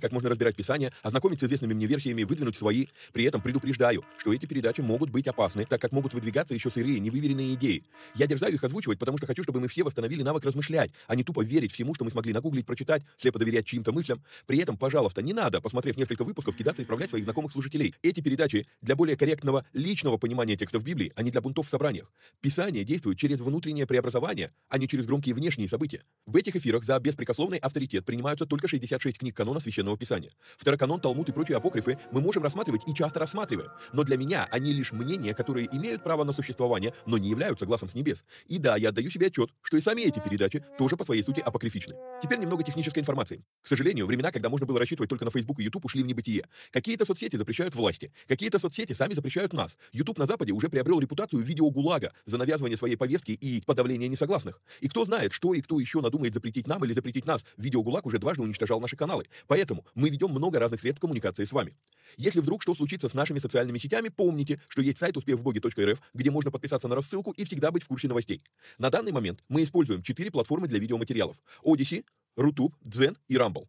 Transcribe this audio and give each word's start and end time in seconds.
как 0.00 0.12
можно 0.12 0.30
разбирать 0.30 0.56
Писание 0.56 0.68
Писания, 0.68 0.92
ознакомить 1.02 1.40
с 1.40 1.44
известными 1.44 1.72
мне 1.72 1.86
версиями 1.86 2.20
и 2.20 2.24
выдвинуть 2.24 2.54
свои. 2.54 2.86
При 3.12 3.24
этом 3.24 3.40
предупреждаю, 3.40 4.04
что 4.18 4.34
эти 4.34 4.44
передачи 4.44 4.82
могут 4.82 5.08
быть 5.08 5.26
опасны, 5.26 5.64
так 5.64 5.80
как 5.80 5.92
могут 5.92 6.12
выдвигаться 6.12 6.52
еще 6.52 6.70
сырые, 6.70 7.00
невыверенные 7.00 7.54
идеи. 7.54 7.84
Я 8.14 8.26
дерзаю 8.26 8.52
их 8.52 8.62
озвучивать, 8.62 8.98
потому 8.98 9.16
что 9.16 9.26
хочу, 9.26 9.42
чтобы 9.42 9.60
мы 9.60 9.68
все 9.68 9.82
восстановили 9.82 10.22
навык 10.22 10.44
размышлять, 10.44 10.90
а 11.06 11.16
не 11.16 11.24
тупо 11.24 11.42
верить 11.42 11.72
всему, 11.72 11.94
что 11.94 12.04
мы 12.04 12.10
смогли 12.10 12.34
нагуглить, 12.34 12.66
прочитать, 12.66 13.02
слепо 13.16 13.38
доверять 13.38 13.64
чьим-то 13.64 13.92
мыслям. 13.92 14.22
При 14.46 14.58
этом, 14.58 14.76
пожалуйста, 14.76 15.22
не 15.22 15.32
надо, 15.32 15.62
посмотрев 15.62 15.96
несколько 15.96 16.22
выпусков, 16.22 16.54
кидаться 16.54 16.82
и 16.82 16.84
исправлять 16.84 17.08
своих 17.08 17.24
знакомых 17.24 17.52
служителей. 17.52 17.94
Эти 18.02 18.20
передачи 18.20 18.66
для 18.82 18.94
более 18.94 19.16
корректного 19.16 19.64
личного 19.72 20.18
понимания 20.18 20.56
текстов 20.56 20.84
Библии, 20.84 21.12
а 21.16 21.22
не 21.22 21.30
для 21.30 21.40
бунтов 21.40 21.66
в 21.66 21.70
собраниях. 21.70 22.12
Писание 22.42 22.84
действует 22.84 23.18
через 23.18 23.40
внутреннее 23.40 23.86
преобразование, 23.86 24.52
а 24.68 24.76
не 24.76 24.86
через 24.86 25.06
громкие 25.06 25.34
внешние 25.34 25.68
события. 25.68 26.02
В 26.26 26.36
этих 26.36 26.56
эфирах 26.56 26.84
за 26.84 26.98
беспрекословный 27.00 27.58
авторитет 27.58 28.04
принимаются 28.04 28.44
только 28.44 28.68
66 28.68 29.18
книг 29.18 29.34
канона 29.34 29.60
Священного 29.60 29.87
Писания. 29.96 30.30
Второканон, 30.58 31.00
Талмуд 31.00 31.28
и 31.28 31.32
прочие 31.32 31.56
апокрифы 31.56 31.98
мы 32.12 32.20
можем 32.20 32.42
рассматривать 32.42 32.82
и 32.86 32.94
часто 32.94 33.20
рассматриваем. 33.20 33.70
Но 33.92 34.04
для 34.04 34.16
меня 34.16 34.46
они 34.50 34.72
лишь 34.72 34.92
мнения, 34.92 35.34
которые 35.34 35.68
имеют 35.72 36.02
право 36.02 36.24
на 36.24 36.32
существование, 36.32 36.92
но 37.06 37.18
не 37.18 37.30
являются 37.30 37.66
глазом 37.66 37.88
с 37.88 37.94
небес. 37.94 38.24
И 38.46 38.58
да, 38.58 38.76
я 38.76 38.90
отдаю 38.90 39.10
себе 39.10 39.28
отчет, 39.28 39.50
что 39.62 39.76
и 39.76 39.80
сами 39.80 40.02
эти 40.02 40.18
передачи 40.18 40.64
тоже 40.78 40.96
по 40.96 41.04
своей 41.04 41.22
сути 41.22 41.40
апокрифичны. 41.40 41.94
Теперь 42.22 42.38
немного 42.38 42.62
технической 42.62 43.00
информации. 43.00 43.44
К 43.62 43.66
сожалению, 43.66 44.06
времена, 44.06 44.30
когда 44.30 44.48
можно 44.48 44.66
было 44.66 44.78
рассчитывать 44.78 45.10
только 45.10 45.24
на 45.24 45.30
Facebook 45.30 45.60
и 45.60 45.64
YouTube, 45.64 45.84
ушли 45.84 46.02
в 46.02 46.06
небытие. 46.06 46.46
Какие-то 46.70 47.04
соцсети 47.04 47.36
запрещают 47.36 47.74
власти, 47.74 48.12
какие-то 48.26 48.58
соцсети 48.58 48.92
сами 48.92 49.14
запрещают 49.14 49.52
нас. 49.52 49.76
YouTube 49.92 50.18
на 50.18 50.26
Западе 50.26 50.52
уже 50.52 50.68
приобрел 50.68 51.00
репутацию 51.00 51.42
видеогулага 51.42 52.12
за 52.26 52.38
навязывание 52.38 52.76
своей 52.76 52.96
повестки 52.96 53.32
и 53.32 53.60
подавление 53.62 54.08
несогласных. 54.08 54.60
И 54.80 54.88
кто 54.88 55.04
знает, 55.04 55.32
что 55.32 55.54
и 55.54 55.60
кто 55.60 55.80
еще 55.80 56.00
надумает 56.00 56.34
запретить 56.34 56.66
нам 56.66 56.84
или 56.84 56.92
запретить 56.92 57.26
нас. 57.26 57.44
Видеогулаг 57.56 58.06
уже 58.06 58.18
дважды 58.18 58.42
уничтожал 58.42 58.80
наши 58.80 58.96
каналы. 58.96 59.26
Поэтому 59.46 59.77
мы 59.94 60.10
ведем 60.10 60.30
много 60.30 60.58
разных 60.58 60.80
средств 60.80 61.00
коммуникации 61.00 61.44
с 61.44 61.52
вами. 61.52 61.76
Если 62.16 62.40
вдруг 62.40 62.62
что 62.62 62.74
случится 62.74 63.08
с 63.08 63.14
нашими 63.14 63.38
социальными 63.38 63.78
сетями, 63.78 64.08
помните, 64.08 64.60
что 64.68 64.82
есть 64.82 64.98
сайт 64.98 65.16
успехвбоге.рф, 65.16 66.00
где 66.14 66.30
можно 66.30 66.50
подписаться 66.50 66.88
на 66.88 66.94
рассылку 66.94 67.32
и 67.32 67.44
всегда 67.44 67.70
быть 67.70 67.84
в 67.84 67.88
курсе 67.88 68.08
новостей. 68.08 68.42
На 68.78 68.90
данный 68.90 69.12
момент 69.12 69.44
мы 69.48 69.62
используем 69.62 70.02
четыре 70.02 70.30
платформы 70.30 70.68
для 70.68 70.78
видеоматериалов. 70.78 71.36
Odyssey, 71.64 72.04
Rutube, 72.36 72.72
Zen 72.84 73.16
и 73.28 73.36
Rumble. 73.36 73.68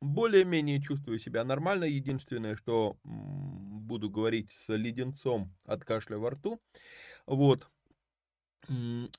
более-менее 0.00 0.80
чувствую 0.80 1.18
себя 1.18 1.44
нормально. 1.44 1.84
Единственное, 1.84 2.56
что 2.56 2.96
буду 3.04 4.10
говорить 4.10 4.52
с 4.52 4.74
леденцом 4.74 5.54
от 5.64 5.84
кашля 5.84 6.16
во 6.16 6.30
рту. 6.30 6.60
Вот. 7.26 7.68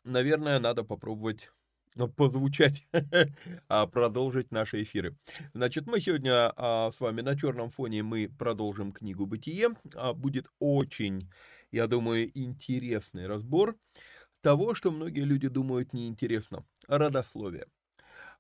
Наверное, 0.04 0.60
надо 0.60 0.84
попробовать 0.84 1.50
ну, 1.96 2.08
позвучать, 2.08 2.88
а 3.68 3.88
продолжить 3.88 4.52
наши 4.52 4.84
эфиры. 4.84 5.18
Значит, 5.54 5.88
мы 5.88 6.00
сегодня 6.00 6.54
а, 6.56 6.92
с 6.92 7.00
вами 7.00 7.22
на 7.22 7.38
черном 7.38 7.70
фоне 7.70 8.04
мы 8.04 8.30
продолжим 8.30 8.94
книгу 8.94 9.26
«Бытие». 9.26 9.70
А, 9.96 10.14
будет 10.14 10.48
очень, 10.60 11.30
я 11.72 11.88
думаю, 11.88 12.30
интересный 12.34 13.28
разбор 13.28 13.76
того, 14.42 14.74
что 14.74 14.92
многие 14.92 15.24
люди 15.24 15.48
думают 15.48 15.94
неинтересно. 15.94 16.66
Родословие. 16.88 17.68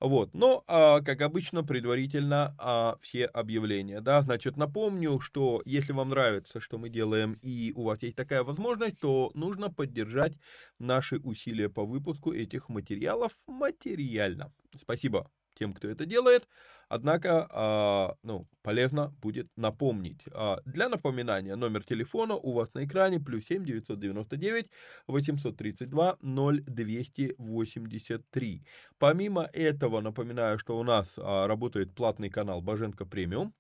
Вот, 0.02 0.34
но, 0.34 0.64
а, 0.68 1.02
как 1.02 1.22
обычно, 1.22 1.64
предварительно 1.64 2.56
а, 2.58 2.98
все 3.02 3.26
объявления, 3.26 4.02
да, 4.02 4.24
значит, 4.24 4.58
напомню, 4.58 5.20
что 5.20 5.62
если 5.64 5.94
вам 5.94 6.10
нравится, 6.10 6.60
что 6.60 6.80
мы 6.80 6.90
делаем, 6.90 7.34
и 7.44 7.72
у 7.76 7.84
вас 7.84 8.02
есть 8.02 8.16
такая 8.16 8.42
возможность, 8.44 9.00
то 9.00 9.30
нужно 9.36 9.70
поддержать 9.70 10.34
наши 10.80 11.18
усилия 11.20 11.70
по 11.70 11.86
выпуску 11.86 12.34
этих 12.34 12.68
материалов 12.68 13.32
материально. 13.46 14.52
Спасибо 14.76 15.30
тем, 15.54 15.72
кто 15.74 15.88
это 15.88 16.08
делает. 16.08 16.48
Однако, 16.94 17.48
а, 17.50 18.18
ну, 18.22 18.50
полезно 18.64 19.16
будет 19.22 19.48
напомнить. 19.56 20.26
А, 20.34 20.60
для 20.66 20.90
напоминания, 20.90 21.56
номер 21.56 21.86
телефона 21.86 22.36
у 22.36 22.52
вас 22.52 22.74
на 22.74 22.84
экране 22.84 23.22
плюс 23.22 23.46
7 23.46 23.64
999 23.64 24.70
832 25.08 26.18
0283. 26.22 28.66
Помимо 29.00 29.50
этого, 29.54 30.02
напоминаю, 30.02 30.60
что 30.60 30.78
у 30.78 30.84
нас 30.84 31.14
а, 31.18 31.48
работает 31.48 31.96
платный 31.96 32.30
канал 32.30 32.62
Боженко 32.62 33.06
Премиум. 33.06 33.54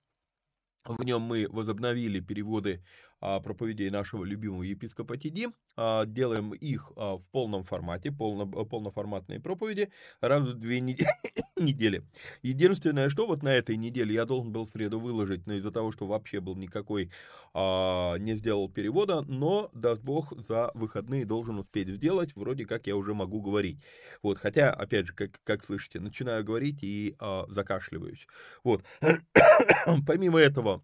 В 0.83 1.01
нем 1.05 1.21
мы 1.21 1.47
возобновили 1.49 2.19
переводы 2.19 2.83
проповедей 3.21 3.89
нашего 3.91 4.25
любимого 4.25 4.63
епископа 4.63 5.15
Тиди, 5.15 5.47
а, 5.77 6.05
делаем 6.05 6.53
их 6.53 6.91
а, 6.95 7.17
в 7.17 7.29
полном 7.29 7.63
формате, 7.63 8.11
полно, 8.11 8.47
полноформатные 8.47 9.39
проповеди 9.39 9.89
раз 10.21 10.43
в 10.43 10.53
две 10.55 10.81
недели. 11.55 12.03
Единственное, 12.41 13.09
что 13.09 13.27
вот 13.27 13.43
на 13.43 13.53
этой 13.53 13.77
неделе 13.77 14.15
я 14.15 14.25
должен 14.25 14.51
был 14.51 14.65
в 14.65 14.71
среду 14.71 14.99
выложить, 14.99 15.45
но 15.45 15.53
из-за 15.53 15.71
того, 15.71 15.91
что 15.91 16.07
вообще 16.07 16.39
был 16.39 16.55
никакой, 16.55 17.11
не 17.53 18.35
сделал 18.37 18.69
перевода, 18.69 19.21
но, 19.21 19.69
даст 19.73 20.01
Бог, 20.01 20.33
за 20.47 20.71
выходные 20.73 21.25
должен 21.25 21.59
успеть 21.59 21.89
сделать, 21.89 22.35
вроде 22.35 22.65
как 22.65 22.87
я 22.87 22.95
уже 22.95 23.13
могу 23.13 23.41
говорить. 23.41 23.79
Вот, 24.23 24.39
хотя, 24.39 24.71
опять 24.71 25.07
же, 25.07 25.13
как, 25.13 25.39
как 25.43 25.63
слышите, 25.63 25.99
начинаю 25.99 26.43
говорить 26.43 26.79
и 26.81 27.15
закашливаюсь. 27.49 28.27
Вот. 28.63 28.83
Помимо 30.07 30.39
этого, 30.39 30.83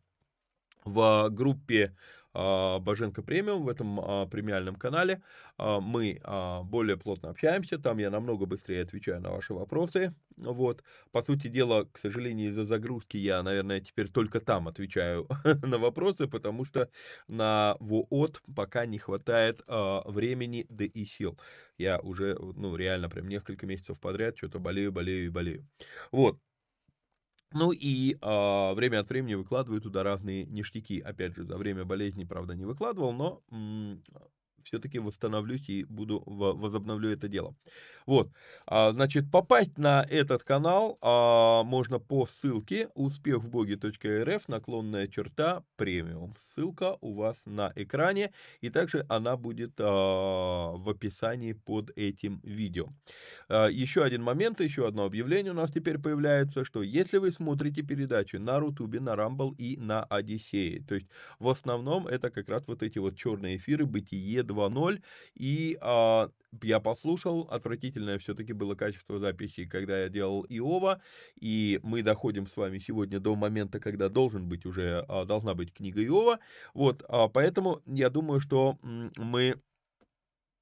в 0.85 1.29
группе 1.29 1.85
а, 1.87 1.95
Боженко 2.79 3.23
премиум, 3.23 3.63
в 3.63 3.69
этом 3.69 3.99
а, 3.99 4.25
премиальном 4.27 4.75
канале. 4.75 5.21
А, 5.57 5.79
мы 5.79 6.21
более 6.65 6.97
плотно 6.97 7.29
общаемся, 7.29 7.77
там 7.77 7.97
я 7.97 8.09
намного 8.09 8.45
быстрее 8.45 8.83
отвечаю 8.83 9.21
на 9.21 9.31
ваши 9.31 9.53
вопросы. 9.53 10.13
Вот. 10.37 10.83
По 11.11 11.23
сути 11.23 11.47
дела, 11.47 11.85
к 11.91 11.97
сожалению, 11.97 12.51
из-за 12.51 12.65
загрузки 12.65 13.17
я, 13.17 13.41
наверное, 13.41 13.81
теперь 13.81 14.07
только 14.07 14.39
там 14.39 14.67
отвечаю 14.67 15.27
на 15.63 15.79
вопросы, 15.79 16.27
потому 16.27 16.65
что 16.65 16.89
на 17.27 17.75
ВООТ 17.79 18.41
пока 18.55 18.85
не 18.85 18.99
хватает 18.99 19.63
времени, 19.67 20.65
да 20.69 20.85
и 20.85 21.05
сил. 21.05 21.39
Я 21.77 21.99
уже, 21.99 22.35
ну, 22.39 22.75
реально, 22.75 23.09
прям 23.09 23.27
несколько 23.27 23.65
месяцев 23.65 23.99
подряд 23.99 24.37
что-то 24.37 24.59
болею, 24.59 24.91
болею 24.91 25.25
и 25.25 25.29
болею. 25.29 25.67
Вот. 26.11 26.39
Ну 27.53 27.71
и 27.71 28.15
э, 28.15 28.73
время 28.73 28.99
от 28.99 29.09
времени 29.09 29.35
выкладываю 29.35 29.81
туда 29.81 30.03
разные 30.03 30.45
ништяки. 30.45 30.99
Опять 30.99 31.35
же, 31.35 31.43
за 31.43 31.57
время 31.57 31.85
болезни, 31.85 32.25
правда, 32.25 32.55
не 32.55 32.65
выкладывал, 32.65 33.13
но 33.13 33.41
все-таки 34.67 34.99
восстановлюсь 34.99 35.69
и 35.69 35.83
буду 35.85 36.21
возобновлю 36.25 37.09
это 37.09 37.27
дело. 37.27 37.55
Вот, 38.05 38.31
а, 38.65 38.91
значит, 38.93 39.29
попасть 39.29 39.77
на 39.77 40.05
этот 40.09 40.43
канал 40.43 40.97
а, 41.01 41.63
можно 41.63 41.99
по 41.99 42.25
ссылке 42.25 42.89
успехвбоге.рф, 42.95 44.47
наклонная 44.47 45.07
черта, 45.07 45.63
премиум. 45.75 46.35
Ссылка 46.55 46.97
у 47.01 47.13
вас 47.15 47.35
на 47.45 47.71
экране, 47.75 48.31
и 48.61 48.69
также 48.69 49.05
она 49.09 49.35
будет 49.35 49.73
а, 49.79 50.71
в 50.71 50.89
описании 50.89 51.53
под 51.53 51.91
этим 51.97 52.39
видео. 52.43 52.87
Еще 53.49 54.03
один 54.03 54.23
момент, 54.23 54.61
еще 54.61 54.87
одно 54.87 55.03
объявление 55.05 55.51
у 55.51 55.55
нас 55.55 55.71
теперь 55.71 55.97
появляется, 55.97 56.63
что 56.65 56.81
если 56.83 57.17
вы 57.17 57.31
смотрите 57.31 57.81
передачу 57.81 58.39
на 58.39 58.59
Рутубе, 58.59 58.99
на 58.99 59.15
Рамбл 59.15 59.53
и 59.57 59.77
на 59.77 60.03
Одиссее, 60.03 60.83
то 60.83 60.95
есть 60.95 61.07
в 61.39 61.47
основном 61.49 62.07
это 62.07 62.29
как 62.29 62.49
раз 62.49 62.63
вот 62.67 62.83
эти 62.83 62.99
вот 62.99 63.17
черные 63.17 63.57
эфиры 63.57 63.85
«Бытие 63.85 64.41
2.0», 64.41 64.56
и 65.35 65.77
я 66.63 66.79
послушал, 66.79 67.41
отвратительное 67.51 68.17
все-таки 68.19 68.53
было 68.53 68.75
качество 68.75 69.19
записи, 69.19 69.65
когда 69.65 70.01
я 70.01 70.09
делал 70.09 70.45
Иова, 70.49 71.01
и 71.39 71.79
мы 71.83 72.03
доходим 72.03 72.47
с 72.47 72.55
вами 72.55 72.79
сегодня 72.79 73.19
до 73.19 73.35
момента, 73.35 73.79
когда 73.79 74.09
должен 74.09 74.47
быть 74.47 74.65
уже, 74.65 75.05
а, 75.07 75.25
должна 75.25 75.53
быть 75.53 75.73
книга 75.73 76.03
Иова, 76.03 76.39
вот, 76.73 77.03
а, 77.07 77.27
поэтому 77.27 77.81
я 77.85 78.09
думаю, 78.09 78.39
что 78.39 78.77
мы 78.81 79.55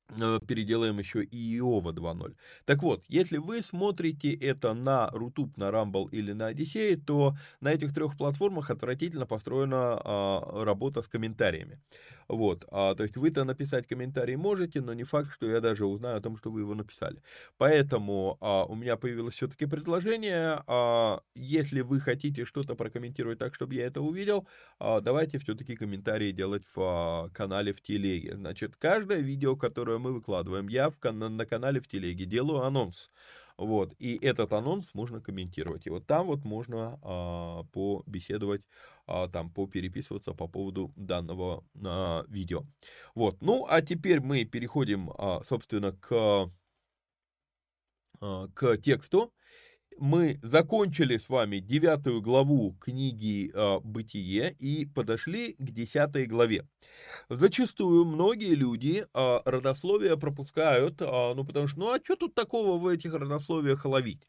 Э, 0.09 0.39
переделаем 0.47 0.99
еще 0.99 1.23
и 1.23 1.57
Иова 1.57 1.91
2.0. 1.91 2.35
Так 2.65 2.83
вот, 2.83 3.03
если 3.07 3.37
вы 3.37 3.61
смотрите 3.61 4.33
это 4.33 4.73
на 4.73 5.09
Рутуб, 5.09 5.57
на 5.57 5.69
Rumble 5.69 6.09
или 6.11 6.31
на 6.31 6.47
Одиссее, 6.47 6.95
то 6.97 7.35
на 7.59 7.73
этих 7.73 7.93
трех 7.93 8.15
платформах 8.15 8.69
отвратительно 8.69 9.25
построена 9.25 9.99
а, 10.03 10.63
работа 10.63 11.01
с 11.01 11.07
комментариями. 11.07 11.79
Вот, 12.27 12.65
а, 12.71 12.95
то 12.95 13.03
есть 13.03 13.17
вы-то 13.17 13.43
написать 13.43 13.87
комментарий 13.87 14.35
можете, 14.35 14.81
но 14.81 14.93
не 14.93 15.03
факт, 15.03 15.31
что 15.31 15.45
я 15.49 15.61
даже 15.61 15.85
узнаю 15.85 16.17
о 16.17 16.21
том, 16.21 16.37
что 16.37 16.51
вы 16.51 16.61
его 16.61 16.73
написали. 16.73 17.21
Поэтому 17.57 18.37
а, 18.41 18.65
у 18.65 18.75
меня 18.75 18.97
появилось 18.97 19.35
все-таки 19.35 19.65
предложение, 19.67 20.63
а, 20.67 21.21
если 21.35 21.81
вы 21.81 21.99
хотите 21.99 22.45
что-то 22.45 22.75
прокомментировать 22.75 23.39
так, 23.39 23.53
чтобы 23.53 23.75
я 23.75 23.85
это 23.85 24.01
увидел, 24.01 24.47
а, 24.79 25.01
давайте 25.01 25.37
все-таки 25.39 25.75
комментарии 25.75 26.31
делать 26.31 26.63
в 26.75 26.81
а, 26.81 27.29
канале 27.29 27.73
в 27.73 27.81
телеге. 27.81 28.35
Значит, 28.35 28.75
каждое 28.75 29.19
видео, 29.19 29.55
которое 29.55 29.99
мы 29.99 30.11
выкладываем. 30.13 30.67
Я 30.67 30.89
в, 30.89 30.97
на 31.11 31.45
канале 31.45 31.79
в 31.79 31.87
телеге 31.87 32.25
делаю 32.25 32.63
анонс. 32.63 33.11
Вот, 33.57 33.93
и 33.99 34.17
этот 34.21 34.51
анонс 34.51 34.93
можно 34.93 35.21
комментировать. 35.21 35.87
И 35.87 35.89
вот 35.89 36.05
там 36.05 36.27
вот 36.27 36.43
можно 36.43 36.99
а, 37.01 37.63
побеседовать, 37.71 38.63
а, 39.07 39.29
там 39.29 39.49
попереписываться 39.49 40.33
по 40.33 40.47
поводу 40.47 40.91
данного 40.97 41.63
а, 41.85 42.25
видео. 42.27 42.65
Вот, 43.15 43.41
ну 43.41 43.65
а 43.69 43.81
теперь 43.81 44.19
мы 44.19 44.43
переходим, 44.43 45.09
а, 45.17 45.41
собственно, 45.47 45.93
к, 45.93 46.51
а, 48.19 48.47
к 48.53 48.77
тексту 48.77 49.33
мы 49.97 50.39
закончили 50.41 51.17
с 51.17 51.29
вами 51.29 51.59
девятую 51.59 52.21
главу 52.21 52.75
книги 52.79 53.51
э, 53.53 53.79
«Бытие» 53.83 54.55
и 54.59 54.85
подошли 54.85 55.53
к 55.53 55.71
десятой 55.71 56.25
главе. 56.25 56.67
Зачастую 57.29 58.05
многие 58.05 58.55
люди 58.55 59.05
э, 59.13 59.39
родословия 59.45 60.15
пропускают, 60.15 61.01
э, 61.01 61.33
ну 61.35 61.43
потому 61.45 61.67
что, 61.67 61.79
ну 61.79 61.93
а 61.93 61.99
что 62.03 62.15
тут 62.15 62.35
такого 62.35 62.79
в 62.79 62.87
этих 62.87 63.13
родословиях 63.13 63.85
ловить? 63.85 64.21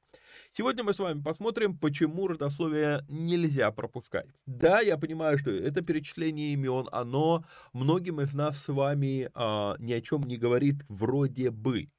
Сегодня 0.52 0.84
мы 0.84 0.94
с 0.94 0.98
вами 0.98 1.20
посмотрим, 1.20 1.76
почему 1.76 2.28
родословие 2.28 3.00
нельзя 3.10 3.70
пропускать. 3.72 4.26
Да, 4.46 4.80
я 4.80 4.96
понимаю, 4.96 5.38
что 5.38 5.50
это 5.50 5.82
перечисление 5.82 6.54
имен, 6.54 6.88
оно 6.92 7.44
многим 7.74 8.22
из 8.22 8.32
нас 8.32 8.62
с 8.62 8.68
вами 8.68 9.28
а, 9.34 9.76
ни 9.78 9.92
о 9.92 10.00
чем 10.00 10.22
не 10.22 10.38
говорит 10.38 10.76
вроде 10.88 11.50
бы. 11.50 11.90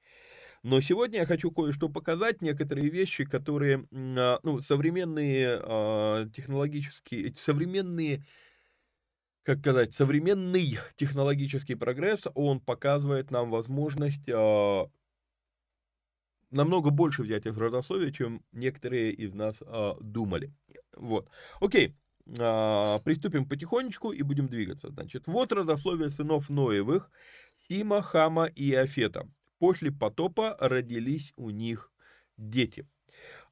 Но 0.67 0.81
сегодня 0.81 1.19
я 1.19 1.25
хочу 1.25 1.49
кое-что 1.49 1.87
показать, 1.87 2.41
некоторые 2.41 2.89
вещи, 2.89 3.23
которые, 3.23 3.87
а, 3.93 4.37
ну, 4.43 4.61
современные 4.61 5.61
а, 5.63 6.27
технологические, 6.27 7.33
современные, 7.37 8.25
как 9.43 9.59
сказать, 9.59 9.93
современный 9.93 10.77
технологический 10.97 11.75
прогресс, 11.75 12.27
он 12.35 12.59
показывает 12.59 13.31
нам 13.31 13.49
возможность 13.49 14.27
а, 14.27 14.89
намного 16.51 16.89
больше 16.89 17.23
взять 17.23 17.45
из 17.45 17.57
родословия, 17.57 18.11
чем 18.11 18.43
некоторые 18.51 19.13
из 19.13 19.33
нас 19.33 19.55
думали. 20.01 20.53
Вот. 20.97 21.29
Окей. 21.61 21.95
Приступим 22.25 23.47
потихонечку 23.47 24.11
и 24.11 24.21
будем 24.21 24.49
двигаться. 24.49 24.89
Значит, 24.89 25.27
вот 25.27 25.53
родословие 25.53 26.09
сынов 26.09 26.49
Ноевых, 26.49 27.09
Сима, 27.69 28.01
Хама 28.01 28.47
и 28.47 28.73
Афета 28.73 29.29
после 29.59 29.91
потопа 29.91 30.55
родились 30.59 31.33
у 31.37 31.49
них 31.49 31.91
дети. 32.37 32.87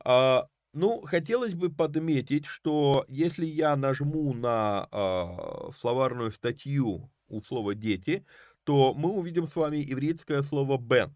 А, 0.04 0.48
ну, 0.74 1.02
хотелось 1.02 1.54
бы 1.54 1.70
подметить, 1.72 2.46
что 2.46 3.06
если 3.08 3.46
я 3.46 3.76
нажму 3.76 4.34
на 4.34 4.88
а, 4.92 5.70
словарную 5.78 6.32
статью 6.32 7.12
у 7.28 7.42
слова 7.42 7.76
«дети», 7.76 8.26
то 8.64 8.94
мы 8.94 9.12
увидим 9.12 9.48
с 9.48 9.56
вами 9.56 9.84
ивритское 9.88 10.42
слово 10.44 10.78
«бен». 10.78 11.16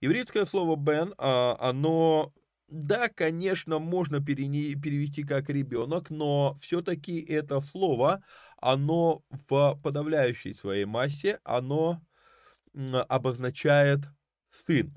Ивритское 0.00 0.44
слово 0.44 0.76
«бен», 0.76 1.14
а, 1.18 1.56
оно, 1.60 2.32
да, 2.68 3.08
конечно, 3.08 3.78
можно 3.78 4.24
перевести 4.24 5.24
как 5.24 5.50
«ребенок», 5.50 6.10
но 6.10 6.56
все-таки 6.60 7.20
это 7.20 7.60
слово, 7.60 8.24
оно 8.60 9.22
в 9.48 9.78
подавляющей 9.82 10.54
своей 10.54 10.84
массе, 10.84 11.40
оно 11.44 12.00
обозначает 13.08 14.00
сын. 14.54 14.96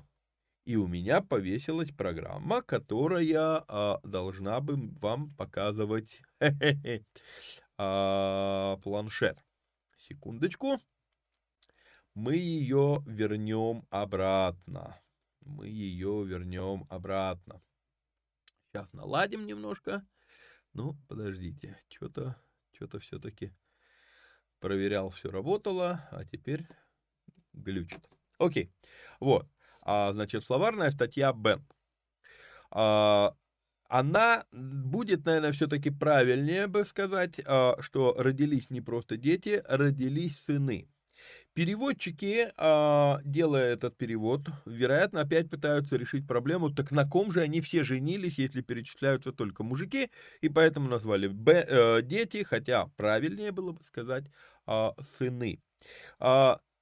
И 0.64 0.76
у 0.76 0.86
меня 0.86 1.22
повесилась 1.22 1.90
программа, 1.90 2.62
которая 2.62 3.64
а, 3.66 4.00
должна 4.02 4.60
бы 4.60 4.76
вам 4.98 5.34
показывать 5.34 6.22
а, 7.78 8.76
планшет. 8.82 9.38
Секундочку. 9.98 10.78
Мы 12.14 12.36
ее 12.36 13.02
вернем 13.06 13.86
обратно. 13.90 15.00
Мы 15.40 15.68
ее 15.68 16.24
вернем 16.26 16.86
обратно. 16.90 17.62
Сейчас 18.66 18.92
наладим 18.92 19.46
немножко. 19.46 20.06
Ну, 20.74 20.96
подождите. 21.08 21.80
Что-то 21.88 22.36
что-то 22.78 23.00
все-таки 23.00 23.52
проверял, 24.60 25.10
все 25.10 25.30
работало, 25.32 26.08
а 26.12 26.24
теперь 26.24 26.64
глючит. 27.52 28.08
Окей. 28.38 28.70
Вот. 29.20 29.46
А, 29.82 30.12
значит, 30.12 30.44
словарная 30.44 30.90
статья 30.90 31.32
Б. 31.32 31.60
А, 32.70 33.34
она 33.88 34.44
будет, 34.52 35.24
наверное, 35.24 35.52
все-таки 35.52 35.90
правильнее 35.90 36.66
бы 36.66 36.84
сказать, 36.84 37.40
а, 37.44 37.76
что 37.80 38.14
родились 38.18 38.70
не 38.70 38.80
просто 38.80 39.16
дети, 39.16 39.62
родились 39.68 40.38
сыны. 40.40 40.88
Переводчики, 41.54 42.52
а, 42.56 43.20
делая 43.24 43.72
этот 43.74 43.96
перевод, 43.96 44.42
вероятно, 44.66 45.22
опять 45.22 45.50
пытаются 45.50 45.96
решить 45.96 46.26
проблему, 46.26 46.70
так 46.70 46.92
на 46.92 47.08
ком 47.08 47.32
же 47.32 47.40
они 47.40 47.60
все 47.60 47.84
женились, 47.84 48.38
если 48.38 48.60
перечисляются 48.62 49.32
только 49.32 49.64
мужики, 49.64 50.10
и 50.40 50.48
поэтому 50.48 50.88
назвали 50.88 51.26
Б, 51.28 51.66
э, 51.68 52.02
дети, 52.02 52.44
хотя 52.44 52.86
правильнее 52.96 53.52
было 53.52 53.72
бы 53.72 53.82
сказать 53.82 54.26
э, 54.68 54.90
сыны. 55.18 55.60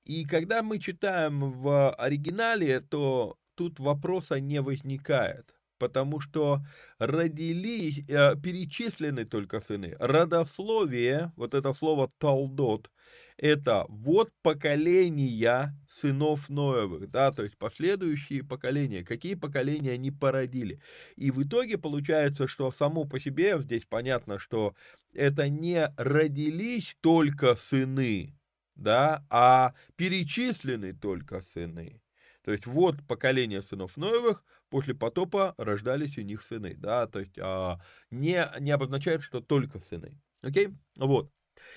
И 0.06 0.24
когда 0.24 0.62
мы 0.62 0.78
читаем 0.78 1.50
в 1.50 1.90
оригинале, 1.92 2.80
то 2.80 3.36
тут 3.56 3.80
вопроса 3.80 4.38
не 4.40 4.60
возникает, 4.62 5.52
потому 5.78 6.20
что 6.20 6.60
родились, 6.98 8.08
э, 8.08 8.36
перечислены 8.40 9.24
только 9.24 9.60
сыны. 9.60 9.96
Родословие, 9.98 11.32
вот 11.36 11.54
это 11.54 11.74
слово 11.74 12.08
«талдот», 12.18 12.90
это 13.36 13.84
вот 13.88 14.30
поколения 14.42 15.76
сынов 16.00 16.48
Ноевых, 16.48 17.10
да, 17.10 17.32
то 17.32 17.42
есть 17.42 17.58
последующие 17.58 18.44
поколения, 18.44 19.04
какие 19.04 19.34
поколения 19.34 19.92
они 19.92 20.10
породили. 20.12 20.80
И 21.16 21.30
в 21.32 21.42
итоге 21.42 21.78
получается, 21.78 22.46
что 22.48 22.70
само 22.70 23.04
по 23.04 23.18
себе, 23.20 23.60
здесь 23.60 23.84
понятно, 23.88 24.38
что 24.38 24.74
это 25.12 25.48
не 25.48 25.92
родились 25.96 26.96
только 27.00 27.56
сыны, 27.56 28.36
да, 28.76 29.24
а 29.30 29.74
перечислены 29.96 30.92
только 30.92 31.40
сыны. 31.40 32.00
То 32.44 32.52
есть 32.52 32.66
вот 32.66 33.04
поколение 33.08 33.60
сынов 33.62 33.96
Ноевых, 33.96 34.44
после 34.68 34.94
потопа 34.94 35.54
рождались 35.58 36.16
у 36.18 36.22
них 36.22 36.42
сыны, 36.42 36.74
да, 36.78 37.06
то 37.06 37.18
есть 37.18 37.38
а, 37.38 37.80
не, 38.10 38.48
не 38.60 38.70
обозначает, 38.70 39.22
что 39.22 39.40
только 39.40 39.80
сыны. 39.80 40.20
Окей? 40.42 40.68
Вот. 40.96 41.30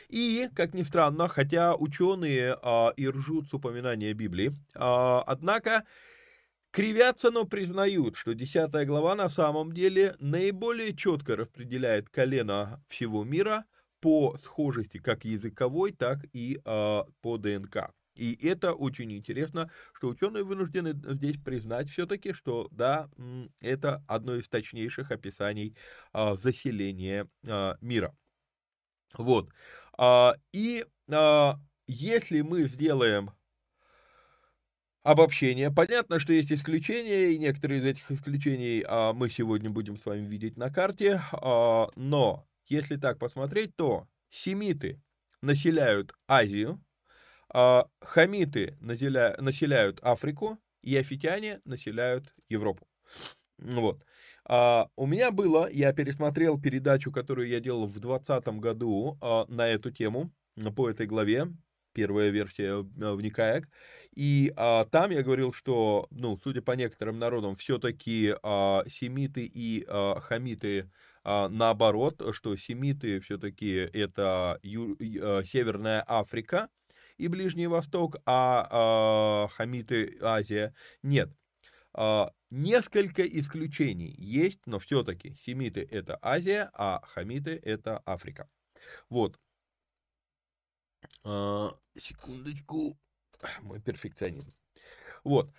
И, 0.10 0.50
как 0.56 0.74
ни 0.74 0.84
странно, 0.84 1.28
хотя 1.28 1.76
ученые 1.76 2.58
а, 2.62 2.94
и 2.96 3.08
ржут 3.08 3.48
с 3.48 3.54
упоминания 3.54 4.14
Библии, 4.14 4.52
а, 4.76 5.24
однако 5.26 5.86
кривятся, 6.72 7.32
но 7.32 7.46
признают, 7.46 8.16
что 8.16 8.34
10 8.34 8.72
глава 8.86 9.16
на 9.16 9.30
самом 9.30 9.74
деле 9.74 10.16
наиболее 10.20 10.96
четко 10.96 11.36
распределяет 11.36 12.10
колено 12.10 12.84
всего 12.88 13.24
мира 13.24 13.66
по 14.00 14.38
схожести 14.38 14.98
как 14.98 15.26
языковой, 15.26 15.92
так 15.92 16.20
и 16.34 16.60
а, 16.66 17.06
по 17.22 17.38
ДНК. 17.38 17.92
И 18.16 18.38
это 18.46 18.74
очень 18.74 19.14
интересно, 19.14 19.72
что 19.94 20.10
ученые 20.10 20.44
вынуждены 20.44 20.94
здесь 21.16 21.38
признать 21.38 21.90
все-таки, 21.90 22.34
что 22.34 22.68
да, 22.72 23.10
это 23.62 24.04
одно 24.08 24.36
из 24.36 24.50
точнейших 24.50 25.12
описаний 25.12 25.76
а, 26.12 26.36
заселения 26.36 27.30
а, 27.48 27.78
мира. 27.80 28.14
Вот. 29.18 29.50
А, 29.98 30.36
и 30.54 30.86
а, 31.10 31.56
если 31.88 32.42
мы 32.42 32.68
сделаем 32.68 33.32
обобщение, 35.04 35.72
понятно, 35.72 36.20
что 36.20 36.34
есть 36.34 36.52
исключения, 36.52 37.32
и 37.32 37.40
некоторые 37.40 37.80
из 37.80 37.86
этих 37.86 38.12
исключений 38.12 38.84
а, 38.88 39.14
мы 39.14 39.30
сегодня 39.30 39.70
будем 39.70 39.98
с 39.98 40.06
вами 40.06 40.26
видеть 40.26 40.58
на 40.58 40.70
карте, 40.70 41.22
но 41.96 42.49
если 42.70 42.98
так 42.98 43.20
посмотреть, 43.20 43.76
то 43.76 44.08
семиты 44.30 45.02
населяют 45.42 46.14
Азию, 46.28 46.82
хамиты 48.02 48.78
населяют 48.80 50.00
Африку, 50.04 50.60
и 50.82 50.96
афитяне 50.96 51.62
населяют 51.66 52.34
Европу. 52.48 52.88
Вот. 53.58 54.04
А, 54.46 54.88
у 54.96 55.06
меня 55.06 55.32
было, 55.32 55.70
я 55.70 55.92
пересмотрел 55.94 56.60
передачу, 56.60 57.12
которую 57.12 57.48
я 57.50 57.60
делал 57.60 57.88
в 57.88 58.00
2020 58.00 58.60
году 58.60 59.18
а, 59.22 59.46
на 59.48 59.68
эту 59.68 59.92
тему, 59.92 60.32
по 60.76 60.90
этой 60.90 61.06
главе, 61.06 61.48
первая 61.94 62.30
версия 62.30 62.76
а, 62.76 62.84
в 63.16 63.22
Никаях, 63.22 63.66
и 64.16 64.54
а, 64.56 64.86
там 64.86 65.12
я 65.12 65.24
говорил, 65.24 65.54
что, 65.54 66.08
ну, 66.12 66.38
судя 66.38 66.62
по 66.62 66.72
некоторым 66.72 67.20
народам, 67.20 67.56
все-таки 67.56 68.34
а, 68.44 68.84
семиты 68.90 69.46
и 69.46 69.86
а, 69.88 70.20
хамиты 70.22 70.82
а, 70.82 70.88
наоборот, 71.24 72.22
что 72.34 72.56
семиты 72.56 73.20
все-таки 73.20 73.72
это 73.74 74.60
ю, 74.64 74.98
а, 75.22 75.44
Северная 75.44 76.04
Африка 76.08 76.70
и 77.18 77.28
Ближний 77.28 77.68
Восток, 77.68 78.18
а, 78.26 78.68
а 78.72 79.48
хамиты 79.50 80.18
Азия. 80.22 80.74
Нет, 81.04 81.30
а, 81.94 82.32
несколько 82.50 83.24
исключений 83.24 84.14
есть, 84.18 84.60
но 84.66 84.80
все-таки 84.80 85.36
семиты 85.36 85.88
это 85.90 86.18
Азия, 86.22 86.70
а 86.74 87.02
хамиты 87.06 87.60
это 87.64 88.02
Африка. 88.06 88.50
Вот. 89.10 89.38
А, 91.24 91.72
секундочку. 92.00 92.98
Мой 93.62 93.82
перфекционизм. 93.82 94.54
Вот. 95.24 95.52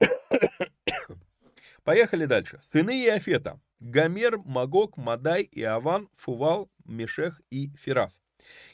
Поехали 1.84 2.26
дальше. 2.26 2.60
Сыны 2.70 3.04
Иофета. 3.04 3.60
Гомер, 3.80 4.38
Магог, 4.38 4.96
Мадай, 4.96 5.48
Иован, 5.52 6.08
Фувал, 6.14 6.70
Мешех 6.84 7.40
и 7.50 7.70
Фирас. 7.76 8.22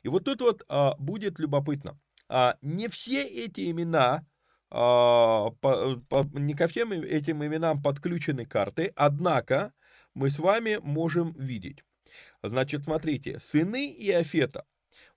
И 0.02 0.09
вот 0.09 0.25
тут 0.25 0.40
вот 0.40 0.64
а, 0.68 0.94
будет 0.99 1.38
любопытно. 1.38 1.99
А, 2.28 2.56
не 2.62 2.88
все 2.88 3.23
эти 3.23 3.71
имена 3.71 4.26
а, 4.71 5.50
по, 5.61 5.97
по, 6.09 6.25
не 6.32 6.54
ко 6.54 6.66
всем 6.68 6.92
этим 6.92 7.44
именам 7.44 7.82
подключены 7.82 8.47
карты, 8.47 8.92
однако 8.97 9.73
мы 10.14 10.30
с 10.30 10.38
вами 10.38 10.78
можем 10.82 11.32
видеть. 11.35 11.85
Значит, 12.42 12.85
смотрите, 12.85 13.40
сыны 13.40 13.90
Иофета. 13.92 14.64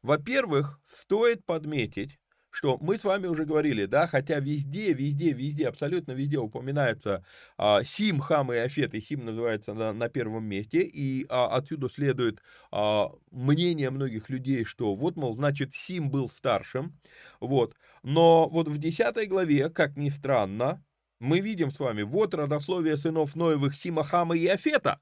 Во-первых, 0.02 0.80
стоит 0.86 1.46
подметить, 1.46 2.20
что 2.56 2.78
мы 2.80 2.98
с 2.98 3.04
вами 3.04 3.28
уже 3.28 3.44
говорили, 3.44 3.86
да, 3.86 4.08
хотя 4.08 4.40
везде, 4.40 4.94
везде, 4.94 5.34
везде, 5.34 5.68
абсолютно 5.68 6.14
везде 6.14 6.38
упоминается 6.38 7.26
а, 7.58 7.84
Сим, 7.84 8.22
Хам 8.22 8.54
и 8.54 8.56
Афет, 8.56 8.94
и 8.94 9.02
Сим 9.02 9.26
называется 9.26 9.74
на, 9.74 9.92
на 9.92 10.08
первом 10.08 10.46
месте, 10.46 10.82
и 10.82 11.26
а, 11.28 11.48
отсюда 11.48 11.90
следует 11.90 12.42
а, 12.72 13.12
мнение 13.30 13.90
многих 13.90 14.30
людей, 14.30 14.64
что 14.64 14.96
вот, 14.96 15.18
мол, 15.18 15.36
значит, 15.36 15.76
Сим 15.76 16.10
был 16.10 16.30
старшим, 16.30 16.98
вот, 17.42 17.76
но 18.04 18.48
вот 18.48 18.70
в 18.70 18.78
10 18.78 19.28
главе, 19.28 19.70
как 19.70 19.98
ни 19.98 20.08
странно, 20.08 20.82
мы 21.20 21.42
видим 21.42 21.72
с 21.72 21.80
вами, 21.80 22.04
вот 22.04 22.34
родословие 22.34 22.96
сынов 22.96 23.36
Ноевых 23.36 23.76
Сима, 23.76 24.06
Хама 24.06 24.38
и 24.38 24.48
Афета, 24.48 25.02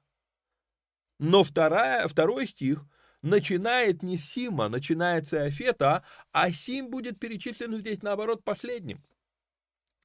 но 1.20 1.44
вторая, 1.44 2.08
второй 2.08 2.48
стих 2.48 2.84
начинает 3.24 4.02
не 4.02 4.18
Сима, 4.18 4.68
начинается 4.68 5.44
Афета, 5.44 6.04
а 6.32 6.52
Сим 6.52 6.90
будет 6.90 7.18
перечислен 7.18 7.74
здесь, 7.78 8.02
наоборот, 8.02 8.44
последним. 8.44 9.02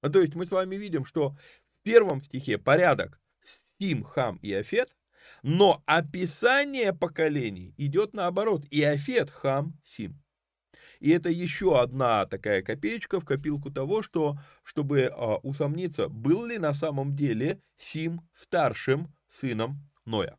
А 0.02 0.10
то 0.10 0.22
есть 0.22 0.36
мы 0.36 0.46
с 0.46 0.52
вами 0.52 0.78
видим, 0.78 1.06
что 1.06 1.36
в 1.74 1.82
первом 1.84 2.24
стихе 2.24 2.58
порядок 2.58 3.20
Сим, 3.78 4.06
Хам 4.06 4.38
и 4.38 4.54
Афет, 4.54 4.96
но 5.44 5.84
описание 5.86 6.94
поколений 6.94 7.74
идет 7.78 8.14
наоборот. 8.14 8.64
И 8.72 8.82
Афет, 8.84 9.30
Хам, 9.30 9.78
Сим. 9.86 10.22
И 11.02 11.12
это 11.12 11.30
еще 11.30 11.80
одна 11.80 12.26
такая 12.26 12.62
копеечка 12.62 13.20
в 13.20 13.26
копилку 13.26 13.70
того, 13.70 14.02
что, 14.02 14.38
чтобы 14.64 15.12
а, 15.14 15.38
усомниться, 15.38 16.08
был 16.08 16.46
ли 16.46 16.58
на 16.58 16.74
самом 16.74 17.18
деле 17.18 17.62
Сим 17.78 18.22
старшим 18.34 19.14
сыном 19.30 19.86
Ноя. 20.06 20.38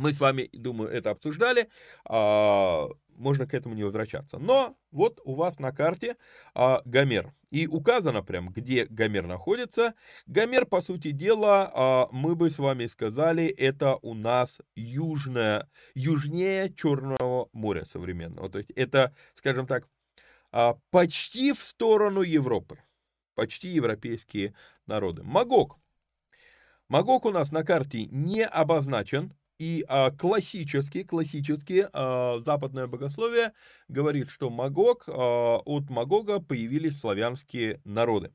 Мы 0.00 0.14
с 0.14 0.20
вами, 0.20 0.48
думаю, 0.54 0.90
это 0.90 1.10
обсуждали. 1.10 1.68
А, 2.06 2.88
можно 3.18 3.46
к 3.46 3.52
этому 3.52 3.74
не 3.74 3.84
возвращаться. 3.84 4.38
Но 4.38 4.78
вот 4.92 5.20
у 5.24 5.34
вас 5.34 5.58
на 5.58 5.72
карте 5.72 6.16
а, 6.54 6.80
Гомер. 6.86 7.34
И 7.50 7.66
указано 7.66 8.22
прям, 8.22 8.48
где 8.48 8.86
Гомер 8.86 9.26
находится. 9.26 9.92
Гомер, 10.26 10.64
по 10.64 10.80
сути 10.80 11.10
дела, 11.10 11.70
а, 11.74 12.08
мы 12.12 12.34
бы 12.34 12.48
с 12.48 12.58
вами 12.58 12.86
сказали, 12.86 13.44
это 13.44 13.96
у 13.96 14.14
нас 14.14 14.60
южная, 14.74 15.68
южнее 15.94 16.72
Черного 16.72 17.50
моря 17.52 17.84
современного. 17.84 18.48
То 18.48 18.56
есть 18.56 18.70
это, 18.70 19.14
скажем 19.34 19.66
так, 19.66 19.86
а, 20.50 20.78
почти 20.90 21.52
в 21.52 21.58
сторону 21.58 22.22
Европы. 22.22 22.78
Почти 23.34 23.68
европейские 23.68 24.54
народы. 24.86 25.24
Магог. 25.24 25.78
Магог 26.88 27.26
у 27.26 27.30
нас 27.30 27.52
на 27.52 27.64
карте 27.64 28.06
не 28.06 28.46
обозначен, 28.46 29.34
и 29.60 29.84
а, 29.88 30.10
классически, 30.10 31.04
классически 31.04 31.86
а, 31.92 32.40
западное 32.44 32.86
богословие 32.86 33.52
говорит, 33.88 34.30
что 34.30 34.48
Магог, 34.50 35.04
а, 35.06 35.58
от 35.58 35.90
Магога 35.90 36.40
появились 36.40 36.98
славянские 36.98 37.80
народы. 37.84 38.32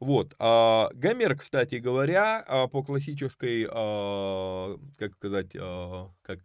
Вот. 0.00 0.34
А, 0.38 0.90
Гомер, 0.92 1.36
кстати 1.36 1.76
говоря, 1.76 2.44
а, 2.46 2.68
по 2.68 2.82
классической, 2.84 3.66
а, 3.70 4.76
как 4.98 5.14
сказать, 5.14 5.52
а, 5.58 6.10
как 6.22 6.40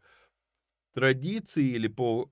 традиции 0.93 1.65
или 1.65 1.87
по 1.87 2.29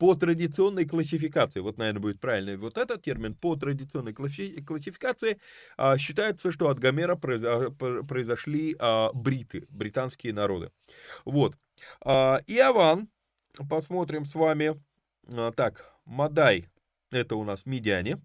по 0.00 0.14
традиционной 0.14 0.86
классификации, 0.86 1.60
вот, 1.60 1.76
наверное, 1.76 2.00
будет 2.00 2.20
правильный 2.20 2.56
вот 2.56 2.78
этот 2.78 3.02
термин, 3.02 3.34
по 3.34 3.54
традиционной 3.54 4.14
классификации 4.14 5.38
а, 5.76 5.98
считается, 5.98 6.52
что 6.52 6.70
от 6.70 6.78
Гомера 6.78 7.16
произошли 7.16 8.74
а, 8.78 9.12
бриты, 9.12 9.66
британские 9.68 10.32
народы. 10.32 10.72
Вот. 11.26 11.54
А, 12.00 12.40
Иован, 12.46 13.10
посмотрим 13.68 14.24
с 14.24 14.34
вами, 14.34 14.82
а, 15.34 15.52
так, 15.52 15.92
Мадай, 16.06 16.70
это 17.10 17.36
у 17.36 17.44
нас 17.44 17.66
медиане, 17.66 18.22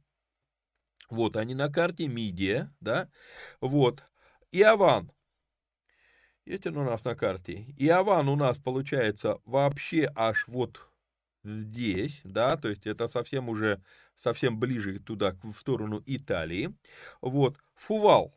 вот 1.09 1.35
они 1.35 1.55
на 1.55 1.69
карте, 1.69 2.07
Мидия, 2.07 2.73
да, 2.79 3.09
вот, 3.59 4.05
Иован, 4.53 5.11
есть 6.45 6.65
он 6.67 6.77
у 6.77 6.85
нас 6.85 7.03
на 7.03 7.15
карте, 7.15 7.65
Иован 7.77 8.29
у 8.29 8.37
нас 8.37 8.57
получается 8.59 9.41
вообще 9.43 10.09
аж 10.15 10.47
вот 10.47 10.89
здесь, 11.45 12.21
да, 12.23 12.57
то 12.57 12.69
есть 12.69 12.87
это 12.87 13.07
совсем 13.07 13.49
уже, 13.49 13.83
совсем 14.21 14.59
ближе 14.59 14.99
туда, 14.99 15.37
в 15.43 15.53
сторону 15.53 16.01
Италии. 16.05 16.75
Вот, 17.21 17.57
Фувал. 17.75 18.35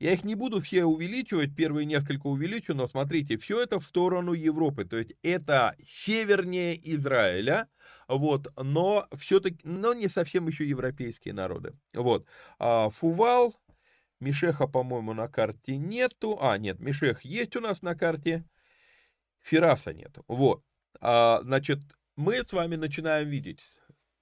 Я 0.00 0.12
их 0.12 0.22
не 0.24 0.36
буду 0.36 0.60
все 0.60 0.84
увеличивать, 0.84 1.56
первые 1.56 1.84
несколько 1.84 2.28
увеличу, 2.28 2.72
но 2.74 2.86
смотрите, 2.86 3.36
все 3.36 3.60
это 3.62 3.80
в 3.80 3.84
сторону 3.84 4.32
Европы, 4.32 4.84
то 4.84 4.96
есть 4.96 5.12
это 5.22 5.74
севернее 5.84 6.78
Израиля, 6.94 7.68
вот, 8.06 8.46
но 8.56 9.08
все-таки, 9.16 9.58
но 9.64 9.94
не 9.94 10.06
совсем 10.08 10.46
еще 10.46 10.68
европейские 10.68 11.34
народы, 11.34 11.72
вот. 11.94 12.26
А 12.60 12.90
Фувал, 12.90 13.56
Мишеха, 14.20 14.68
по-моему, 14.68 15.14
на 15.14 15.28
карте 15.28 15.76
нету, 15.76 16.38
а, 16.40 16.58
нет, 16.58 16.80
Мишех 16.80 17.24
есть 17.24 17.56
у 17.56 17.60
нас 17.60 17.82
на 17.82 17.96
карте, 17.96 18.44
Фераса 19.42 19.92
нету, 19.92 20.24
вот. 20.28 20.62
А, 21.00 21.40
значит, 21.42 21.80
мы 22.16 22.36
с 22.36 22.52
вами 22.52 22.76
начинаем 22.76 23.28
видеть, 23.28 23.60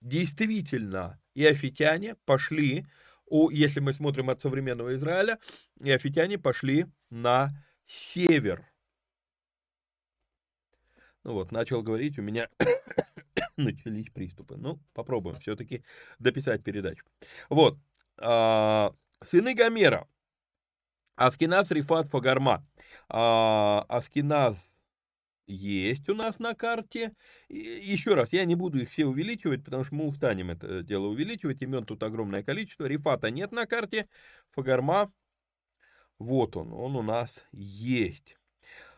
действительно, 0.01 1.21
иофитяне 1.35 2.17
пошли 2.25 2.87
у, 3.27 3.51
если 3.51 3.81
мы 3.81 3.93
смотрим 3.93 4.31
от 4.31 4.41
современного 4.41 4.95
Израиля, 4.95 5.39
иофитяне 5.81 6.39
пошли 6.39 6.87
на 7.11 7.51
север. 7.87 8.67
Ну 11.25 11.33
вот, 11.33 11.51
начал 11.51 11.83
говорить, 11.83 12.19
у 12.19 12.23
меня 12.23 12.49
начались 13.57 14.11
приступы. 14.11 14.57
Ну, 14.57 14.79
попробуем 14.93 15.39
все-таки 15.39 15.85
дописать 16.19 16.63
передачу. 16.63 17.05
Вот, 17.49 17.79
а, 18.19 18.95
сыны 19.25 19.55
Гомера. 19.55 20.07
Аскиназ 21.17 21.71
Рифат 21.71 22.09
Фагарма. 22.09 22.65
А, 23.09 23.85
Аскиназ 23.89 24.57
есть 25.47 26.09
у 26.09 26.15
нас 26.15 26.39
на 26.39 26.55
карте. 26.55 27.13
И 27.49 27.59
еще 27.59 28.15
раз, 28.15 28.33
я 28.33 28.45
не 28.45 28.55
буду 28.55 28.81
их 28.81 28.91
все 28.91 29.07
увеличивать, 29.07 29.65
потому 29.65 29.85
что 29.85 29.95
мы 29.95 30.07
устанем 30.07 30.51
это 30.51 30.83
дело 30.83 31.07
увеличивать. 31.07 31.63
Имен 31.63 31.85
тут 31.85 32.03
огромное 32.03 32.43
количество. 32.43 32.87
Рифата 32.87 33.31
нет 33.31 33.53
на 33.53 33.67
карте. 33.67 34.09
Фагарма, 34.53 35.13
вот 36.19 36.57
он, 36.57 36.73
он 36.73 36.97
у 36.97 37.03
нас 37.03 37.31
есть. 37.53 38.37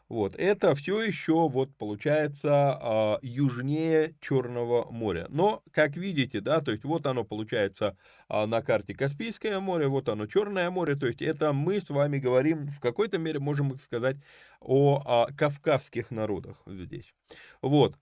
Вот, 0.09 0.37
это 0.37 0.75
все 0.75 1.03
еще, 1.03 1.51
вот, 1.51 1.77
получается, 1.77 2.79
а, 2.81 3.19
южнее 3.21 4.15
Черного 4.23 4.91
моря. 4.91 5.27
Но, 5.29 5.63
как 5.71 5.97
видите, 5.97 6.41
да, 6.41 6.63
то 6.63 6.71
есть 6.71 6.85
вот 6.85 7.07
оно 7.07 7.25
получается 7.25 7.95
а, 8.27 8.47
на 8.47 8.63
карте 8.63 8.95
Каспийское 8.95 9.61
море, 9.61 9.87
вот 9.87 10.09
оно 10.09 10.27
Черное 10.27 10.71
море, 10.71 10.97
то 10.97 11.07
есть 11.07 11.21
это 11.21 11.53
мы 11.53 11.83
с 11.83 11.91
вами 11.91 12.19
говорим, 12.19 12.69
в 12.69 12.81
какой-то 12.81 13.19
мере 13.19 13.39
можем 13.39 13.79
сказать 13.79 14.17
о 14.61 15.03
а, 15.05 15.33
кавказских 15.33 16.11
народах 16.11 16.63
здесь. 16.67 17.13
Вот. 17.63 17.97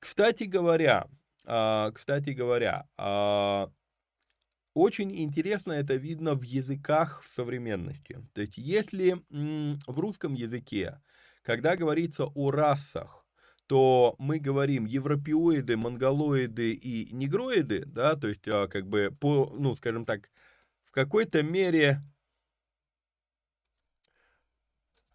Кстати 0.00 0.44
говоря, 0.44 1.08
кстати 1.44 2.30
говоря, 2.30 2.86
очень 4.74 5.12
интересно 5.20 5.72
это 5.72 5.96
видно 5.96 6.34
в 6.34 6.42
языках 6.42 7.22
в 7.24 7.34
современности. 7.34 8.20
То 8.32 8.42
есть 8.42 8.56
если 8.56 9.16
в 9.30 9.98
русском 9.98 10.34
языке, 10.34 11.00
когда 11.42 11.74
говорится 11.74 12.26
о 12.26 12.52
расах, 12.52 13.26
то 13.66 14.14
мы 14.18 14.38
говорим 14.38 14.86
европеоиды, 14.86 15.76
монголоиды 15.76 16.72
и 16.72 17.12
негроиды, 17.12 17.84
да, 17.86 18.14
то 18.16 18.28
есть 18.28 18.46
а, 18.46 18.66
как 18.66 18.88
бы 18.88 19.14
по, 19.20 19.52
ну, 19.52 19.76
скажем 19.76 20.06
так, 20.06 20.30
в 20.84 20.92
какой-то 20.92 21.42
мере 21.42 22.00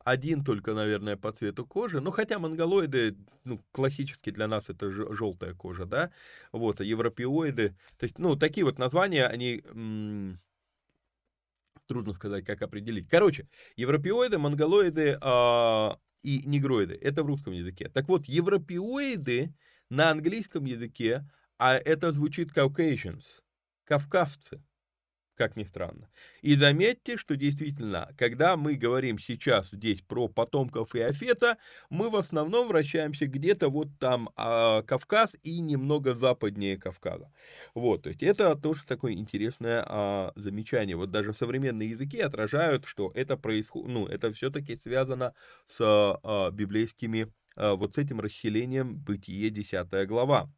один 0.03 0.43
только, 0.43 0.73
наверное, 0.73 1.17
по 1.17 1.31
цвету 1.31 1.65
кожи. 1.65 2.01
Ну, 2.01 2.11
хотя 2.11 2.39
монголоиды, 2.39 3.15
ну, 3.43 3.63
классически 3.71 4.29
для 4.29 4.47
нас 4.47 4.69
это 4.69 4.91
желтая 4.91 5.53
кожа, 5.53 5.85
да. 5.85 6.11
Вот, 6.51 6.81
а 6.81 6.83
европеоиды, 6.83 7.75
то 7.97 8.03
есть, 8.03 8.19
ну, 8.19 8.35
такие 8.35 8.65
вот 8.65 8.79
названия, 8.79 9.27
они... 9.27 9.63
М- 9.65 10.39
трудно 11.85 12.13
сказать, 12.13 12.45
как 12.45 12.61
определить. 12.61 13.09
Короче, 13.09 13.47
европеоиды, 13.75 14.37
монголоиды 14.37 15.19
э- 15.21 15.89
и 16.23 16.41
негроиды. 16.45 16.97
Это 17.01 17.23
в 17.23 17.27
русском 17.27 17.53
языке. 17.53 17.89
Так 17.89 18.07
вот, 18.07 18.25
европеоиды 18.25 19.53
на 19.89 20.09
английском 20.09 20.63
языке, 20.65 21.29
а 21.57 21.75
это 21.75 22.13
звучит 22.13 22.55
Caucasians, 22.55 23.41
кавказцы 23.83 24.63
как 25.35 25.55
ни 25.55 25.63
странно. 25.63 26.09
И 26.41 26.55
заметьте, 26.55 27.17
что 27.17 27.35
действительно, 27.35 28.13
когда 28.17 28.55
мы 28.57 28.75
говорим 28.75 29.19
сейчас 29.19 29.69
здесь 29.71 30.01
про 30.01 30.27
потомков 30.27 30.95
Иофета, 30.95 31.57
мы 31.89 32.09
в 32.09 32.15
основном 32.15 32.67
вращаемся 32.67 33.27
где-то 33.27 33.69
вот 33.69 33.87
там 33.99 34.29
а, 34.35 34.81
Кавказ 34.83 35.35
и 35.43 35.59
немного 35.59 36.13
западнее 36.13 36.77
Кавказа. 36.77 37.31
Вот, 37.73 38.03
то 38.03 38.09
есть 38.09 38.23
это 38.23 38.55
тоже 38.55 38.83
такое 38.85 39.13
интересное 39.13 39.85
а, 39.87 40.31
замечание. 40.35 40.95
Вот 40.95 41.11
даже 41.11 41.33
современные 41.33 41.91
языки 41.91 42.19
отражают, 42.19 42.85
что 42.85 43.11
это 43.15 43.37
происходит, 43.37 43.89
ну, 43.89 44.05
это 44.07 44.31
все-таки 44.33 44.77
связано 44.81 45.33
с 45.67 45.77
а, 45.81 46.51
библейскими 46.51 47.31
а, 47.55 47.75
вот 47.75 47.95
с 47.95 47.97
этим 47.97 48.19
расселением 48.19 48.95
Бытие 48.97 49.49
10 49.49 50.07
глава. 50.07 50.49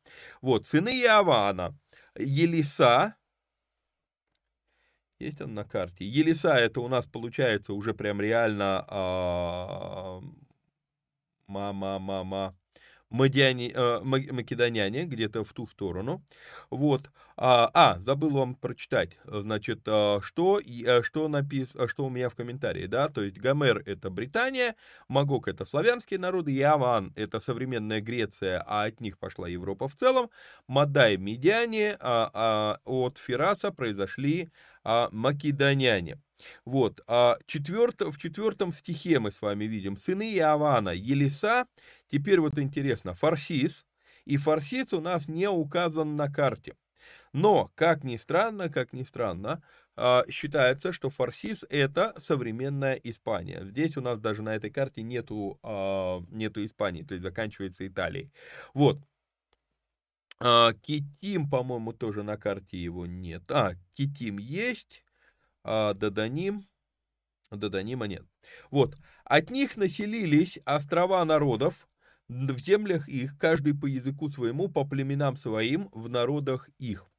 Вот, 0.41 0.65
сыны 0.65 0.89
Иавана, 1.01 1.77
Елиса, 2.17 3.15
есть 5.19 5.41
он 5.41 5.53
на 5.53 5.63
карте. 5.63 6.05
Елиса 6.05 6.53
это 6.55 6.81
у 6.81 6.87
нас 6.87 7.05
получается 7.05 7.73
уже 7.73 7.93
прям 7.93 8.21
реально 8.21 8.85
а, 8.87 10.21
мама, 11.47 11.99
мама, 11.99 12.55
Мадиане, 13.09 13.71
э, 13.71 13.99
македоняне, 14.01 15.05
где-то 15.05 15.43
в 15.43 15.53
ту 15.53 15.67
сторону. 15.67 16.23
Вот. 16.69 17.11
А, 17.37 17.69
а, 17.73 17.99
забыл 17.99 18.29
вам 18.29 18.55
прочитать, 18.55 19.17
значит, 19.25 19.81
а, 19.87 20.21
что, 20.21 20.61
э, 20.61 21.03
что, 21.03 21.27
напис, 21.27 21.67
что 21.87 22.05
у 22.05 22.09
меня 22.09 22.29
в 22.29 22.35
комментарии, 22.35 22.85
да, 22.85 23.09
то 23.09 23.21
есть 23.23 23.37
Гомер— 23.37 23.83
это 23.85 24.09
Британия, 24.09 24.75
Магок— 25.09 25.47
это 25.49 25.65
славянские 25.65 26.17
народы, 26.17 26.51
Яван— 26.51 27.11
это 27.17 27.41
современная 27.41 27.99
Греция, 27.99 28.63
а 28.65 28.85
от 28.85 29.01
них 29.01 29.19
пошла 29.19 29.49
Европа 29.49 29.89
в 29.89 29.95
целом, 29.95 30.29
Мадай— 30.67 31.17
медиане, 31.17 31.97
а, 31.99 32.31
а 32.33 32.79
от 32.85 33.17
Фераса 33.17 33.71
произошли 33.71 34.49
а, 34.85 35.09
македоняне. 35.11 36.21
Вот, 36.63 37.01
а 37.05 37.37
четверт, 37.47 37.99
в 37.99 38.17
четвертом 38.17 38.71
стихе 38.71 39.19
мы 39.19 39.33
с 39.33 39.41
вами 39.41 39.65
видим 39.65 39.97
сыны 39.97 40.33
Иавана, 40.35 40.91
Елиса, 40.91 41.67
теперь 42.09 42.39
вот 42.39 42.57
интересно, 42.59 43.13
Фарсис, 43.13 43.85
и 44.23 44.37
Фарсис 44.37 44.93
у 44.93 45.01
нас 45.01 45.27
не 45.27 45.49
указан 45.49 46.15
на 46.15 46.31
карте. 46.31 46.75
Но, 47.35 47.69
как 47.75 48.05
ни 48.05 48.15
странно, 48.15 48.69
как 48.69 48.93
ни 48.93 49.03
странно, 49.03 49.61
а, 49.97 50.23
считается, 50.29 50.93
что 50.93 51.09
Фарсис 51.09 51.65
это 51.69 52.15
современная 52.23 52.95
Испания. 52.95 53.65
Здесь 53.65 53.97
у 53.97 54.01
нас 54.01 54.21
даже 54.21 54.41
на 54.41 54.55
этой 54.55 54.69
карте 54.69 55.01
нету, 55.03 55.59
а, 55.61 56.23
нету 56.31 56.65
Испании, 56.65 57.03
то 57.03 57.13
есть 57.13 57.23
заканчивается 57.23 57.85
Италией. 57.85 58.31
Вот. 58.73 58.99
А, 60.39 60.71
Китим, 60.75 61.49
по-моему, 61.49 61.91
тоже 61.91 62.23
на 62.23 62.37
карте 62.37 62.81
его 62.81 63.05
нет. 63.05 63.43
А, 63.51 63.73
Китим 63.95 64.37
есть 64.37 65.03
а 65.65 65.93
Даданим, 65.93 66.65
Даданима 67.51 68.07
нет. 68.07 68.23
Вот, 68.71 68.95
от 69.25 69.49
них 69.49 69.75
населились 69.75 70.57
острова 70.63 71.25
народов, 71.25 71.89
в 72.29 72.57
землях 72.59 73.09
их, 73.09 73.37
каждый 73.37 73.77
по 73.77 73.87
языку 73.87 74.29
своему, 74.29 74.69
по 74.69 74.85
племенам 74.85 75.35
своим, 75.35 75.89
в 75.91 76.07
народах 76.07 76.69
их. 76.79 77.09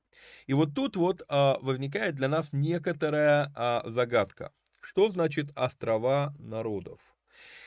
И 0.47 0.55
вот 0.55 0.75
тут 0.75 0.97
вот 0.97 1.23
а, 1.29 1.59
возникает 1.61 2.15
для 2.15 2.29
нас 2.29 2.49
некоторая 2.53 3.53
а, 3.55 3.83
загадка. 3.87 4.53
Что 4.81 5.11
значит 5.11 5.51
острова 5.57 6.35
народов? 6.39 7.01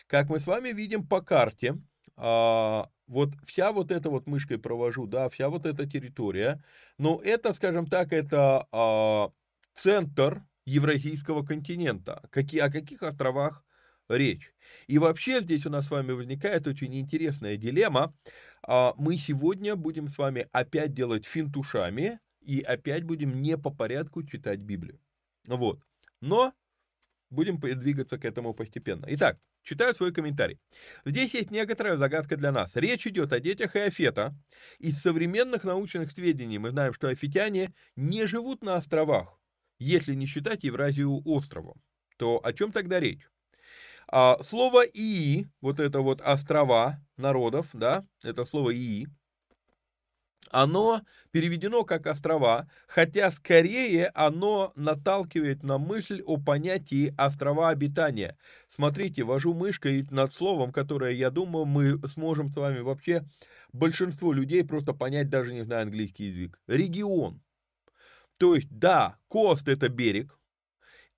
Как 0.08 0.30
мы 0.30 0.40
с 0.40 0.48
вами 0.48 0.70
видим 0.70 1.08
по 1.08 1.22
карте, 1.22 1.78
а, 2.16 2.90
вот 3.08 3.30
вся 3.46 3.72
вот 3.72 3.92
эта 3.92 4.10
вот 4.10 4.28
мышкой 4.28 4.58
провожу, 4.58 5.08
да, 5.08 5.30
вся 5.30 5.50
вот 5.50 5.66
эта 5.66 5.86
территория, 5.86 6.64
ну, 6.98 7.20
это, 7.20 7.54
скажем 7.54 7.88
так, 7.88 8.14
это 8.14 8.68
а, 8.72 9.32
центр 9.74 10.44
Евразийского 10.66 11.46
континента. 11.46 12.22
Какие, 12.30 12.62
о 12.62 12.72
каких 12.72 13.04
островах 13.04 13.64
речь? 14.08 14.54
И 14.88 14.98
вообще 14.98 15.42
здесь 15.42 15.66
у 15.66 15.70
нас 15.70 15.88
с 15.88 15.92
вами 15.92 16.12
возникает 16.12 16.68
очень 16.68 16.96
интересная 17.00 17.58
дилемма. 17.58 18.14
А, 18.64 18.94
мы 18.98 19.18
сегодня 19.18 19.76
будем 19.76 20.08
с 20.08 20.18
вами 20.18 20.48
опять 20.52 20.94
делать 20.94 21.26
финтушами 21.26 22.20
и 22.50 22.62
опять 22.62 23.04
будем 23.04 23.42
не 23.42 23.58
по 23.58 23.70
порядку 23.70 24.24
читать 24.24 24.60
Библию. 24.60 25.00
Вот. 25.48 25.80
Но 26.22 26.54
будем 27.30 27.60
двигаться 27.60 28.18
к 28.18 28.26
этому 28.26 28.54
постепенно. 28.54 29.06
Итак, 29.10 29.40
читаю 29.64 29.94
свой 29.94 30.12
комментарий. 30.12 30.60
Здесь 31.06 31.34
есть 31.34 31.52
некоторая 31.52 31.98
загадка 31.98 32.38
для 32.38 32.52
нас. 32.52 32.72
Речь 32.76 33.08
идет 33.08 33.34
о 33.34 33.40
детях 33.40 33.76
Иофета. 33.76 34.36
Из 34.80 35.00
современных 35.02 35.64
научных 35.64 36.12
сведений 36.12 36.58
мы 36.58 36.72
знаем, 36.72 36.94
что 36.94 37.10
офитяне 37.10 37.74
не 37.96 38.26
живут 38.26 38.64
на 38.64 38.76
островах 38.76 39.40
если 39.80 40.14
не 40.14 40.28
считать 40.28 40.64
Евразию 40.64 41.22
островом, 41.26 41.82
то 42.18 42.40
о 42.44 42.54
чем 42.54 42.72
тогда 42.72 43.00
речь? 43.00 43.28
А, 44.12 44.44
слово 44.44 44.84
«ии», 44.86 45.50
вот 45.62 45.80
это 45.80 46.02
вот 46.02 46.22
острова 46.22 47.02
народов, 47.18 47.70
да, 47.74 48.06
это 48.24 48.46
слово 48.46 48.72
«ии», 48.72 49.08
оно 50.52 51.02
переведено 51.32 51.84
как 51.84 52.08
острова, 52.08 52.70
хотя 52.88 53.32
скорее 53.32 54.08
оно 54.14 54.72
наталкивает 54.76 55.64
на 55.64 55.78
мысль 55.78 56.22
о 56.26 56.38
понятии 56.38 57.14
острова 57.18 57.70
обитания. 57.70 58.38
Смотрите, 58.70 59.24
вожу 59.24 59.54
мышкой 59.54 60.08
над 60.10 60.34
словом, 60.34 60.72
которое, 60.72 61.14
я 61.14 61.30
думаю, 61.30 61.66
мы 61.66 62.00
сможем 62.08 62.52
с 62.52 62.56
вами 62.56 62.80
вообще 62.80 63.26
большинство 63.74 64.34
людей 64.34 64.64
просто 64.64 64.94
понять, 64.94 65.30
даже 65.30 65.54
не 65.54 65.64
зная 65.64 65.84
английский 65.84 66.26
язык. 66.26 66.60
Регион. 66.68 67.42
То 68.38 68.56
есть, 68.56 68.70
да, 68.70 69.18
Кост– 69.28 69.68
это 69.70 69.90
берег, 69.90 70.40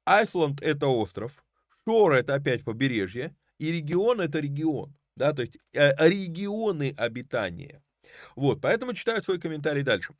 Айсланд– 0.06 0.62
это 0.63 0.88
остров, 0.88 1.44
Шор– 1.86 2.13
это 2.13 2.36
опять 2.36 2.63
побережье, 2.63 3.36
и 3.60 3.72
регион– 3.72 4.22
это 4.22 4.39
регион. 4.39 4.96
Да, 5.15 5.34
то 5.34 5.44
есть 5.44 5.58
э, 5.74 5.91
регионы 6.08 6.96
обитания. 6.98 7.84
Вот, 8.36 8.62
поэтому 8.62 8.93
читаю 8.93 9.21
свой 9.24 9.39
комментарий 9.39 9.84
дальше. 9.84 10.13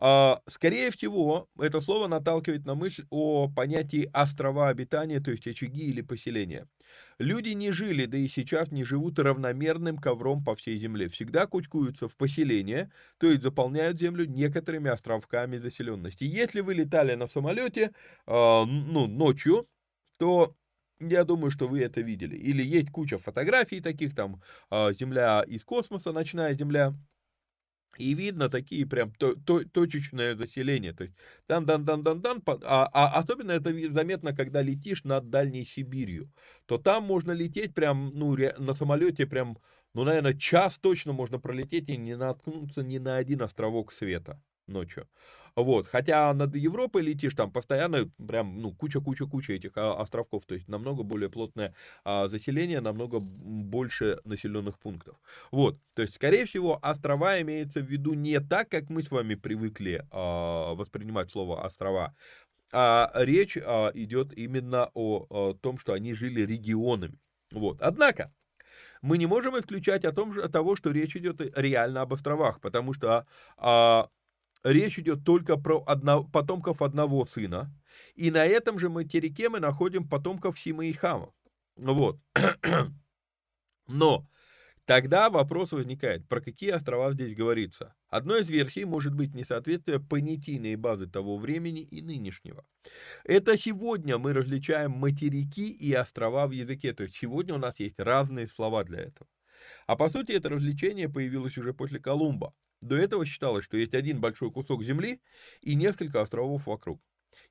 А, 0.00 0.40
скорее 0.48 0.90
всего, 0.90 1.48
это 1.58 1.80
слово 1.80 2.08
наталкивает 2.08 2.64
на 2.66 2.74
мысль 2.74 3.04
о 3.10 3.48
понятии 3.48 4.10
острова 4.12 4.68
обитания, 4.68 5.20
то 5.20 5.30
есть 5.30 5.46
очаги 5.46 5.88
или 5.88 6.02
поселения. 6.02 6.68
Люди 7.18 7.50
не 7.50 7.70
жили, 7.72 8.06
да 8.06 8.16
и 8.16 8.28
сейчас 8.28 8.70
не 8.72 8.84
живут 8.84 9.18
равномерным 9.18 9.98
ковром 9.98 10.42
по 10.44 10.54
всей 10.56 10.78
земле. 10.78 11.08
Всегда 11.08 11.46
кучкуются 11.46 12.08
в 12.08 12.16
поселения, 12.16 12.90
то 13.18 13.30
есть 13.30 13.42
заполняют 13.42 13.98
землю 14.00 14.24
некоторыми 14.26 14.90
островками 14.90 15.58
заселенности. 15.58 16.24
Если 16.24 16.60
вы 16.60 16.74
летали 16.74 17.14
на 17.14 17.26
самолете, 17.26 17.92
а, 18.26 18.64
ну, 18.64 19.06
ночью, 19.06 19.68
то 20.18 20.54
я 21.00 21.24
думаю, 21.24 21.50
что 21.50 21.68
вы 21.68 21.80
это 21.80 22.00
видели. 22.00 22.36
Или 22.36 22.62
есть 22.62 22.90
куча 22.90 23.18
фотографий 23.18 23.80
таких, 23.80 24.14
там, 24.14 24.42
а, 24.70 24.92
земля 24.92 25.42
из 25.46 25.64
космоса, 25.64 26.12
ночная 26.12 26.54
земля, 26.54 26.94
и 28.00 28.14
видно 28.14 28.48
такие 28.48 28.86
прям 28.86 29.12
то, 29.12 29.34
то, 29.34 29.64
точечное 29.64 30.34
заселение. 30.34 30.92
То 30.92 31.04
есть 31.04 31.14
дан 31.48 31.66
дан 31.66 31.84
дан 31.84 32.02
дан 32.02 32.20
дан 32.20 32.42
а, 32.46 32.88
а 32.92 33.18
особенно 33.18 33.52
это 33.52 33.72
заметно, 33.88 34.34
когда 34.34 34.62
летишь 34.62 35.04
над 35.04 35.30
Дальней 35.30 35.64
Сибирью. 35.64 36.32
То 36.66 36.78
там 36.78 37.04
можно 37.04 37.32
лететь 37.32 37.74
прям, 37.74 38.12
ну, 38.14 38.36
на 38.58 38.74
самолете 38.74 39.26
прям, 39.26 39.58
ну, 39.94 40.04
наверное, 40.04 40.34
час 40.34 40.78
точно 40.78 41.12
можно 41.12 41.38
пролететь 41.38 41.88
и 41.88 41.96
не 41.96 42.16
наткнуться 42.16 42.82
ни 42.82 42.98
на 42.98 43.16
один 43.16 43.42
островок 43.42 43.92
света 43.92 44.40
ночью. 44.66 45.06
Вот, 45.56 45.86
хотя 45.86 46.32
над 46.34 46.54
Европой 46.56 47.02
летишь, 47.02 47.34
там 47.34 47.50
постоянно 47.50 48.10
прям, 48.26 48.60
ну, 48.60 48.72
куча-куча-куча 48.72 49.54
этих 49.54 49.72
а, 49.76 50.00
островков, 50.00 50.44
то 50.46 50.54
есть 50.54 50.68
намного 50.68 51.02
более 51.02 51.28
плотное 51.28 51.74
а, 52.04 52.28
заселение, 52.28 52.80
намного 52.80 53.20
больше 53.20 54.18
населенных 54.24 54.78
пунктов. 54.78 55.16
Вот, 55.50 55.78
то 55.94 56.02
есть, 56.02 56.14
скорее 56.14 56.46
всего, 56.46 56.78
острова 56.82 57.40
имеется 57.40 57.80
в 57.80 57.86
виду 57.86 58.14
не 58.14 58.40
так, 58.40 58.68
как 58.68 58.88
мы 58.90 59.02
с 59.02 59.10
вами 59.10 59.34
привыкли 59.34 60.06
а, 60.10 60.74
воспринимать 60.74 61.30
слово 61.30 61.64
острова, 61.64 62.14
а 62.72 63.10
речь 63.14 63.56
а, 63.56 63.90
идет 63.94 64.32
именно 64.32 64.90
о, 64.94 65.26
о 65.28 65.54
том, 65.54 65.78
что 65.78 65.92
они 65.92 66.14
жили 66.14 66.42
регионами. 66.42 67.18
Вот, 67.50 67.80
однако, 67.80 68.32
мы 69.02 69.18
не 69.18 69.26
можем 69.26 69.58
исключать 69.58 70.04
о 70.04 70.12
том, 70.12 70.34
того, 70.50 70.76
что 70.76 70.90
речь 70.90 71.16
идет 71.16 71.40
реально 71.56 72.02
об 72.02 72.12
островах, 72.12 72.60
потому 72.60 72.94
что 72.94 73.26
а, 73.56 74.08
речь 74.64 74.98
идет 74.98 75.24
только 75.24 75.56
про 75.56 75.82
одно, 75.86 76.24
потомков 76.24 76.82
одного 76.82 77.26
сына, 77.26 77.72
и 78.14 78.30
на 78.30 78.44
этом 78.44 78.78
же 78.78 78.88
материке 78.88 79.48
мы 79.48 79.60
находим 79.60 80.08
потомков 80.08 80.58
Сима 80.58 80.86
и 80.86 80.92
Хама. 80.92 81.32
Вот. 81.76 82.18
Но 83.86 84.28
тогда 84.84 85.30
вопрос 85.30 85.72
возникает, 85.72 86.28
про 86.28 86.40
какие 86.40 86.70
острова 86.70 87.12
здесь 87.12 87.34
говорится. 87.34 87.94
Одной 88.08 88.42
из 88.42 88.50
версий 88.50 88.84
может 88.84 89.14
быть 89.14 89.34
несоответствие 89.34 90.00
понятийной 90.00 90.76
базы 90.76 91.06
того 91.06 91.38
времени 91.38 91.82
и 91.82 92.02
нынешнего. 92.02 92.64
Это 93.24 93.56
сегодня 93.56 94.18
мы 94.18 94.32
различаем 94.32 94.92
материки 94.92 95.70
и 95.70 95.92
острова 95.92 96.46
в 96.46 96.50
языке, 96.50 96.92
то 96.92 97.04
есть 97.04 97.16
сегодня 97.16 97.54
у 97.54 97.58
нас 97.58 97.78
есть 97.78 97.98
разные 97.98 98.48
слова 98.48 98.84
для 98.84 99.00
этого. 99.00 99.28
А 99.86 99.96
по 99.96 100.10
сути 100.10 100.32
это 100.32 100.48
развлечение 100.48 101.08
появилось 101.08 101.56
уже 101.58 101.72
после 101.74 102.00
Колумба. 102.00 102.54
До 102.80 102.96
этого 102.96 103.26
считалось, 103.26 103.64
что 103.64 103.76
есть 103.76 103.94
один 103.94 104.20
большой 104.20 104.50
кусок 104.50 104.82
земли 104.82 105.20
и 105.60 105.74
несколько 105.74 106.20
островов 106.20 106.66
вокруг. 106.66 107.00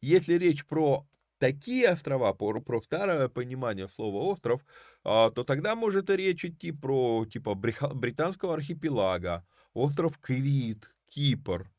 Если 0.02 0.34
речь 0.34 0.66
про 0.66 1.08
такие 1.38 1.88
острова, 1.90 2.34
про, 2.34 2.62
про 2.62 2.82
старое 2.82 3.30
понимание 3.30 3.88
слова 3.88 4.24
остров, 4.32 4.66
а, 5.04 5.32
то 5.32 5.44
тогда 5.44 5.76
может 5.76 6.10
речь 6.10 6.46
идти 6.46 6.72
про 6.72 7.26
типа 7.26 7.56
британского 7.56 8.56
архипелага, 8.56 9.46
остров 9.74 10.18
Крит, 10.20 10.94
Кипр. 11.08 11.72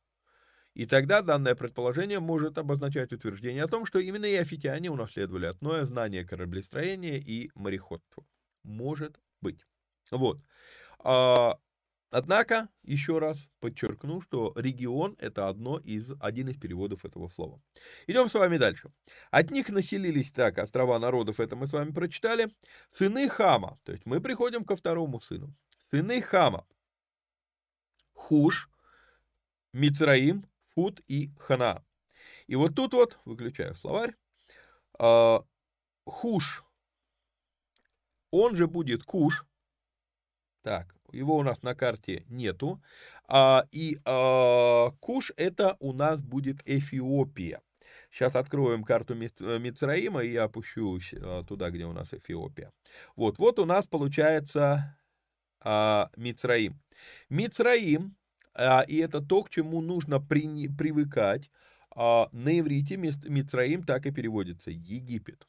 И 0.75 0.87
тогда 0.87 1.21
данное 1.21 1.57
предположение 1.57 2.21
может 2.21 2.57
обозначать 2.57 3.13
утверждение 3.13 3.65
о 3.65 3.69
том, 3.69 3.85
что 3.85 3.99
именно 3.99 4.25
иофитяне 4.25 4.91
унаследовали 4.91 5.47
одно 5.47 5.85
знание 5.85 6.25
кораблестроения 6.25 7.19
и 7.19 7.51
мореходства. 7.55 8.25
Может 8.63 9.21
быть. 9.41 9.67
Вот. 10.11 10.39
Однако, 12.11 12.69
еще 12.83 13.21
раз 13.21 13.49
подчеркну, 13.61 14.21
что 14.21 14.53
регион– 14.57 15.17
это 15.21 15.49
одно 15.49 15.79
из, 15.79 16.11
один 16.21 16.49
из 16.49 16.57
переводов 16.57 17.05
этого 17.05 17.29
слова. 17.29 17.63
Идем 18.09 18.29
с 18.29 18.35
вами 18.35 18.57
дальше. 18.57 18.93
От 19.31 19.53
них 19.53 19.69
населились 19.69 20.33
так 20.33 20.59
острова 20.59 20.99
народов, 20.99 21.39
это 21.39 21.55
мы 21.55 21.69
с 21.69 21.73
вами 21.73 21.93
прочитали. 21.93 22.53
Сыны 22.91 23.29
Хама, 23.29 23.79
то 23.85 23.93
есть 23.93 24.07
мы 24.07 24.21
приходим 24.21 24.65
ко 24.65 24.75
второму 24.75 25.21
сыну. 25.21 25.55
Сыны 25.93 26.21
Хама. 26.21 26.67
Хуш, 28.13 28.69
Мицраим, 29.73 30.47
Фут 30.65 31.01
и 31.07 31.31
Хана. 31.39 31.85
И 32.49 32.57
вот 32.57 32.75
тут 32.75 32.93
вот, 32.93 33.21
выключаю 33.25 33.77
словарь, 33.77 34.17
а, 34.99 35.45
Хуш, 36.05 36.65
он 38.33 38.57
же 38.57 38.67
будет 38.67 39.05
Куш, 39.05 39.45
так, 40.63 40.95
его 41.13 41.37
у 41.37 41.43
нас 41.43 41.63
на 41.63 41.75
карте 41.75 42.25
нету. 42.29 42.83
А, 43.29 43.65
и 43.73 43.99
а, 44.05 44.91
Куш 45.01 45.33
это 45.37 45.77
у 45.81 45.93
нас 45.93 46.23
будет 46.23 46.61
Эфиопия. 46.67 47.61
Сейчас 48.11 48.35
откроем 48.35 48.83
карту 48.83 49.15
Мицраима 49.15 50.23
и 50.23 50.33
я 50.33 50.45
опущусь 50.45 51.15
а, 51.15 51.45
туда, 51.45 51.71
где 51.71 51.85
у 51.85 51.93
нас 51.93 52.13
Эфиопия. 52.13 52.73
Вот, 53.17 53.39
вот 53.39 53.59
у 53.59 53.65
нас 53.65 53.87
получается 53.87 54.97
а, 55.63 56.11
Мицраим. 56.17 56.81
Мицраим, 57.29 58.17
а, 58.55 58.83
и 58.83 58.97
это 58.97 59.21
то, 59.21 59.43
к 59.43 59.51
чему 59.51 59.81
нужно 59.81 60.21
при, 60.21 60.69
привыкать. 60.69 61.51
А, 61.95 62.29
на 62.33 62.59
иврите 62.59 62.97
Мицраим 62.97 63.83
так 63.83 64.07
и 64.07 64.11
переводится 64.11 64.71
Египет. 64.71 65.47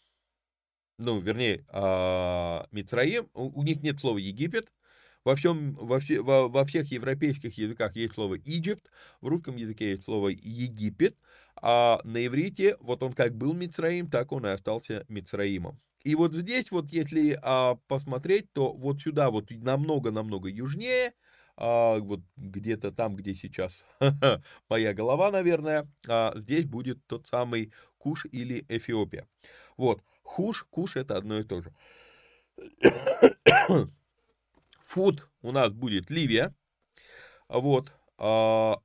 Ну, 0.97 1.19
вернее, 1.19 1.65
а, 1.69 2.67
Мицраим, 2.71 3.29
у 3.33 3.63
них 3.63 3.81
нет 3.81 3.99
слова 3.99 4.17
Египет, 4.17 4.71
во, 5.23 5.35
всем, 5.35 5.73
во, 5.75 5.99
все, 5.99 6.21
во, 6.21 6.47
во 6.47 6.65
всех 6.65 6.91
европейских 6.91 7.57
языках 7.57 7.95
есть 7.95 8.13
слово 8.13 8.35
Egypt, 8.35 8.83
в 9.21 9.27
русском 9.27 9.55
языке 9.55 9.91
есть 9.91 10.05
слово 10.05 10.29
Египет, 10.29 11.15
а 11.61 12.01
на 12.03 12.25
иврите 12.25 12.77
вот 12.79 13.03
он 13.03 13.13
как 13.13 13.35
был 13.35 13.53
Мицраим, 13.53 14.09
так 14.09 14.31
он 14.31 14.45
и 14.45 14.49
остался 14.49 15.05
Мицраимом. 15.07 15.79
И 16.03 16.15
вот 16.15 16.33
здесь 16.33 16.71
вот, 16.71 16.89
если 16.89 17.37
а, 17.41 17.75
посмотреть, 17.87 18.51
то 18.53 18.73
вот 18.73 19.01
сюда 19.01 19.29
вот 19.29 19.51
намного-намного 19.51 20.49
южнее, 20.49 21.13
а, 21.57 21.99
вот 21.99 22.21
где-то 22.37 22.91
там, 22.91 23.15
где 23.15 23.35
сейчас 23.35 23.73
моя 24.69 24.93
голова, 24.93 25.29
наверное, 25.29 25.87
а, 26.07 26.33
здесь 26.35 26.65
будет 26.65 27.05
тот 27.05 27.27
самый 27.27 27.71
Куш 27.99 28.25
или 28.31 28.65
Эфиопия. 28.67 29.27
Вот, 29.77 30.01
Хуш, 30.23 30.65
Куш 30.71 30.95
это 30.95 31.17
одно 31.17 31.37
и 31.39 31.43
то 31.43 31.61
же. 31.61 31.71
Фуд 34.91 35.29
у 35.41 35.53
нас 35.53 35.71
будет 35.71 36.09
Ливия. 36.09 36.53
Вот. 37.47 37.93
А, 38.17 38.75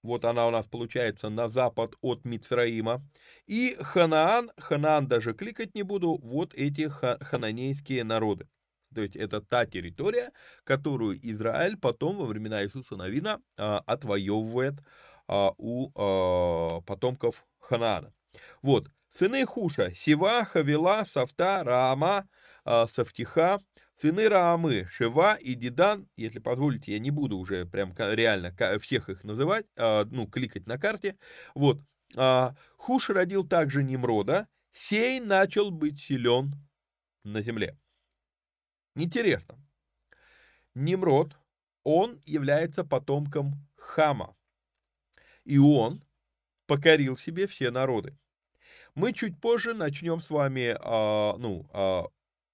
вот 0.00 0.24
она 0.24 0.46
у 0.46 0.52
нас 0.52 0.66
получается 0.66 1.28
на 1.28 1.48
запад 1.48 1.94
от 2.02 2.24
Мицраима. 2.24 3.02
И 3.48 3.76
Ханаан, 3.80 4.52
Ханаан 4.56 5.08
даже 5.08 5.34
кликать 5.34 5.74
не 5.74 5.82
буду, 5.82 6.20
вот 6.22 6.54
эти 6.54 6.88
хананейские 6.88 8.04
народы. 8.04 8.48
То 8.94 9.00
есть 9.00 9.16
это 9.16 9.40
та 9.40 9.66
территория, 9.66 10.30
которую 10.62 11.18
Израиль 11.20 11.76
потом 11.76 12.18
во 12.18 12.26
времена 12.26 12.62
Иисуса 12.62 12.94
Навина 12.94 13.40
а, 13.58 13.82
отвоевывает 13.86 14.74
а, 15.26 15.50
у 15.58 15.90
потомков 16.82 17.44
Ханаана. 17.58 18.12
Вот, 18.62 18.88
сыны 19.12 19.44
Хуша, 19.46 19.92
Сива, 19.96 20.44
Хавила, 20.44 21.04
Сафта, 21.04 21.64
Раама, 21.64 22.28
а, 22.64 22.86
Сыны 24.00 24.30
Раамы, 24.30 24.86
Шева 24.86 25.34
и 25.34 25.54
Дидан, 25.54 26.08
если 26.16 26.38
позволите, 26.38 26.92
я 26.92 26.98
не 26.98 27.10
буду 27.10 27.36
уже 27.36 27.66
прям 27.66 27.94
реально 27.98 28.54
всех 28.78 29.10
их 29.10 29.24
называть, 29.24 29.66
а, 29.76 30.06
ну, 30.06 30.26
кликать 30.26 30.66
на 30.66 30.78
карте. 30.78 31.18
Вот. 31.54 31.82
А, 32.16 32.54
Хуш 32.78 33.10
родил 33.10 33.46
также 33.46 33.82
Немрода, 33.82 34.48
сей 34.72 35.20
начал 35.20 35.70
быть 35.70 36.00
силен 36.00 36.54
на 37.24 37.42
земле. 37.42 37.78
Интересно. 38.96 39.58
Немрод, 40.74 41.36
он 41.82 42.22
является 42.24 42.84
потомком 42.84 43.68
Хама. 43.76 44.34
И 45.44 45.58
он 45.58 46.02
покорил 46.66 47.18
себе 47.18 47.46
все 47.46 47.70
народы. 47.70 48.16
Мы 48.94 49.12
чуть 49.12 49.38
позже 49.38 49.74
начнем 49.74 50.22
с 50.22 50.30
вами, 50.30 50.74
а, 50.80 51.36
ну, 51.36 51.68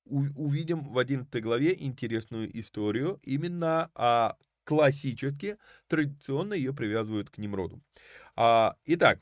увидим 0.06 0.92
в 0.92 0.98
11 0.98 1.42
главе 1.42 1.74
интересную 1.78 2.58
историю 2.58 3.18
именно 3.22 3.90
а, 3.94 4.36
классически, 4.64 5.58
традиционно 5.88 6.54
ее 6.54 6.72
привязывают 6.72 7.30
к 7.30 7.38
Немроду. 7.38 7.80
А, 8.34 8.76
итак, 8.84 9.20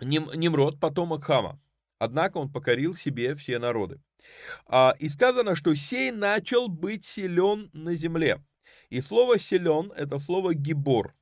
Нем, 0.00 0.28
Немрод 0.34 0.80
потомок 0.80 1.24
Хама, 1.24 1.60
однако 1.98 2.38
он 2.38 2.52
покорил 2.52 2.96
себе 2.96 3.34
все 3.34 3.58
народы. 3.58 4.00
А, 4.66 4.94
и 4.98 5.08
сказано, 5.08 5.54
что 5.54 5.74
сей 5.74 6.10
начал 6.10 6.68
быть 6.68 7.04
силен 7.04 7.70
на 7.72 7.94
земле. 7.94 8.42
И 8.90 9.00
слово 9.00 9.38
«силен»— 9.38 9.92
это 9.96 10.18
слово 10.18 10.54
«гибор». 10.54 11.14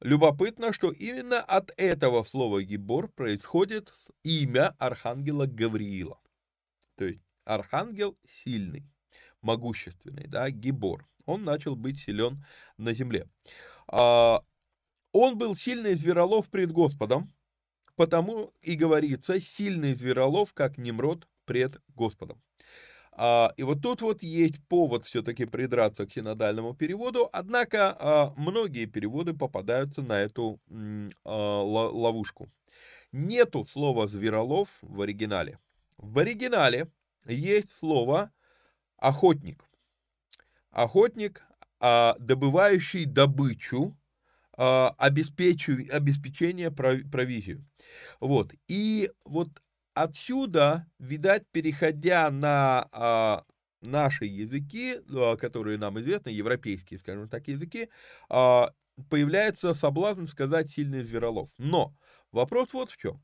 Любопытно, 0.00 0.72
что 0.72 0.92
именно 0.92 1.40
от 1.40 1.72
этого 1.76 2.22
слова 2.22 2.62
«гибор» 2.62 3.08
происходит 3.08 3.92
имя 4.22 4.76
архангела 4.78 5.46
Гавриила. 5.46 6.20
То 6.98 7.04
есть 7.04 7.22
архангел 7.44 8.18
сильный, 8.42 8.84
могущественный, 9.40 10.26
да, 10.26 10.50
Гибор. 10.50 11.06
Он 11.26 11.44
начал 11.44 11.76
быть 11.76 12.00
силен 12.00 12.44
на 12.76 12.92
земле. 12.92 13.28
А, 13.86 14.42
он 15.12 15.38
был 15.38 15.54
сильный 15.54 15.94
зверолов 15.94 16.50
пред 16.50 16.72
Господом, 16.72 17.32
потому 17.94 18.52
и 18.62 18.74
говорится, 18.74 19.40
сильный 19.40 19.94
зверолов, 19.94 20.52
как 20.52 20.76
Немрод 20.76 21.28
пред 21.44 21.80
Господом. 21.94 22.42
А, 23.12 23.52
и 23.56 23.62
вот 23.62 23.80
тут 23.80 24.02
вот 24.02 24.22
есть 24.22 24.60
повод 24.68 25.04
все-таки 25.04 25.44
придраться 25.44 26.04
к 26.06 26.12
синодальному 26.12 26.74
переводу, 26.74 27.28
однако 27.32 27.96
а, 27.98 28.34
многие 28.36 28.86
переводы 28.86 29.34
попадаются 29.34 30.02
на 30.02 30.20
эту 30.20 30.60
а, 31.24 31.62
ловушку. 31.62 32.48
Нету 33.12 33.66
слова 33.66 34.08
«зверолов» 34.08 34.78
в 34.82 35.00
оригинале. 35.00 35.58
В 35.98 36.18
оригинале 36.20 36.90
есть 37.26 37.70
слово 37.78 38.32
«охотник». 38.96 39.64
Охотник, 40.70 41.44
добывающий 41.80 43.04
добычу, 43.04 43.96
обеспечение 44.56 46.70
провизию. 46.70 47.66
Вот. 48.20 48.52
И 48.68 49.10
вот 49.24 49.48
отсюда, 49.94 50.86
видать, 50.98 51.44
переходя 51.50 52.30
на 52.30 52.88
а, 52.92 53.44
наши 53.80 54.26
языки, 54.26 55.00
а, 55.10 55.36
которые 55.36 55.78
нам 55.78 55.98
известны, 56.00 56.30
европейские, 56.30 57.00
скажем 57.00 57.28
так, 57.28 57.48
языки, 57.48 57.88
а, 58.28 58.72
появляется 59.08 59.74
соблазн 59.74 60.26
сказать 60.26 60.70
сильный 60.70 61.02
зверолов. 61.02 61.50
Но 61.58 61.94
вопрос 62.32 62.72
вот 62.72 62.90
в 62.90 62.96
чем. 62.96 63.22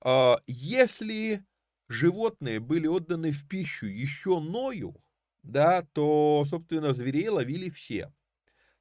А, 0.00 0.40
если 0.46 1.44
животные 1.88 2.60
были 2.60 2.86
отданы 2.86 3.32
в 3.32 3.48
пищу 3.48 3.86
еще 3.86 4.40
ною, 4.40 4.94
да, 5.42 5.82
то, 5.92 6.46
собственно, 6.48 6.94
зверей 6.94 7.28
ловили 7.28 7.70
все. 7.70 8.12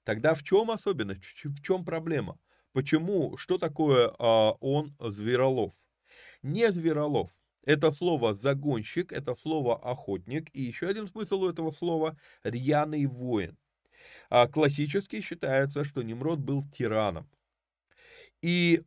Тогда 0.04 0.36
в 0.36 0.44
чем 0.44 0.72
особенность, 0.72 1.24
в 1.24 1.62
чем 1.62 1.84
проблема? 1.84 2.40
Почему, 2.74 3.38
что 3.38 3.58
такое 3.58 4.14
а, 4.20 4.52
он 4.60 4.96
зверолов? 5.00 5.74
Не 6.44 6.72
зверолов. 6.72 7.32
Это 7.64 7.92
слово 7.92 8.36
загонщик, 8.36 9.12
это 9.12 9.36
слово 9.36 9.76
охотник, 9.78 10.50
и 10.54 10.62
еще 10.62 10.88
один 10.88 11.08
смысл 11.08 11.42
у 11.42 11.50
этого 11.50 11.72
слова 11.72 12.18
рьяный 12.44 13.06
воин. 13.06 13.58
А 14.30 14.48
классически 14.48 15.22
считается, 15.22 15.84
что 15.84 16.02
Немрод 16.02 16.40
был 16.40 16.64
тираном. 16.72 17.30
И 18.42 18.84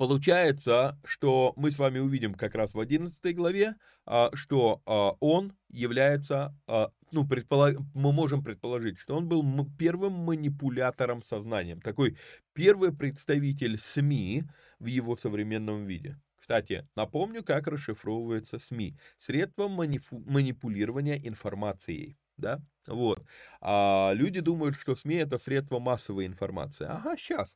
получается, 0.00 0.98
что 1.04 1.52
мы 1.56 1.70
с 1.70 1.78
вами 1.78 1.98
увидим 1.98 2.32
как 2.32 2.54
раз 2.54 2.72
в 2.72 2.80
11 2.80 3.36
главе, 3.36 3.76
а, 4.06 4.30
что 4.32 4.80
а, 4.86 5.10
он 5.20 5.52
является, 5.68 6.56
а, 6.66 6.90
ну, 7.12 7.28
предполаг... 7.28 7.76
мы 7.94 8.10
можем 8.10 8.42
предположить, 8.42 8.98
что 8.98 9.14
он 9.14 9.28
был 9.28 9.44
первым 9.78 10.14
манипулятором 10.14 11.22
сознанием, 11.22 11.82
такой 11.82 12.16
первый 12.54 12.96
представитель 12.96 13.76
СМИ 13.76 14.44
в 14.78 14.86
его 14.86 15.18
современном 15.18 15.84
виде. 15.84 16.16
Кстати, 16.38 16.88
напомню, 16.96 17.44
как 17.44 17.66
расшифровывается 17.66 18.58
СМИ. 18.58 18.96
Средство 19.18 19.68
манифу... 19.68 20.18
манипулирования 20.20 21.20
информацией. 21.28 22.16
Да? 22.38 22.62
Вот. 22.86 23.22
А 23.60 24.12
люди 24.14 24.40
думают, 24.40 24.76
что 24.76 24.96
СМИ 24.96 25.16
это 25.16 25.38
средство 25.38 25.78
массовой 25.78 26.24
информации. 26.24 26.86
Ага, 26.88 27.18
сейчас. 27.18 27.54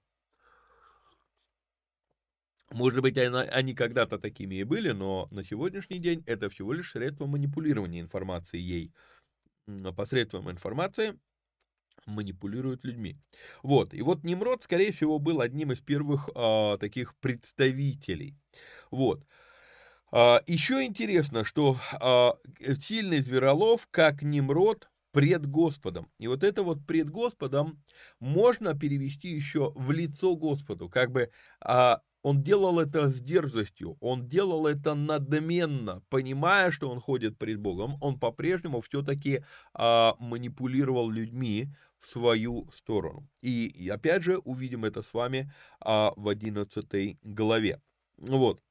Может 2.74 3.02
быть, 3.02 3.16
они 3.16 3.72
когда-то 3.72 4.18
такими 4.18 4.56
и 4.56 4.64
были, 4.64 4.90
но 4.90 5.28
на 5.30 5.44
сегодняшний 5.44 6.00
день 6.00 6.24
это 6.26 6.48
всего 6.48 6.72
лишь 6.72 6.90
средство 6.90 7.24
манипулирования 7.26 8.00
информацией 8.00 8.62
ей. 8.62 8.92
Посредством 9.96 10.50
информации 10.50 11.16
манипулируют 12.06 12.84
людьми. 12.84 13.16
Вот. 13.62 13.94
И 13.94 14.02
вот 14.02 14.24
Немрод, 14.24 14.64
скорее 14.64 14.90
всего, 14.90 15.20
был 15.20 15.40
одним 15.40 15.70
из 15.70 15.80
первых 15.80 16.28
э, 16.34 16.76
таких 16.80 17.14
представителей 17.20 18.34
вот. 18.90 19.24
А, 20.10 20.42
еще 20.48 20.84
интересно, 20.84 21.44
что 21.44 21.76
а, 22.00 22.34
сильный 22.80 23.20
зверолов, 23.20 23.86
как 23.90 24.22
Немрод, 24.22 24.88
пред 25.12 25.46
Господом. 25.46 26.10
И 26.18 26.26
вот 26.26 26.42
это 26.42 26.64
вот 26.64 26.84
пред 26.84 27.08
Господом 27.08 27.84
можно 28.18 28.76
перевести 28.76 29.28
еще 29.28 29.72
в 29.76 29.92
лицо 29.92 30.34
Господу. 30.34 30.88
Как 30.88 31.12
бы 31.12 31.30
а, 31.60 32.00
он 32.24 32.42
делал 32.42 32.80
это 32.80 33.10
с 33.10 33.20
дерзостью, 33.20 33.98
он 34.00 34.26
делал 34.26 34.66
это 34.66 34.94
надменно, 34.94 36.02
понимая, 36.08 36.70
что 36.70 36.88
он 36.88 36.98
ходит 36.98 37.36
пред 37.36 37.60
Богом, 37.60 37.98
он 38.00 38.18
по-прежнему 38.18 38.80
все-таки 38.80 39.44
а, 39.74 40.16
манипулировал 40.18 41.10
людьми 41.10 41.68
в 41.98 42.10
свою 42.10 42.66
сторону. 42.74 43.28
И, 43.42 43.66
и 43.66 43.90
опять 43.90 44.22
же 44.22 44.38
увидим 44.38 44.86
это 44.86 45.02
с 45.02 45.12
вами 45.12 45.52
а, 45.80 46.14
в 46.16 46.28
11 46.28 47.18
главе. 47.22 47.82
Вот. 48.16 48.62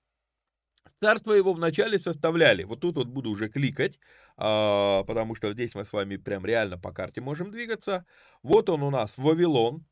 Царство 0.99 1.33
его 1.33 1.53
вначале 1.53 1.99
составляли, 1.99 2.63
вот 2.63 2.79
тут 2.79 2.95
вот 2.95 3.07
буду 3.07 3.29
уже 3.29 3.49
кликать, 3.49 3.99
а, 4.35 5.03
потому 5.03 5.35
что 5.35 5.53
здесь 5.53 5.75
мы 5.75 5.85
с 5.85 5.93
вами 5.93 6.15
прям 6.17 6.43
реально 6.43 6.79
по 6.79 6.91
карте 6.91 7.21
можем 7.21 7.51
двигаться. 7.51 8.03
Вот 8.41 8.71
он 8.71 8.81
у 8.81 8.89
нас, 8.89 9.13
Вавилон. 9.15 9.85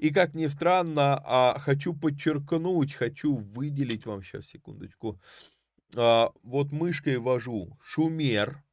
И 0.00 0.10
как 0.12 0.32
ни 0.34 0.46
странно, 0.46 1.20
а, 1.26 1.58
хочу 1.58 1.92
подчеркнуть, 1.94 2.94
хочу 2.94 3.36
выделить 3.36 4.06
вам 4.06 4.22
сейчас, 4.22 4.46
секундочку, 4.46 5.20
а, 5.96 6.30
вот 6.42 6.72
мышкой 6.72 7.18
вожу 7.18 7.78
Шумер, 7.84 8.64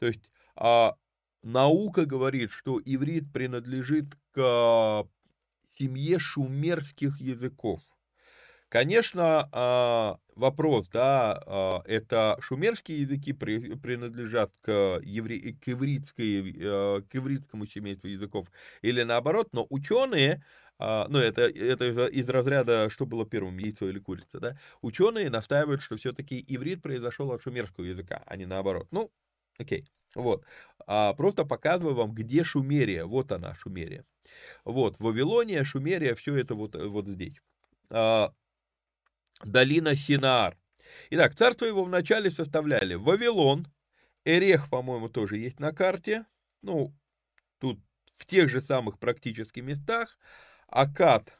то 0.00 0.06
есть 0.06 0.30
а, 0.56 0.96
наука 1.42 2.06
говорит, 2.06 2.52
что 2.52 2.80
иврит 2.84 3.32
принадлежит 3.32 4.16
к 4.32 5.06
семье 5.70 6.18
шумерских 6.18 7.20
языков. 7.20 7.80
Конечно, 8.68 9.48
а, 9.52 10.18
вопрос, 10.34 10.88
да, 10.88 11.42
а, 11.46 11.82
это 11.84 12.38
шумерские 12.40 13.02
языки 13.02 13.34
принадлежат 13.34 14.50
к, 14.62 15.00
евре, 15.02 15.52
к, 15.52 15.68
ивритской, 15.68 16.56
а, 16.58 17.02
к 17.02 17.14
ивритскому 17.14 17.66
семейству 17.66 18.08
языков 18.08 18.46
или 18.80 19.02
наоборот, 19.02 19.48
но 19.52 19.66
ученые, 19.68 20.42
ну, 21.08 21.18
это, 21.18 21.42
это 21.42 22.06
из 22.06 22.28
разряда, 22.28 22.90
что 22.90 23.06
было 23.06 23.24
первым, 23.24 23.58
яйцо 23.58 23.88
или 23.88 23.98
курица, 23.98 24.40
да, 24.40 24.58
ученые 24.80 25.30
настаивают, 25.30 25.82
что 25.82 25.96
все-таки 25.96 26.44
иврит 26.48 26.82
произошел 26.82 27.30
от 27.32 27.42
шумерского 27.42 27.84
языка, 27.84 28.22
а 28.26 28.36
не 28.36 28.46
наоборот. 28.46 28.88
Ну, 28.90 29.10
окей, 29.58 29.88
вот. 30.14 30.44
Просто 30.86 31.44
показываю 31.44 31.94
вам, 31.94 32.12
где 32.12 32.44
Шумерия, 32.44 33.04
вот 33.04 33.32
она, 33.32 33.54
Шумерия. 33.54 34.04
Вот, 34.64 34.98
Вавилония, 34.98 35.64
Шумерия, 35.64 36.14
все 36.14 36.36
это 36.36 36.54
вот, 36.54 36.74
вот 36.74 37.06
здесь 37.06 37.40
долина 39.44 39.96
Синаар. 39.96 40.56
Итак, 41.10 41.34
царство 41.34 41.64
его 41.64 41.84
вначале 41.84 42.30
составляли 42.30 42.94
Вавилон, 42.94 43.66
Эрех, 44.24 44.68
по-моему, 44.68 45.08
тоже 45.08 45.36
есть 45.38 45.58
на 45.58 45.72
карте, 45.72 46.26
ну, 46.62 46.94
тут 47.58 47.80
в 48.14 48.26
тех 48.26 48.48
же 48.48 48.60
самых 48.60 48.98
практически 48.98 49.60
местах, 49.60 50.18
Акад 50.72 51.38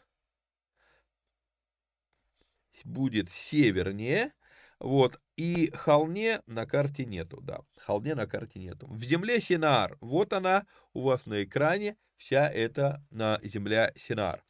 будет 2.85 3.31
севернее, 3.31 4.33
вот, 4.79 5.21
и 5.37 5.71
Холне 5.75 6.43
на 6.47 6.67
карте 6.67 7.05
нету, 7.05 7.41
да, 7.41 7.61
Холне 7.79 8.15
на 8.15 8.27
карте 8.27 8.59
нету. 8.59 8.87
В 8.89 9.03
земле 9.05 9.41
Синаар, 9.41 9.97
вот 10.01 10.33
она 10.33 10.67
у 10.93 11.03
вас 11.03 11.27
на 11.27 11.45
экране, 11.45 11.97
вся 12.17 12.49
эта 12.49 13.05
на 13.11 13.41
земля 13.43 13.93
Синаар. 13.97 14.45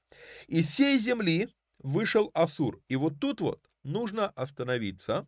Из 0.47 0.67
всей 0.67 0.99
земли 0.99 1.49
вышел 1.79 2.31
Асур. 2.35 2.81
И 2.89 2.97
вот 2.97 3.21
тут 3.21 3.41
вот 3.41 3.61
нужно 3.83 4.29
остановиться 4.29 5.27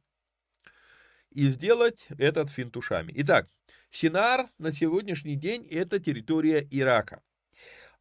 и 1.31 1.47
сделать 1.49 2.07
этот 2.19 2.51
финтушами. 2.51 3.13
Итак, 3.17 3.49
Синар 3.91 4.49
на 4.59 4.73
сегодняшний 4.73 5.37
день 5.37 5.67
это 5.71 5.99
территория 6.01 6.67
Ирака. 6.71 7.23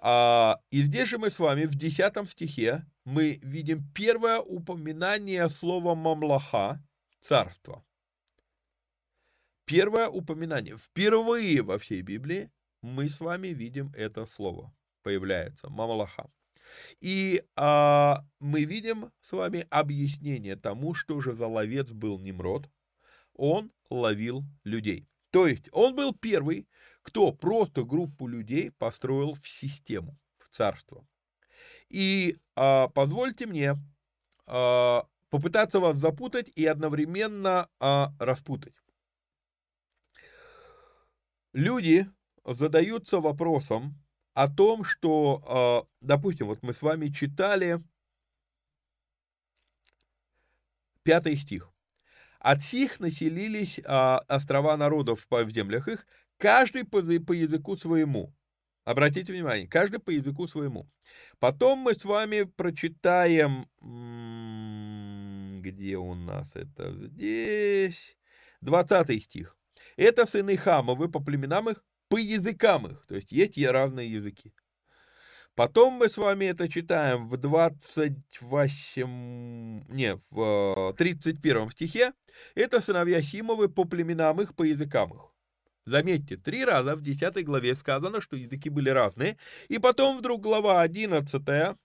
А, 0.05 0.59
и 0.69 0.83
здесь 0.83 1.07
же 1.07 1.17
мы 1.17 1.29
с 1.29 1.39
вами 1.39 1.63
в 1.63 1.75
10 1.75 2.29
стихе 2.29 2.85
мы 3.05 3.39
видим 3.41 3.89
первое 3.95 4.41
упоминание 4.41 5.49
слова 5.49 5.95
«мамлаха»– 5.95 6.83
«царство». 7.21 7.85
Первое 9.63 10.09
упоминание. 10.09 10.75
Впервые 10.75 11.61
во 11.61 11.77
всей 11.77 12.01
Библии 12.01 12.51
мы 12.81 13.07
с 13.07 13.21
вами 13.21 13.47
видим 13.47 13.93
это 13.95 14.25
слово. 14.25 14.75
Появляется 15.03 15.69
«мамлаха». 15.69 16.29
И 16.99 17.41
а, 17.55 18.25
мы 18.41 18.65
видим 18.65 19.09
с 19.21 19.31
вами 19.31 19.65
объяснение 19.69 20.57
тому, 20.57 20.95
что 20.95 21.21
же 21.21 21.33
за 21.33 21.47
ловец 21.47 21.91
был 21.91 22.19
Немрод. 22.19 22.69
Он 23.35 23.71
ловил 23.89 24.43
людей. 24.65 25.07
То 25.31 25.47
есть 25.47 25.69
он 25.71 25.95
был 25.95 26.13
первый, 26.13 26.67
кто 27.03 27.31
просто 27.31 27.83
группу 27.83 28.27
людей 28.27 28.71
построил 28.71 29.33
в 29.33 29.47
систему, 29.47 30.17
в 30.39 30.49
царство. 30.49 31.05
И 31.89 32.39
а, 32.55 32.87
позвольте 32.87 33.45
мне 33.45 33.75
а, 34.47 35.05
попытаться 35.29 35.79
вас 35.79 35.97
запутать 35.97 36.49
и 36.55 36.65
одновременно 36.65 37.69
а, 37.79 38.13
распутать. 38.19 38.73
Люди 41.51 42.09
задаются 42.45 43.19
вопросом 43.19 43.95
о 44.33 44.47
том, 44.47 44.83
что, 44.83 45.43
а, 45.47 45.87
допустим, 46.01 46.47
вот 46.47 46.63
мы 46.63 46.73
с 46.73 46.81
вами 46.81 47.09
читали 47.09 47.83
пятый 51.03 51.35
стих. 51.35 51.69
От 52.39 52.61
сих 52.61 52.99
населились 52.99 53.79
а, 53.85 54.19
острова 54.27 54.75
народов 54.77 55.27
в 55.29 55.49
землях 55.49 55.87
их, 55.87 56.07
каждый 56.43 56.83
по, 56.83 57.01
по 57.01 57.31
языку 57.31 57.77
своему. 57.77 58.35
Обратите 58.83 59.31
внимание, 59.31 59.65
каждый 59.65 59.99
по 59.99 60.09
языку 60.09 60.49
своему. 60.49 60.91
Потом 61.39 61.79
мы 61.79 61.93
с 61.93 62.03
вами 62.03 62.43
прочитаем, 62.43 63.69
где 65.61 65.95
у 65.95 66.13
нас 66.15 66.49
это 66.53 66.91
здесь, 66.91 68.17
20 68.59 69.23
стих. 69.23 69.55
Это 69.95 70.25
сыны 70.25 70.57
Хамовы 70.57 71.09
по 71.09 71.21
племенам 71.21 71.69
их, 71.69 71.81
по 72.09 72.17
языкам 72.17 72.87
их, 72.87 73.05
то 73.07 73.15
есть 73.15 73.31
есть 73.31 73.57
равные 73.57 74.11
языки. 74.11 74.53
Потом 75.55 75.93
мы 75.93 76.09
с 76.09 76.17
вами 76.17 76.43
это 76.43 76.67
читаем 76.67 77.29
в 77.29 77.37
28, 77.37 79.85
не, 79.87 80.19
в 80.29 80.93
31 80.97 81.69
стихе. 81.69 82.11
Это 82.53 82.81
сыновья 82.81 83.21
Симовы 83.21 83.69
по 83.69 83.85
племенам 83.85 84.41
их, 84.41 84.55
по 84.55 84.63
языкам 84.63 85.13
их. 85.13 85.32
Заметьте, 85.85 86.37
три 86.37 86.63
раза 86.63 86.95
в 86.95 87.01
10 87.01 87.43
главе 87.45 87.75
сказано, 87.75 88.21
что 88.21 88.37
языки 88.37 88.69
были 88.69 88.89
разные. 88.89 89.37
И 89.67 89.79
потом 89.79 90.17
вдруг 90.17 90.41
глава 90.41 90.81
11, 90.81 91.77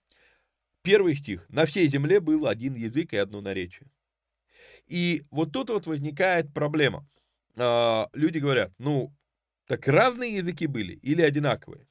первый 0.81 1.15
стих. 1.15 1.45
На 1.49 1.65
всей 1.65 1.87
земле 1.87 2.19
был 2.19 2.47
один 2.47 2.75
язык 2.75 3.13
и 3.13 3.17
одно 3.17 3.41
наречие. 3.41 3.89
И 4.87 5.23
вот 5.31 5.51
тут 5.51 5.69
вот 5.69 5.85
возникает 5.85 6.53
проблема. 6.53 7.07
А, 7.57 8.09
люди 8.13 8.37
говорят, 8.39 8.71
ну, 8.77 9.13
так 9.67 9.87
разные 9.87 10.37
языки 10.37 10.65
были 10.65 10.93
или 10.93 11.21
одинаковые? 11.21 11.85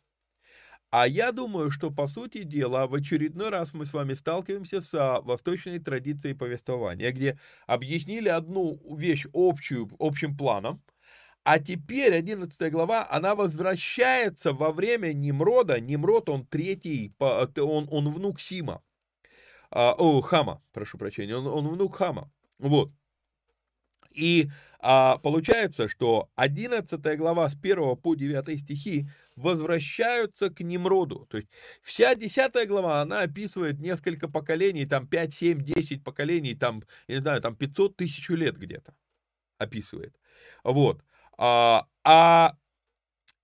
А 0.90 1.06
я 1.06 1.32
думаю, 1.32 1.70
что, 1.70 1.90
по 1.90 2.06
сути 2.06 2.44
дела, 2.44 2.86
в 2.86 2.94
очередной 2.94 3.50
раз 3.50 3.74
мы 3.74 3.84
с 3.84 3.92
вами 3.92 4.14
сталкиваемся 4.14 4.80
с 4.80 5.20
восточной 5.22 5.78
традицией 5.78 6.34
повествования, 6.34 7.12
где 7.12 7.38
объяснили 7.66 8.30
одну 8.30 8.80
вещь 8.96 9.26
общую, 9.34 9.90
общим 9.98 10.34
планом, 10.34 10.82
а 11.44 11.58
теперь 11.58 12.14
11 12.14 12.70
глава, 12.70 13.08
она 13.10 13.34
возвращается 13.34 14.52
во 14.52 14.72
время 14.72 15.12
Немрода. 15.12 15.80
Немрод, 15.80 16.28
он 16.28 16.46
третий, 16.46 17.14
он, 17.18 17.88
он 17.90 18.08
внук 18.10 18.40
Сима. 18.40 18.82
А, 19.70 19.94
о, 19.94 20.20
Хама, 20.20 20.62
прошу 20.72 20.98
прощения, 20.98 21.36
он, 21.36 21.46
он 21.46 21.68
внук 21.68 21.96
Хама. 21.96 22.30
Вот. 22.58 22.90
И 24.10 24.48
а, 24.80 25.18
получается, 25.18 25.88
что 25.88 26.30
11 26.36 27.00
глава 27.18 27.48
с 27.48 27.54
1 27.54 27.96
по 27.96 28.14
9 28.14 28.60
стихи 28.60 29.08
возвращаются 29.36 30.50
к 30.50 30.60
Немроду. 30.60 31.26
То 31.30 31.38
есть 31.38 31.48
вся 31.82 32.14
10 32.14 32.68
глава, 32.68 33.00
она 33.00 33.20
описывает 33.20 33.78
несколько 33.80 34.28
поколений, 34.28 34.86
там 34.86 35.06
5, 35.06 35.34
7, 35.34 35.64
10 35.64 36.04
поколений, 36.04 36.54
там, 36.54 36.82
я 37.08 37.16
не 37.16 37.20
знаю, 37.22 37.40
там 37.40 37.56
500 37.56 37.96
тысяч 37.96 38.28
лет 38.30 38.56
где-то 38.56 38.94
описывает. 39.58 40.16
Вот. 40.62 41.02
А, 41.38 41.86
а 42.04 42.54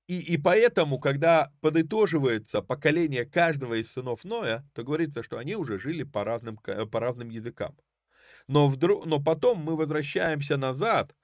и, 0.06 0.20
и 0.20 0.36
поэтому, 0.36 0.98
когда 0.98 1.52
подытоживается 1.60 2.60
поколение 2.60 3.24
каждого 3.24 3.74
из 3.74 3.90
сынов 3.90 4.24
Ноя, 4.24 4.68
то 4.74 4.82
говорится, 4.82 5.22
что 5.22 5.38
они 5.38 5.56
уже 5.56 5.78
жили 5.78 6.02
по 6.02 6.24
разным, 6.24 6.56
по 6.58 7.00
разным 7.00 7.30
языкам. 7.30 7.76
Но, 8.48 8.68
вдруг, 8.68 9.06
но 9.06 9.22
потом 9.22 9.58
мы 9.58 9.76
возвращаемся 9.76 10.56
назад 10.58 11.14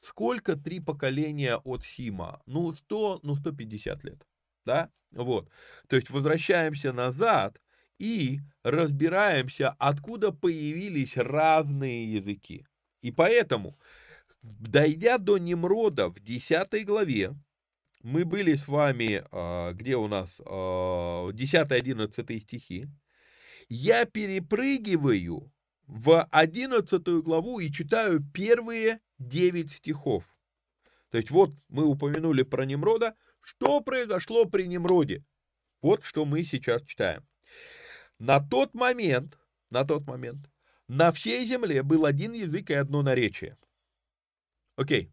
Сколько 0.00 0.56
три 0.56 0.80
поколения 0.80 1.56
от 1.56 1.84
Хима? 1.84 2.40
Ну, 2.46 2.72
100, 2.74 3.20
ну, 3.22 3.34
150 3.34 4.04
лет, 4.04 4.26
да? 4.64 4.90
Вот. 5.10 5.50
То 5.88 5.96
есть 5.96 6.10
возвращаемся 6.10 6.92
назад 6.92 7.60
и 7.98 8.40
разбираемся, 8.62 9.70
откуда 9.78 10.30
появились 10.32 11.16
разные 11.16 12.12
языки. 12.14 12.64
И 13.00 13.10
поэтому, 13.10 13.76
дойдя 14.58 15.18
до 15.18 15.38
Немрода 15.38 16.08
в 16.08 16.20
10 16.20 16.84
главе, 16.86 17.34
мы 18.02 18.24
были 18.24 18.54
с 18.54 18.68
вами, 18.68 19.24
а, 19.30 19.72
где 19.72 19.96
у 19.96 20.08
нас 20.08 20.30
10-11 20.38 22.36
а, 22.36 22.40
стихи, 22.40 22.88
я 23.68 24.04
перепрыгиваю 24.04 25.52
в 25.86 26.22
11 26.30 27.02
главу 27.22 27.60
и 27.60 27.70
читаю 27.70 28.22
первые 28.32 29.00
9 29.18 29.72
стихов. 29.72 30.24
То 31.10 31.18
есть 31.18 31.30
вот 31.30 31.50
мы 31.68 31.84
упомянули 31.84 32.42
про 32.42 32.64
Немрода. 32.64 33.14
Что 33.40 33.80
произошло 33.80 34.44
при 34.44 34.64
Немроде? 34.64 35.24
Вот 35.80 36.04
что 36.04 36.24
мы 36.24 36.44
сейчас 36.44 36.82
читаем. 36.82 37.26
На 38.18 38.40
тот 38.40 38.74
момент, 38.74 39.38
на 39.70 39.84
тот 39.84 40.06
момент, 40.06 40.50
на 40.88 41.12
всей 41.12 41.46
земле 41.46 41.82
был 41.82 42.04
один 42.04 42.32
язык 42.32 42.70
и 42.70 42.74
одно 42.74 43.02
наречие. 43.02 43.56
Окей. 44.78 45.10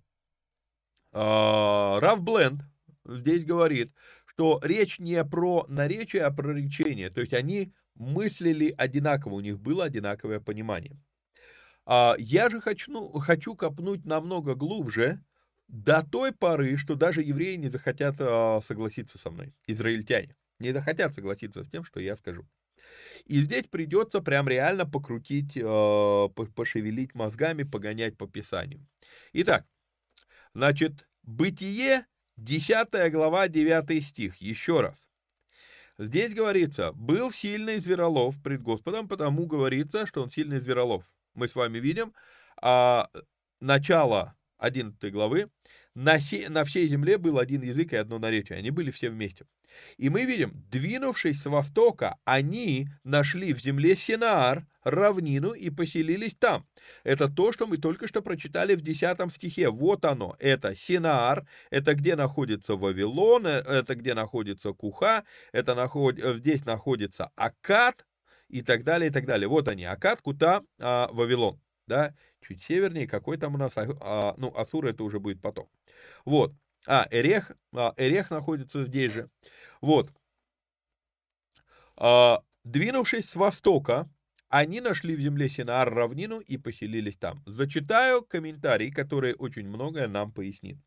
А, 1.12 2.00
Раф 2.00 2.22
Бленд 2.22 2.62
здесь 3.04 3.44
говорит, 3.44 3.92
что 4.28 4.60
речь 4.62 5.00
не 5.00 5.26
про 5.26 5.66
наречие, 5.68 6.22
а 6.22 6.32
про 6.32 6.54
речение. 6.54 7.10
То 7.10 7.22
есть 7.22 7.34
они 7.34 7.74
мыслили 7.96 8.76
одинаково, 8.78 9.34
у 9.34 9.40
них 9.40 9.60
было 9.60 9.86
одинаковое 9.86 10.40
понимание. 10.40 11.02
А 11.88 12.16
я 12.20 12.52
же 12.52 12.62
хочу, 12.62 13.12
хочу 13.14 13.56
копнуть 13.56 14.06
намного 14.06 14.54
глубже, 14.54 15.24
до 15.68 16.04
той 16.04 16.32
поры, 16.32 16.78
что 16.78 16.94
даже 16.94 17.24
евреи 17.24 17.56
не 17.56 17.70
захотят 17.70 18.18
а, 18.20 18.62
согласиться 18.62 19.18
со 19.18 19.32
мной, 19.32 19.56
израильтяне, 19.66 20.36
не 20.60 20.74
захотят 20.74 21.16
согласиться 21.16 21.64
с 21.64 21.70
тем, 21.70 21.84
что 21.84 22.00
я 22.00 22.16
скажу. 22.16 22.48
И 23.26 23.42
здесь 23.42 23.68
придется 23.68 24.22
прям 24.22 24.48
реально 24.48 24.86
покрутить, 24.86 25.58
а, 25.62 26.30
пошевелить 26.30 27.16
мозгами, 27.16 27.64
погонять 27.64 28.18
по 28.18 28.28
Писанию. 28.28 28.86
Итак, 29.34 29.66
значит, 30.54 31.08
Бытие, 31.24 32.06
10 32.38 33.12
глава, 33.12 33.48
9 33.48 34.06
стих, 34.06 34.38
еще 34.38 34.82
раз. 34.82 34.96
Здесь 35.98 36.34
говорится, 36.34 36.92
был 36.92 37.32
сильный 37.32 37.80
зверолов 37.80 38.42
пред 38.44 38.62
Господом, 38.62 39.08
потому 39.08 39.46
говорится, 39.48 40.06
что 40.06 40.22
он 40.22 40.30
сильный 40.30 40.60
зверолов 40.60 41.10
мы 41.36 41.48
с 41.48 41.56
вами 41.56 41.78
видим 41.80 42.14
а, 42.62 43.10
начало 43.60 44.36
11 44.58 45.12
главы, 45.12 45.50
на, 45.94 46.20
се, 46.20 46.50
на 46.50 46.64
всей 46.64 46.88
земле 46.88 47.18
был 47.18 47.38
один 47.38 47.62
язык 47.62 47.94
и 47.94 47.98
одно 47.98 48.18
наречие, 48.20 48.58
они 48.58 48.72
были 48.72 48.92
все 48.92 49.10
вместе. 49.10 49.46
И 49.98 50.10
мы 50.10 50.26
видим, 50.26 50.52
двинувшись 50.72 51.42
с 51.42 51.46
востока, 51.46 52.18
они 52.26 52.88
нашли 53.04 53.54
в 53.54 53.62
земле 53.62 53.96
Синаар, 53.96 54.68
равнину, 54.84 55.54
и 55.54 55.70
поселились 55.70 56.36
там. 56.36 56.68
Это 57.04 57.28
то, 57.28 57.52
что 57.52 57.68
мы 57.68 57.78
только 57.78 58.08
что 58.08 58.22
прочитали 58.22 58.76
в 58.76 58.82
10 58.82 59.34
стихе. 59.34 59.70
Вот 59.70 60.06
оно, 60.06 60.36
это 60.40 60.76
Синаар, 60.76 61.48
это 61.70 61.96
где 61.96 62.16
находится 62.16 62.76
Вавилон, 62.76 63.48
э, 63.48 63.64
это 63.66 63.96
где 63.96 64.14
находится 64.14 64.74
Куха, 64.74 65.24
это 65.52 65.76
наход... 65.76 66.20
здесь 66.20 66.66
находится 66.66 67.32
Акад, 67.36 68.06
и 68.50 68.62
так 68.62 68.84
далее, 68.84 69.10
и 69.10 69.14
так 69.14 69.26
далее. 69.26 69.48
Вот 69.48 69.68
они, 69.68 69.86
Акад, 69.86 70.22
Кута, 70.22 70.64
а, 70.80 71.10
Вавилон, 71.12 71.60
да, 71.88 72.14
чуть 72.42 72.64
севернее, 72.64 73.08
какой 73.08 73.38
там 73.38 73.56
у 73.56 73.58
нас, 73.58 73.74
а, 73.76 74.34
ну, 74.38 74.54
Асур 74.56 74.86
это 74.86 75.04
уже 75.04 75.20
будет 75.20 75.42
потом. 75.42 75.68
Вот, 76.26 76.54
а, 76.88 77.08
Эрех, 77.12 77.52
а, 77.74 77.94
Эрех 77.98 78.30
находится 78.30 78.86
здесь 78.86 79.14
же. 79.14 79.30
Вот, 79.86 80.12
а, 81.96 82.42
двинувшись 82.64 83.30
с 83.30 83.36
востока, 83.36 84.10
они 84.50 84.82
нашли 84.82 85.16
в 85.16 85.20
земле 85.20 85.48
Синаар 85.48 85.94
равнину 85.94 86.40
и 86.40 86.58
поселились 86.58 87.18
там. 87.18 87.44
Зачитаю 87.46 88.24
комментарий, 88.24 88.92
который 88.92 89.36
очень 89.36 89.68
многое 89.68 90.08
нам 90.08 90.32
пояснит. 90.32 90.80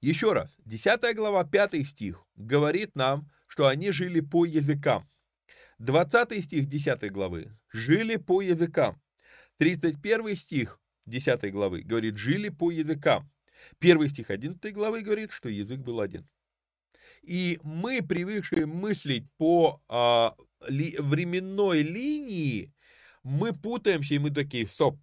Еще 0.00 0.32
раз, 0.32 0.52
10 0.64 1.14
глава, 1.14 1.44
5 1.44 1.86
стих 1.86 2.24
говорит 2.34 2.96
нам, 2.96 3.30
что 3.46 3.68
они 3.68 3.92
жили 3.92 4.18
по 4.18 4.44
языкам. 4.44 5.08
20 5.78 6.44
стих 6.44 6.68
10 6.68 7.12
главы 7.12 7.56
жили 7.72 8.16
по 8.16 8.42
языкам. 8.42 9.00
31 9.58 10.36
стих 10.36 10.80
10 11.06 11.52
главы 11.52 11.82
говорит, 11.82 12.16
жили 12.16 12.48
по 12.48 12.72
языкам. 12.72 13.30
Первый 13.78 14.08
стих 14.08 14.30
11 14.30 14.74
главы 14.74 15.02
говорит, 15.02 15.30
что 15.30 15.48
язык 15.48 15.78
был 15.78 16.00
один. 16.00 16.28
И 17.28 17.60
мы, 17.62 18.00
привыкшие 18.00 18.64
мыслить 18.64 19.30
по 19.36 19.82
а, 19.86 20.34
ли, 20.66 20.96
временной 20.98 21.82
линии, 21.82 22.72
мы 23.22 23.52
путаемся, 23.52 24.14
и 24.14 24.18
мы 24.18 24.30
такие, 24.30 24.66
стоп, 24.66 24.98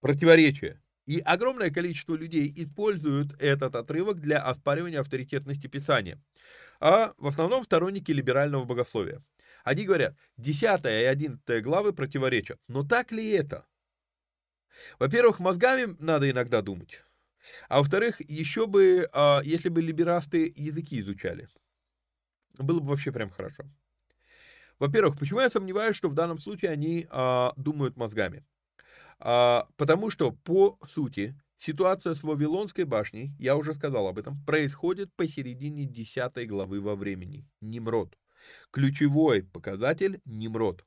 противоречие. 0.00 0.80
И 1.04 1.18
огромное 1.20 1.70
количество 1.70 2.14
людей 2.14 2.50
используют 2.56 3.38
этот 3.42 3.74
отрывок 3.74 4.20
для 4.22 4.38
оспаривания 4.42 5.00
авторитетности 5.00 5.66
Писания. 5.66 6.18
А 6.80 7.12
в 7.18 7.26
основном 7.26 7.64
сторонники 7.64 8.10
либерального 8.10 8.64
богословия. 8.64 9.22
Они 9.62 9.84
говорят, 9.84 10.16
10 10.38 10.86
и 10.86 11.04
11 11.04 11.62
главы 11.62 11.92
противоречат. 11.92 12.58
Но 12.68 12.84
так 12.84 13.12
ли 13.12 13.32
это? 13.32 13.66
Во-первых, 14.98 15.40
мозгами 15.40 15.94
надо 15.98 16.30
иногда 16.30 16.62
думать. 16.62 17.04
А 17.68 17.78
во-вторых, 17.78 18.20
еще 18.20 18.66
бы, 18.66 19.08
а, 19.12 19.40
если 19.44 19.68
бы 19.68 19.80
либерасты 19.82 20.52
языки 20.56 21.00
изучали. 21.00 21.48
Было 22.58 22.80
бы 22.80 22.88
вообще 22.88 23.12
прям 23.12 23.30
хорошо. 23.30 23.64
Во-первых, 24.78 25.18
почему 25.18 25.40
я 25.40 25.50
сомневаюсь, 25.50 25.96
что 25.96 26.08
в 26.08 26.14
данном 26.14 26.38
случае 26.38 26.70
они 26.70 27.06
а, 27.10 27.52
думают 27.56 27.96
мозгами? 27.96 28.44
А, 29.18 29.68
потому 29.76 30.10
что, 30.10 30.32
по 30.32 30.78
сути, 30.92 31.38
ситуация 31.58 32.14
с 32.14 32.22
Вавилонской 32.22 32.84
башней, 32.84 33.34
я 33.38 33.56
уже 33.56 33.74
сказал 33.74 34.06
об 34.06 34.18
этом, 34.18 34.42
происходит 34.44 35.14
посередине 35.14 35.84
10 35.84 36.48
главы 36.48 36.80
во 36.80 36.96
времени. 36.96 37.46
Немрод. 37.60 38.16
Ключевой 38.70 39.42
показатель– 39.42 40.20
Немрод. 40.24 40.86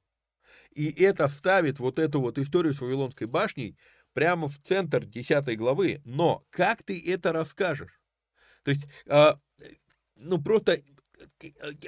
И 0.72 0.90
это 1.04 1.28
ставит 1.28 1.80
вот 1.80 2.00
эту 2.00 2.20
вот 2.20 2.40
историю 2.40 2.74
с 2.74 2.82
Вавилонской 2.82 3.28
башней 3.28 3.78
прямо 4.14 4.48
в 4.48 4.60
центр 4.60 5.06
10 5.06 5.58
главы. 5.58 6.02
Но 6.06 6.44
как 6.50 6.84
ты 6.84 7.02
это 7.06 7.34
расскажешь? 7.34 8.00
То 8.64 8.72
есть, 8.72 8.84
э, 9.08 9.34
ну 10.16 10.42
просто 10.42 10.82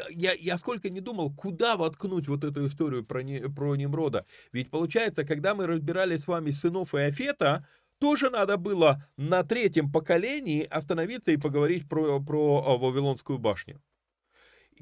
я, 0.09 0.33
я 0.33 0.57
сколько 0.57 0.89
не 0.89 1.01
думал, 1.01 1.33
куда 1.33 1.77
воткнуть 1.77 2.27
вот 2.27 2.43
эту 2.43 2.67
историю 2.67 3.05
про, 3.05 3.21
не, 3.21 3.49
про 3.49 3.75
Немрода. 3.75 4.25
Ведь 4.51 4.69
получается, 4.69 5.25
когда 5.25 5.55
мы 5.55 5.67
разбирали 5.67 6.17
с 6.17 6.27
вами 6.27 6.51
сынов 6.51 6.93
и 6.95 6.99
Афета, 6.99 7.67
тоже 7.99 8.29
надо 8.29 8.57
было 8.57 9.07
на 9.17 9.43
третьем 9.43 9.91
поколении 9.91 10.63
остановиться 10.63 11.31
и 11.31 11.37
поговорить 11.37 11.87
про, 11.87 12.21
про 12.21 12.77
Вавилонскую 12.77 13.39
башню. 13.39 13.81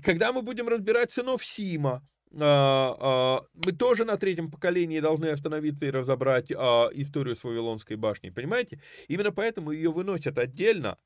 Когда 0.04 0.34
мы 0.34 0.42
будем 0.42 0.68
разбирать 0.68 1.12
сынов 1.12 1.46
Сима, 1.46 1.92
а, 1.92 2.02
а, 2.02 2.13
мы 2.34 3.72
тоже 3.78 4.06
на 4.06 4.18
третьем 4.18 4.50
поколении 4.50 5.00
должны 5.00 5.28
остановиться 5.28 5.86
и 5.86 5.92
разобрать 5.92 6.52
а, 6.52 6.90
историю 6.94 7.36
с 7.36 7.44
Вавилонской 7.44 7.96
башней, 7.96 8.32
понимаете? 8.32 8.82
Именно 9.08 9.32
поэтому 9.32 9.72
ее 9.72 9.92
выносят 9.92 10.38
отдельно. 10.38 10.98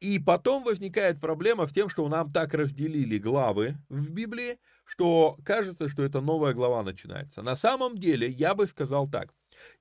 И 0.00 0.18
потом 0.18 0.64
возникает 0.64 1.20
проблема 1.20 1.66
с 1.66 1.72
тем, 1.72 1.88
что 1.88 2.08
нам 2.08 2.32
так 2.32 2.54
разделили 2.54 3.18
главы 3.18 3.76
в 3.88 4.10
Библии, 4.12 4.58
что 4.84 5.36
кажется, 5.44 5.88
что 5.88 6.04
это 6.04 6.20
новая 6.20 6.54
глава 6.54 6.82
начинается. 6.82 7.42
На 7.42 7.56
самом 7.56 7.98
деле, 7.98 8.28
я 8.28 8.54
бы 8.54 8.66
сказал 8.66 9.08
так. 9.08 9.32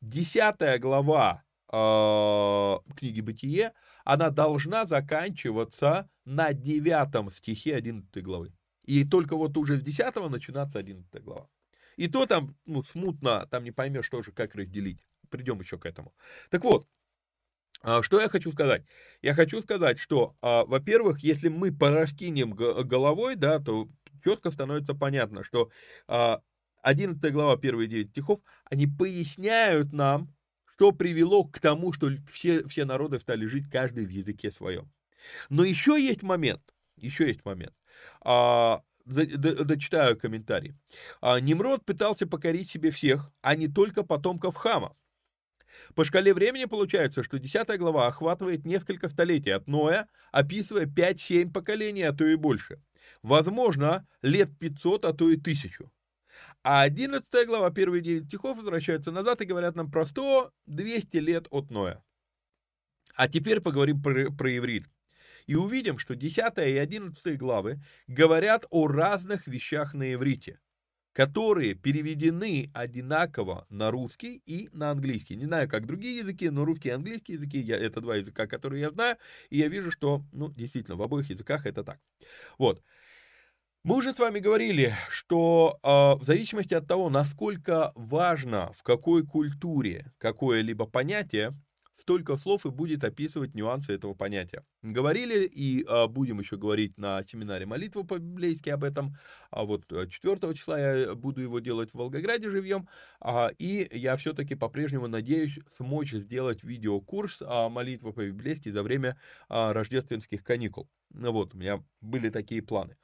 Десятая 0.01 0.79
глава 0.79 1.43
книги 1.73 3.21
Бытие, 3.21 3.73
она 4.05 4.29
должна 4.29 4.85
заканчиваться 4.85 6.07
на 6.23 6.53
девятом 6.53 7.31
стихе 7.31 7.75
11 7.75 8.23
главы. 8.23 8.53
И 8.83 9.05
только 9.05 9.35
вот 9.35 9.57
уже 9.57 9.77
с 9.79 9.83
10 9.83 10.15
начинаться 10.29 10.79
11 10.79 11.23
глава. 11.23 11.47
И 11.95 12.07
то 12.07 12.25
там, 12.25 12.55
ну, 12.65 12.83
смутно, 12.83 13.47
там 13.49 13.63
не 13.63 13.71
поймешь 13.71 14.09
тоже, 14.09 14.31
как 14.31 14.55
разделить. 14.55 15.05
Придем 15.29 15.59
еще 15.59 15.77
к 15.77 15.85
этому. 15.85 16.13
Так 16.49 16.63
вот, 16.63 16.87
а, 17.81 18.01
что 18.01 18.19
я 18.19 18.29
хочу 18.29 18.51
сказать? 18.51 18.83
Я 19.21 19.33
хочу 19.33 19.61
сказать, 19.61 19.99
что, 19.99 20.35
а, 20.41 20.63
во-первых, 20.65 21.19
если 21.19 21.49
мы 21.49 21.71
пораскинем 21.71 22.51
головой, 22.51 23.35
да, 23.35 23.59
то 23.59 23.87
четко 24.23 24.51
становится 24.51 24.93
понятно, 24.93 25.43
что 25.43 25.69
11 26.81 27.23
а, 27.23 27.29
глава, 27.29 27.57
первые 27.57 27.87
9 27.87 28.09
стихов, 28.09 28.39
они 28.65 28.87
поясняют 28.87 29.91
нам, 29.91 30.33
что 30.75 30.91
привело 30.91 31.43
к 31.43 31.59
тому, 31.59 31.93
что 31.93 32.09
все, 32.31 32.65
все 32.67 32.85
народы 32.85 33.19
стали 33.19 33.45
жить 33.45 33.69
каждый 33.69 34.05
в 34.05 34.09
языке 34.09 34.51
своем. 34.51 34.91
Но 35.49 35.63
еще 35.63 36.01
есть 36.01 36.23
момент, 36.23 36.61
еще 36.95 37.27
есть 37.27 37.45
момент. 37.45 37.73
А, 38.21 38.81
дочитаю 39.05 40.17
комментарий. 40.17 40.75
А, 41.21 41.39
Немрод 41.39 41.85
пытался 41.85 42.27
покорить 42.27 42.69
себе 42.69 42.91
всех, 42.91 43.31
а 43.41 43.55
не 43.55 43.67
только 43.67 44.03
потомков 44.03 44.55
Хама. 44.55 44.95
По 45.95 46.05
шкале 46.05 46.33
времени 46.33 46.65
получается, 46.65 47.23
что 47.23 47.39
10 47.39 47.77
глава 47.77 48.07
охватывает 48.07 48.65
несколько 48.65 49.09
столетий 49.09 49.51
от 49.51 49.67
Ноя, 49.67 50.07
описывая 50.31 50.85
5-7 50.85 51.51
поколений, 51.51 52.03
а 52.03 52.13
то 52.13 52.25
и 52.25 52.35
больше. 52.35 52.81
Возможно, 53.21 54.07
лет 54.21 54.57
500, 54.59 55.05
а 55.05 55.13
то 55.13 55.29
и 55.29 55.37
1000. 55.37 55.89
А 56.63 56.81
11 56.81 57.47
глава, 57.47 57.69
первые 57.71 58.01
9 58.01 58.25
стихов 58.25 58.57
возвращаются 58.57 59.11
назад 59.11 59.41
и 59.41 59.45
говорят 59.45 59.75
нам 59.75 59.91
про 59.91 60.03
100-200 60.03 61.19
лет 61.19 61.47
от 61.49 61.69
Ноя. 61.69 62.03
А 63.15 63.27
теперь 63.27 63.61
поговорим 63.61 64.01
про, 64.01 64.31
про 64.31 64.57
иврит 64.57 64.85
и 65.45 65.55
увидим, 65.55 65.97
что 65.97 66.15
10 66.15 66.57
и 66.57 66.77
11 66.77 67.37
главы 67.37 67.81
говорят 68.07 68.65
о 68.69 68.87
разных 68.87 69.47
вещах 69.47 69.93
на 69.93 70.13
иврите, 70.13 70.59
которые 71.13 71.75
переведены 71.75 72.71
одинаково 72.73 73.65
на 73.69 73.91
русский 73.91 74.41
и 74.45 74.69
на 74.73 74.91
английский. 74.91 75.35
Не 75.35 75.45
знаю, 75.45 75.69
как 75.69 75.85
другие 75.85 76.17
языки, 76.17 76.49
но 76.49 76.65
русский 76.65 76.89
и 76.89 76.93
английский 76.93 77.33
языки, 77.33 77.59
я, 77.59 77.77
это 77.77 78.01
два 78.01 78.15
языка, 78.17 78.47
которые 78.47 78.81
я 78.81 78.89
знаю, 78.89 79.17
и 79.49 79.59
я 79.59 79.67
вижу, 79.67 79.91
что, 79.91 80.23
ну, 80.31 80.49
действительно, 80.49 80.97
в 80.97 81.01
обоих 81.01 81.29
языках 81.29 81.65
это 81.65 81.83
так. 81.83 81.99
Вот. 82.57 82.83
Мы 83.83 83.97
уже 83.97 84.13
с 84.13 84.19
вами 84.19 84.39
говорили, 84.39 84.95
что 85.09 85.77
э, 85.83 85.87
в 85.87 86.23
зависимости 86.23 86.73
от 86.73 86.87
того, 86.87 87.09
насколько 87.09 87.91
важно 87.95 88.71
в 88.73 88.81
какой 88.81 89.25
культуре 89.25 90.13
какое-либо 90.19 90.85
понятие, 90.85 91.53
столько 91.99 92.37
слов 92.37 92.65
и 92.65 92.69
будет 92.69 93.03
описывать 93.03 93.53
нюансы 93.53 93.93
этого 93.93 94.13
понятия. 94.13 94.65
Говорили 94.81 95.45
и 95.45 95.85
а, 95.87 96.07
будем 96.07 96.39
еще 96.39 96.57
говорить 96.57 96.97
на 96.97 97.23
семинаре 97.23 97.65
молитвы 97.65 98.03
по-библейски 98.03 98.69
об 98.69 98.83
этом. 98.83 99.15
А 99.51 99.63
вот 99.63 99.85
4 99.87 100.09
э, 100.41 100.53
числа 100.53 100.79
я 100.79 101.15
буду 101.15 101.41
его 101.41 101.59
делать 101.59 101.91
в 101.91 101.95
Волгограде 101.95 102.49
живьем. 102.49 102.87
А, 103.19 103.51
и 103.57 103.87
я 103.91 104.17
все-таки 104.17 104.55
по-прежнему 104.55 105.07
надеюсь 105.07 105.59
смочь 105.75 106.11
сделать 106.11 106.63
видеокурс 106.63 107.41
а, 107.45 107.69
молитвы 107.69 108.13
по-библейски 108.13 108.69
за 108.69 108.83
время 108.83 109.17
а, 109.49 109.73
рождественских 109.73 110.43
каникул. 110.43 110.89
Ну 111.11 111.31
вот, 111.31 111.53
у 111.53 111.57
меня 111.57 111.83
были 112.01 112.29
такие 112.29 112.61
планы. 112.61 112.97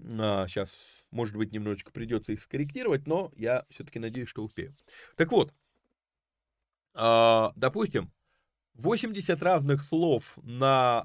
А, 0.00 0.46
сейчас, 0.48 0.70
может 1.10 1.36
быть, 1.36 1.52
немножечко 1.52 1.90
придется 1.90 2.32
их 2.32 2.42
скорректировать, 2.42 3.06
но 3.06 3.32
я 3.36 3.64
все-таки 3.70 3.98
надеюсь, 3.98 4.28
что 4.28 4.44
успею. 4.44 4.74
Так 5.16 5.32
вот, 5.32 5.52
а, 6.94 7.52
допустим, 7.56 8.12
80 8.78 9.42
разных 9.42 9.82
слов 9.82 10.38
на 10.42 11.04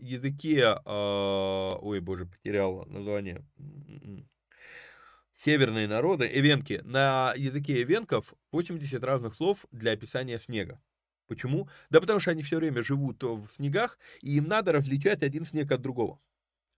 э, 0.00 0.02
языке, 0.02 0.60
э, 0.62 1.78
ой, 1.82 2.00
боже, 2.00 2.26
потерял 2.26 2.86
название, 2.86 3.44
м-м-м. 3.58 4.28
северные 5.36 5.88
народы, 5.88 6.30
эвенки, 6.32 6.80
на 6.84 7.32
языке 7.36 7.82
эвенков 7.82 8.34
80 8.52 9.02
разных 9.02 9.34
слов 9.34 9.66
для 9.72 9.92
описания 9.92 10.38
снега. 10.38 10.80
Почему? 11.26 11.68
Да 11.90 12.00
потому 12.00 12.20
что 12.20 12.30
они 12.30 12.42
все 12.42 12.56
время 12.56 12.82
живут 12.84 13.22
в 13.22 13.48
снегах, 13.56 13.98
и 14.22 14.36
им 14.36 14.44
надо 14.46 14.72
различать 14.72 15.22
один 15.22 15.44
снег 15.44 15.72
от 15.72 15.82
другого. 15.82 16.20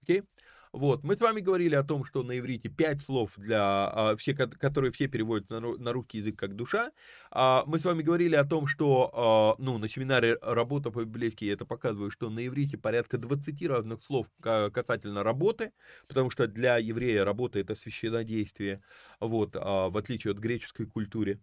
Окей? 0.03 0.21
Okay? 0.21 0.27
Вот, 0.73 1.03
мы 1.03 1.17
с 1.17 1.21
вами 1.21 1.41
говорили 1.41 1.75
о 1.75 1.83
том, 1.83 2.05
что 2.05 2.23
на 2.23 2.39
иврите 2.39 2.69
пять 2.69 3.03
слов, 3.03 3.33
для, 3.37 3.89
а, 3.89 4.17
все, 4.17 4.35
которые 4.35 4.93
все 4.93 5.09
переводят 5.09 5.51
на, 5.51 5.59
на 5.59 5.93
русский 5.93 6.19
язык 6.19 6.39
как 6.39 6.55
душа. 6.55 6.93
А, 7.33 7.65
мы 7.67 7.81
с 7.81 7.85
вами 7.85 8.03
говорили 8.03 8.37
о 8.37 8.45
том, 8.45 8.69
что 8.69 9.11
а, 9.13 9.61
ну, 9.61 9.79
на 9.79 9.89
семинаре 9.89 10.39
«Работа 10.41 10.93
по-библейски» 10.93 11.45
я 11.45 11.55
это 11.55 11.65
показываю, 11.65 12.13
что 12.13 12.31
на 12.31 12.47
иврите 12.47 12.79
порядка 12.79 13.19
20 13.19 13.67
разных 13.67 14.05
слов 14.05 14.29
касательно 14.41 15.25
работы, 15.25 15.73
потому 16.07 16.31
что 16.31 16.47
для 16.47 16.79
еврея 16.79 17.25
работа— 17.25 17.59
это 17.61 17.75
священнодействие, 17.75 18.81
вот, 19.19 19.57
в 19.57 19.99
отличие 19.99 20.33
от 20.33 20.39
греческой 20.39 20.87
культуры. 20.87 21.41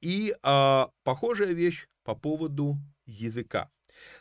И 0.00 0.34
похожая 1.02 1.52
вещь 1.52 1.88
по 2.04 2.14
поводу 2.14 2.76
языка. 3.06 3.70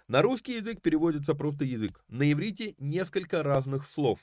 На 0.07 0.21
русский 0.21 0.53
язык 0.53 0.81
переводится 0.81 1.35
просто 1.35 1.65
язык. 1.65 2.03
На 2.07 2.31
иврите 2.31 2.75
несколько 2.77 3.43
разных 3.43 3.87
слов. 3.87 4.19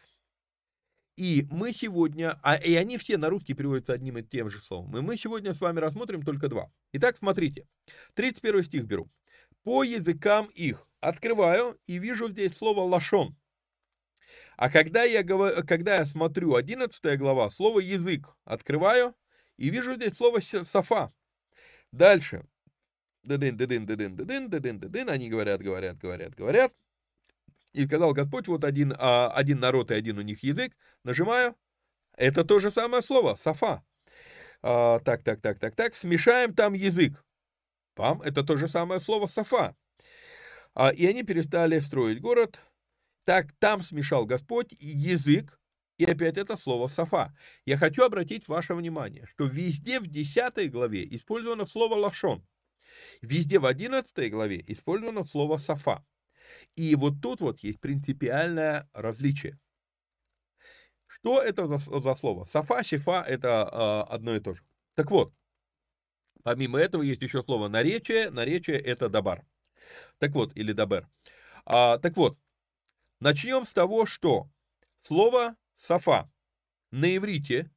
И 1.16 1.46
мы 1.50 1.72
сегодня, 1.72 2.38
а, 2.42 2.56
и 2.56 2.74
они 2.74 2.98
все 2.98 3.16
на 3.16 3.30
русский 3.30 3.54
переводятся 3.54 3.94
одним 3.94 4.18
и 4.18 4.22
тем 4.22 4.50
же 4.50 4.58
словом. 4.58 4.96
И 4.98 5.00
мы 5.00 5.16
сегодня 5.16 5.54
с 5.54 5.60
вами 5.60 5.80
рассмотрим 5.80 6.22
только 6.22 6.48
два. 6.48 6.70
Итак, 6.92 7.16
смотрите. 7.18 7.66
31 8.14 8.62
стих 8.64 8.84
беру. 8.84 9.10
По 9.64 9.82
языкам 9.82 10.46
их 10.54 10.86
открываю 11.00 11.78
и 11.86 11.98
вижу 11.98 12.28
здесь 12.28 12.54
слово 12.54 12.80
«лашон». 12.80 13.36
А 14.56 14.70
когда 14.70 15.04
я, 15.04 15.22
говорю, 15.22 15.66
когда 15.66 15.96
я 15.96 16.06
смотрю 16.06 16.54
11 16.54 17.18
глава, 17.18 17.50
слово 17.50 17.80
«язык» 17.80 18.28
открываю 18.44 19.14
и 19.56 19.70
вижу 19.70 19.94
здесь 19.94 20.14
слово 20.14 20.40
«софа». 20.40 21.12
Дальше. 21.92 22.46
Дыдын, 23.26 23.56
дыдын, 23.56 23.86
дыдын, 23.86 24.16
дыдын, 24.16 24.48
дыдын, 24.48 24.78
дыдын. 24.78 25.10
Они 25.10 25.28
говорят, 25.28 25.60
говорят, 25.60 25.98
говорят, 25.98 26.34
говорят. 26.34 26.72
И 27.72 27.84
сказал 27.86 28.12
Господь, 28.12 28.46
вот 28.46 28.64
один, 28.64 28.94
а, 28.98 29.30
один 29.32 29.58
народ 29.58 29.90
и 29.90 29.94
один 29.94 30.18
у 30.18 30.22
них 30.22 30.42
язык. 30.44 30.72
Нажимаю. 31.02 31.56
Это 32.16 32.44
то 32.44 32.60
же 32.60 32.70
самое 32.70 33.02
слово, 33.02 33.34
«софа». 33.34 33.82
А, 34.62 35.00
так, 35.00 35.22
так, 35.22 35.42
так, 35.42 35.58
так, 35.58 35.74
так. 35.74 35.94
Смешаем 35.94 36.54
там 36.54 36.72
язык. 36.72 37.22
Пам, 37.94 38.22
это 38.22 38.42
то 38.44 38.56
же 38.56 38.68
самое 38.68 39.00
слово 39.00 39.26
«софа». 39.26 39.76
А, 40.74 40.90
и 40.90 41.04
они 41.04 41.24
перестали 41.24 41.80
строить 41.80 42.20
город. 42.20 42.60
Так, 43.24 43.52
там 43.58 43.82
смешал 43.82 44.24
Господь 44.24 44.72
язык, 44.78 45.58
и 45.98 46.04
опять 46.04 46.36
это 46.36 46.56
слово 46.56 46.88
«софа». 46.88 47.34
Я 47.64 47.76
хочу 47.76 48.04
обратить 48.04 48.46
ваше 48.46 48.74
внимание, 48.74 49.26
что 49.26 49.46
везде 49.46 49.98
в 49.98 50.06
10 50.06 50.70
главе 50.70 51.06
использовано 51.14 51.66
слово 51.66 51.96
«лашон». 51.96 52.46
Везде 53.22 53.58
в 53.58 53.66
11 53.66 54.30
главе 54.30 54.62
использовано 54.66 55.24
слово 55.24 55.58
«софа». 55.58 56.04
И 56.74 56.94
вот 56.94 57.20
тут 57.20 57.40
вот 57.40 57.60
есть 57.60 57.80
принципиальное 57.80 58.88
различие. 58.92 59.58
Что 61.06 61.42
это 61.42 61.66
за, 61.66 61.78
за 61.78 62.14
слово? 62.14 62.44
Софа, 62.44 62.84
шифа– 62.84 63.24
это 63.26 63.48
э, 63.48 64.12
одно 64.14 64.36
и 64.36 64.40
то 64.40 64.54
же. 64.54 64.62
Так 64.94 65.10
вот, 65.10 65.32
помимо 66.42 66.78
этого 66.78 67.02
есть 67.02 67.22
еще 67.22 67.42
слово 67.42 67.68
наречие. 67.68 68.30
Наречие– 68.30 68.78
это 68.80 69.08
дабар. 69.08 69.44
Так 70.18 70.32
вот, 70.32 70.56
или 70.56 70.72
дабер. 70.72 71.08
А, 71.64 71.98
так 71.98 72.16
вот, 72.16 72.38
начнем 73.20 73.64
с 73.64 73.72
того, 73.72 74.06
что 74.06 74.48
слово 75.00 75.56
софа 75.76 76.30
на 76.90 77.16
иврите 77.16 77.70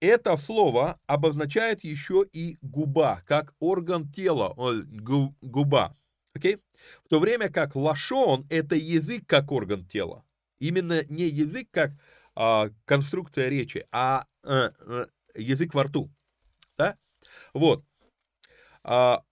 это 0.00 0.36
слово 0.36 0.98
обозначает 1.06 1.84
еще 1.84 2.26
и 2.32 2.58
губа, 2.62 3.22
как 3.26 3.54
орган 3.60 4.10
тела, 4.10 4.54
губа. 5.40 5.96
Окей? 6.34 6.58
В 7.04 7.08
то 7.08 7.20
время 7.20 7.50
как 7.50 7.76
лашон– 7.76 8.46
это 8.50 8.74
язык 8.74 9.24
как 9.26 9.52
орган 9.52 9.86
тела. 9.86 10.24
Именно 10.58 11.04
не 11.08 11.24
язык 11.24 11.68
как 11.70 11.92
а, 12.34 12.70
конструкция 12.84 13.48
речи, 13.48 13.86
а, 13.92 14.24
а, 14.42 14.72
а 14.86 15.06
язык 15.34 15.74
во 15.74 15.84
рту. 15.84 16.10
Да? 16.78 16.96
Вот. 17.52 17.84
А, 18.82 19.22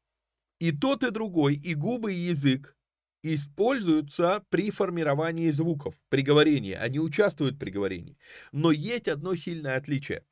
и 0.58 0.72
тот, 0.72 1.04
и 1.04 1.10
другой, 1.10 1.54
и 1.54 1.74
губы, 1.74 2.12
и 2.12 2.16
язык 2.16 2.76
используются 3.22 4.44
при 4.48 4.70
формировании 4.70 5.50
звуков, 5.50 5.94
при 6.08 6.22
говорении. 6.22 6.72
Они 6.72 6.98
участвуют 6.98 7.58
при 7.58 7.70
говорении. 7.70 8.18
Но 8.52 8.70
есть 8.70 9.08
одно 9.08 9.34
сильное 9.34 9.76
отличие. 9.76 10.24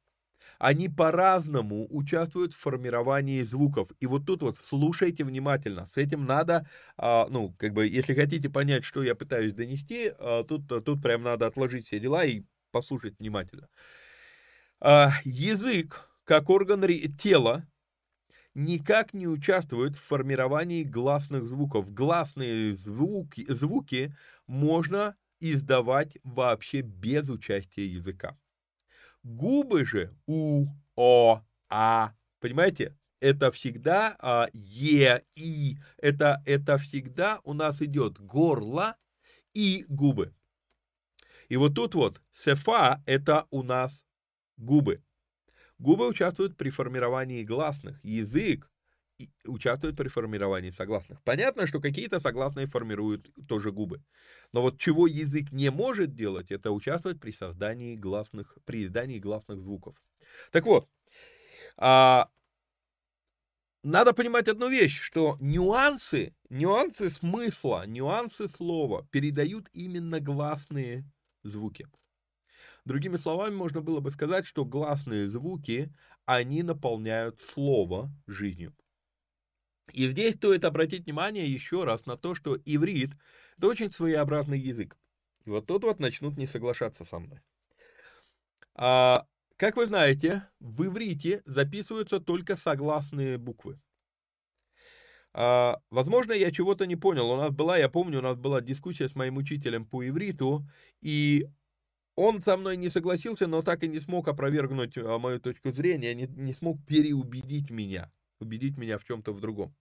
Они 0.59 0.89
по-разному 0.89 1.87
участвуют 1.91 2.53
в 2.55 2.59
формировании 2.59 3.43
звуков. 3.43 3.89
И 4.01 4.07
вот 4.07 4.27
тут 4.27 4.43
вот 4.43 4.57
слушайте 4.59 5.25
внимательно. 5.25 5.87
С 5.95 5.97
этим 5.97 6.27
надо, 6.27 6.69
а, 6.97 7.27
ну, 7.31 7.55
как 7.59 7.73
бы, 7.75 7.87
если 7.87 8.15
хотите 8.15 8.49
понять, 8.51 8.85
что 8.85 9.03
я 9.03 9.15
пытаюсь 9.15 9.55
донести, 9.55 10.13
а, 10.19 10.45
тут, 10.45 10.67
тут 10.85 11.03
прям 11.03 11.23
надо 11.23 11.47
отложить 11.47 11.87
все 11.87 11.99
дела 12.01 12.25
и 12.25 12.43
послушать 12.73 13.19
внимательно. 13.19 13.69
А, 14.81 15.11
язык, 15.25 16.09
как 16.25 16.51
орган 16.51 16.83
тела, 17.19 17.67
никак 18.55 19.15
не 19.15 19.29
участвует 19.29 19.97
в 19.97 20.01
формировании 20.03 20.85
гласных 20.85 21.47
звуков. 21.47 21.93
Гласные 21.93 22.77
звуки, 22.77 23.47
звуки 23.53 24.15
можно 24.47 25.17
издавать 25.41 26.19
вообще 26.25 26.83
без 26.83 27.29
участия 27.29 27.87
языка. 27.87 28.37
Губы 29.27 29.85
же 29.85 30.17
у, 30.27 30.69
о, 30.95 31.43
а, 31.69 32.15
понимаете? 32.39 32.97
Это 33.19 33.51
всегда 33.51 34.17
а, 34.21 34.47
е, 34.53 35.25
и, 35.35 35.79
это, 35.97 36.41
это 36.47 36.79
всегда 36.79 37.41
у 37.43 37.53
нас 37.53 37.83
идет 37.83 38.21
горло 38.21 38.97
и 39.53 39.85
губы. 39.89 40.33
И 41.49 41.57
вот 41.57 41.75
тут 41.75 41.97
вот 41.97 42.23
сефа 42.35 43.03
это 43.05 43.49
у 43.51 43.65
нас 43.65 44.05
губы. 44.57 45.03
Губы 45.79 46.07
участвуют 46.07 46.57
при 46.57 46.71
формировании 46.71 47.43
гласных, 47.43 47.99
язык 48.05 48.71
участвует 49.45 49.97
при 49.97 50.09
формировании 50.09 50.71
согласных. 50.71 51.23
Понятно, 51.23 51.67
что 51.67 51.81
какие-то 51.81 52.21
согласные 52.21 52.67
формируют 52.67 53.29
тоже 53.49 53.73
губы. 53.73 54.03
Но 54.53 54.63
вот 54.63 54.79
чего 54.79 55.07
язык 55.07 55.53
не 55.53 55.71
может 55.71 56.15
делать, 56.15 56.51
это 56.51 56.71
участвовать 56.71 57.21
при 57.21 57.31
создании 57.31 57.97
гласных, 57.97 58.57
при 58.65 58.85
издании 58.85 59.19
гласных 59.19 59.61
звуков. 59.61 60.01
Так 60.51 60.67
вот, 60.67 60.89
а, 61.77 62.31
надо 63.83 64.13
понимать 64.13 64.49
одну 64.49 64.69
вещь, 64.69 65.01
что 65.01 65.37
нюансы, 65.41 66.35
нюансы 66.49 67.11
смысла, 67.11 67.87
нюансы 67.87 68.49
слова 68.49 69.07
передают 69.11 69.69
именно 69.73 70.21
гласные 70.21 71.05
звуки. 71.43 71.89
Другими 72.85 73.17
словами, 73.17 73.55
можно 73.55 73.81
было 73.81 74.01
бы 74.01 74.11
сказать, 74.11 74.47
что 74.47 74.65
гласные 74.65 75.29
звуки, 75.29 75.93
они 76.25 76.63
наполняют 76.63 77.41
слово 77.53 78.11
жизнью. 78.27 78.75
И 79.93 80.09
здесь 80.09 80.35
стоит 80.35 80.65
обратить 80.65 81.05
внимание 81.05 81.47
еще 81.47 81.85
раз 81.85 82.07
на 82.07 82.17
то, 82.17 82.35
что 82.35 82.57
иврит– 82.65 83.13
это 83.57 83.69
очень 83.69 83.91
своеобразный 83.91 84.59
язык. 84.59 84.97
И 85.45 85.51
вот 85.51 85.67
тут 85.67 85.85
вот 85.85 86.01
начнут 86.01 86.37
не 86.37 86.47
соглашаться 86.47 87.05
со 87.05 87.19
мной. 87.19 87.41
А, 88.75 89.27
как 89.57 89.77
вы 89.77 89.87
знаете, 89.87 90.43
в 90.61 90.85
иврите 90.85 91.43
записываются 91.47 92.21
только 92.21 92.57
согласные 92.57 93.39
буквы. 93.39 93.81
А, 95.33 95.81
возможно, 95.91 96.33
я 96.33 96.51
чего-то 96.51 96.87
не 96.87 96.97
понял. 96.97 97.31
У 97.31 97.37
нас 97.37 97.51
была, 97.51 97.79
я 97.79 97.89
помню, 97.89 98.19
у 98.19 98.23
нас 98.23 98.37
была 98.37 98.61
дискуссия 98.61 99.09
с 99.09 99.15
моим 99.15 99.37
учителем 99.37 99.87
по 99.87 100.07
ивриту, 100.07 100.67
и 101.01 101.47
он 102.17 102.43
со 102.43 102.57
мной 102.57 102.77
не 102.77 102.89
согласился, 102.89 103.47
но 103.47 103.63
так 103.63 103.83
и 103.83 103.89
не 103.89 104.01
смог 104.01 104.29
опровергнуть 104.29 104.97
а, 104.99 105.19
мою 105.19 105.41
точку 105.41 105.73
зрения, 105.73 106.15
не, 106.15 106.27
не 106.27 106.53
смог 106.53 106.79
переубедить 106.87 107.71
меня, 107.71 108.11
убедить 108.41 108.77
меня 108.77 108.99
в 108.99 109.05
чем-то 109.05 109.33
в 109.33 109.41
другом. 109.41 109.75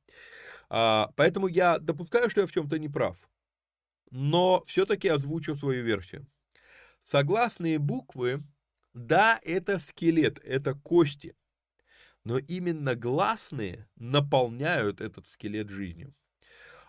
А, 0.69 1.11
поэтому 1.15 1.47
я 1.47 1.80
допускаю, 1.80 2.30
что 2.30 2.41
я 2.41 2.47
в 2.47 2.51
чем-то 2.51 2.78
не 2.78 2.89
прав, 2.89 3.17
но 4.12 4.64
все-таки 4.66 5.08
озвучу 5.08 5.56
свою 5.56 5.84
версию. 5.84 6.28
Согласные 7.03 7.80
буквы, 7.80 8.43
да, 8.93 9.39
это 9.43 9.80
скелет, 9.80 10.39
это 10.43 10.74
кости, 10.74 11.36
но 12.24 12.38
именно 12.38 12.95
гласные 12.95 13.88
наполняют 13.95 15.01
этот 15.01 15.28
скелет 15.28 15.70
жизнью. 15.70 16.14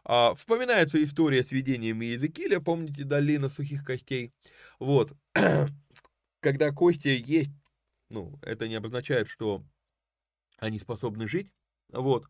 А, 0.05 0.35
вспоминается 0.35 1.03
история 1.03 1.43
с 1.43 1.51
видением 1.51 2.01
Иезекииля, 2.01 2.61
помните, 2.61 3.05
долина 3.05 3.49
сухих 3.49 3.85
костей. 3.85 4.33
Вот, 4.79 5.13
когда 6.41 6.71
кости 6.71 7.09
есть, 7.09 7.51
ну, 8.09 8.39
это 8.43 8.69
не 8.69 8.77
обозначает, 8.77 9.29
что 9.29 9.65
они 10.59 10.79
способны 10.79 11.29
жить. 11.29 11.53
Вот. 11.89 12.27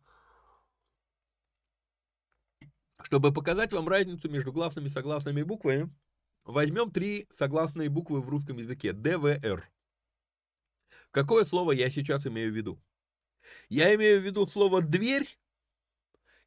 Чтобы 3.07 3.33
показать 3.33 3.71
вам 3.71 3.87
разницу 3.87 4.29
между 4.29 4.51
гласными 4.51 4.87
и 4.87 4.89
согласными 4.89 5.41
буквами, 5.41 5.89
возьмем 6.43 6.91
три 6.91 7.25
согласные 7.31 7.87
буквы 7.87 8.21
в 8.21 8.27
русском 8.27 8.57
языке. 8.57 8.91
Д, 8.91 9.17
В, 9.17 9.27
Р. 9.27 9.71
Какое 11.11 11.45
слово 11.45 11.71
я 11.71 11.89
сейчас 11.89 12.27
имею 12.27 12.51
в 12.51 12.55
виду? 12.57 12.83
Я 13.69 13.95
имею 13.95 14.19
в 14.19 14.25
виду 14.25 14.45
слово 14.45 14.81
«дверь» 14.81 15.39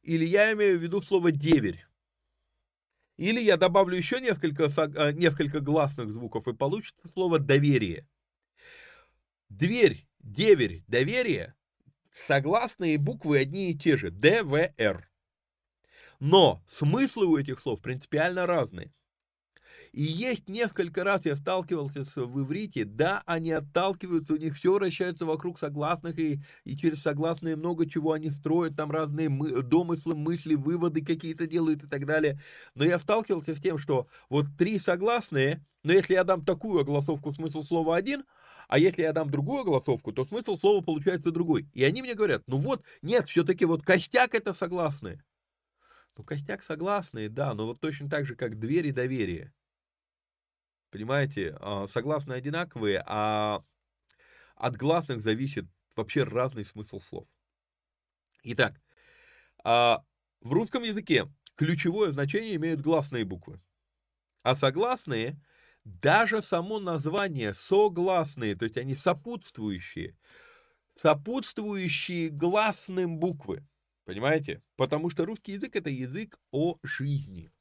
или 0.03 0.23
я 0.23 0.53
имею 0.53 0.77
в 0.77 0.83
виду 0.83 1.01
слово 1.01 1.31
«деверь». 1.31 1.83
Или 3.17 3.39
я 3.39 3.57
добавлю 3.57 3.97
еще 3.97 4.21
несколько, 4.21 4.69
а, 4.77 5.11
несколько 5.13 5.61
гласных 5.61 6.11
звуков, 6.11 6.47
и 6.47 6.53
получится 6.53 7.07
слово 7.07 7.39
«доверие». 7.39 8.07
Дверь, 9.49 10.07
деверь, 10.19 10.83
доверие– 10.85 11.55
согласные 12.11 12.99
буквы 12.99 13.39
одни 13.39 13.71
и 13.71 13.75
те 13.75 13.97
же– 13.97 14.11
Д, 14.11 14.43
В, 14.43 14.71
Р. 14.77 15.10
Но 16.21 16.61
смыслы 16.69 17.25
у 17.25 17.35
этих 17.35 17.59
слов 17.59 17.81
принципиально 17.81 18.45
разные. 18.45 18.93
И 19.91 20.03
есть 20.03 20.47
несколько 20.47 21.03
раз 21.03 21.25
я 21.25 21.35
сталкивался 21.35 22.05
с, 22.05 22.15
в 22.15 22.43
иврите, 22.43 22.85
да, 22.85 23.23
они 23.25 23.51
отталкиваются, 23.51 24.35
у 24.35 24.37
них 24.37 24.55
все 24.55 24.73
вращается 24.73 25.25
вокруг 25.25 25.57
согласных, 25.57 26.17
и, 26.19 26.39
и 26.63 26.77
через 26.77 27.01
согласные 27.01 27.55
много 27.55 27.89
чего 27.89 28.13
они 28.13 28.29
строят, 28.29 28.77
там 28.77 28.91
разные 28.91 29.29
мы, 29.29 29.63
домыслы, 29.63 30.15
мысли, 30.15 30.53
выводы 30.53 31.03
какие-то 31.03 31.47
делают 31.47 31.83
и 31.83 31.87
так 31.87 32.05
далее. 32.05 32.39
Но 32.75 32.85
я 32.85 32.99
сталкивался 32.99 33.55
с 33.55 33.59
тем, 33.59 33.79
что 33.79 34.07
вот 34.29 34.45
три 34.57 34.77
согласные, 34.77 35.65
но 35.83 35.91
если 35.91 36.13
я 36.13 36.23
дам 36.23 36.45
такую 36.45 36.81
огласовку, 36.81 37.33
смысл 37.33 37.63
слова 37.63 37.97
один, 37.97 38.23
а 38.69 38.77
если 38.77 39.01
я 39.01 39.11
дам 39.11 39.29
другую 39.29 39.61
огласовку, 39.61 40.13
то 40.13 40.23
смысл 40.23 40.55
слова 40.55 40.81
получается 40.81 41.31
другой. 41.31 41.67
И 41.73 41.83
они 41.83 42.03
мне 42.03 42.13
говорят, 42.13 42.43
ну 42.45 42.57
вот, 42.57 42.83
нет, 43.01 43.27
все-таки 43.27 43.65
вот 43.65 43.81
костяк 43.81 44.35
это 44.35 44.53
согласные. 44.53 45.21
Ну, 46.17 46.23
костяк 46.23 46.63
согласные, 46.63 47.27
да, 47.29 47.53
но 47.53 47.65
вот 47.65 47.79
точно 47.81 48.09
так 48.09 48.25
же, 48.25 48.35
как 48.35 48.59
дверь 48.59 48.87
и 48.87 48.91
доверие. 48.91 49.53
Понимаете, 50.91 51.55
а, 51.61 51.87
согласные 51.87 52.37
одинаковые, 52.37 53.01
а 53.07 53.63
от 54.55 54.77
гласных 54.77 55.21
зависит 55.21 55.65
вообще 55.95 56.23
разный 56.23 56.65
смысл 56.65 56.99
слов. 57.01 57.27
Итак, 58.43 58.81
а, 59.63 60.03
в 60.41 60.53
русском 60.53 60.83
языке 60.83 61.27
ключевое 61.55 62.11
значение 62.11 62.55
имеют 62.55 62.81
гласные 62.81 63.25
буквы. 63.25 63.61
А 64.43 64.55
согласные, 64.55 65.41
даже 65.85 66.41
само 66.41 66.79
название 66.79 67.53
согласные, 67.53 68.55
то 68.55 68.65
есть 68.65 68.77
они 68.77 68.95
сопутствующие, 68.95 70.17
сопутствующие 70.95 72.29
гласным 72.29 73.19
буквы. 73.19 73.65
Понимаете? 74.05 74.61
Потому 74.75 75.09
что 75.09 75.25
русский 75.25 75.53
язык 75.53 75.75
это 75.75 75.89
язык 75.89 76.39
о 76.51 76.77
жизни. 76.83 77.51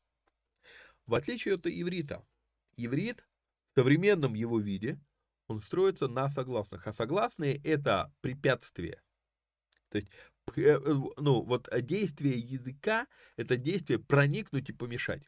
В 1.06 1.14
отличие 1.14 1.54
от 1.54 1.66
иврита. 1.66 2.24
Иврит 2.76 3.26
в 3.72 3.80
современном 3.80 4.34
его 4.34 4.58
виде, 4.60 5.00
он 5.48 5.60
строится 5.60 6.08
на 6.08 6.30
согласных. 6.30 6.86
А 6.86 6.92
согласные 6.92 7.56
это 7.62 8.12
препятствие. 8.20 9.02
То 9.90 9.98
есть 9.98 10.10
Э, 10.56 10.80
э, 10.84 10.94
ну, 11.16 11.42
вот 11.42 11.68
действие 11.82 12.38
языка– 12.38 13.06
это 13.36 13.56
действие 13.56 13.98
проникнуть 13.98 14.70
и 14.70 14.72
помешать. 14.72 15.22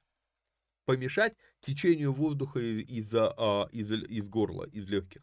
Помешать 0.85 1.35
течению 1.61 2.13
воздуха 2.13 2.59
из, 2.59 2.89
из, 2.89 3.15
а, 3.15 3.69
из, 3.71 3.91
из 3.91 4.25
горла, 4.25 4.65
из 4.65 4.89
легких. 4.89 5.23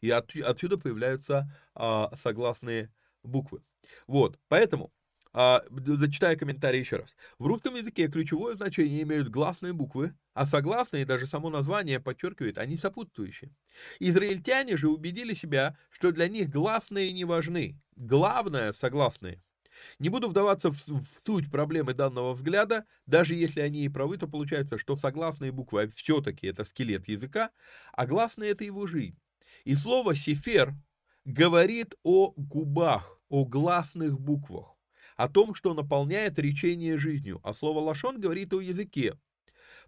И 0.00 0.10
от, 0.10 0.34
отсюда 0.36 0.78
появляются 0.78 1.50
а, 1.74 2.14
согласные 2.16 2.92
буквы. 3.22 3.62
Вот, 4.06 4.38
поэтому 4.48 4.92
а, 5.36 5.62
зачитаю 5.68 6.38
комментарий 6.38 6.78
еще 6.78 6.96
раз. 6.96 7.16
В 7.40 7.46
русском 7.46 7.74
языке 7.74 8.06
ключевое 8.06 8.54
значение 8.54 9.02
имеют 9.02 9.28
гласные 9.28 9.72
буквы, 9.72 10.14
а 10.32 10.46
согласные, 10.46 11.04
даже 11.04 11.26
само 11.26 11.50
название 11.50 11.98
подчеркивает, 11.98 12.56
они 12.56 12.76
сопутствующие. 12.76 13.50
Израильтяне 13.98 14.76
же 14.76 14.88
убедили 14.88 15.34
себя, 15.34 15.76
что 15.90 16.12
для 16.12 16.28
них 16.28 16.50
гласные 16.50 17.12
не 17.12 17.24
важны. 17.24 17.80
Главное– 17.96 18.72
согласные. 18.80 19.42
Не 19.98 20.08
буду 20.08 20.28
вдаваться 20.28 20.70
в, 20.70 20.76
в 20.86 21.04
суть 21.26 21.50
проблемы 21.50 21.94
данного 21.94 22.32
взгляда, 22.32 22.84
даже 23.06 23.34
если 23.34 23.60
они 23.60 23.84
и 23.84 23.88
правы, 23.88 24.18
то 24.18 24.28
получается, 24.28 24.78
что 24.78 24.96
согласные 24.96 25.50
буквы 25.50 25.88
все-таки 25.88 26.46
это 26.46 26.64
скелет 26.64 27.08
языка, 27.08 27.50
а 27.92 28.06
гласные– 28.06 28.50
это 28.52 28.62
его 28.62 28.86
жизнь. 28.86 29.18
И 29.64 29.74
слово 29.74 30.14
«сефер» 30.14 30.74
говорит 31.24 31.96
о 32.04 32.32
губах, 32.36 33.18
о 33.28 33.44
гласных 33.44 34.20
буквах 34.20 34.73
о 35.16 35.28
том, 35.28 35.54
что 35.54 35.74
наполняет 35.74 36.38
речение 36.38 36.98
жизнью, 36.98 37.40
а 37.42 37.54
слово 37.54 37.80
«лашон» 37.80 38.20
говорит 38.20 38.52
о 38.52 38.60
языке. 38.60 39.18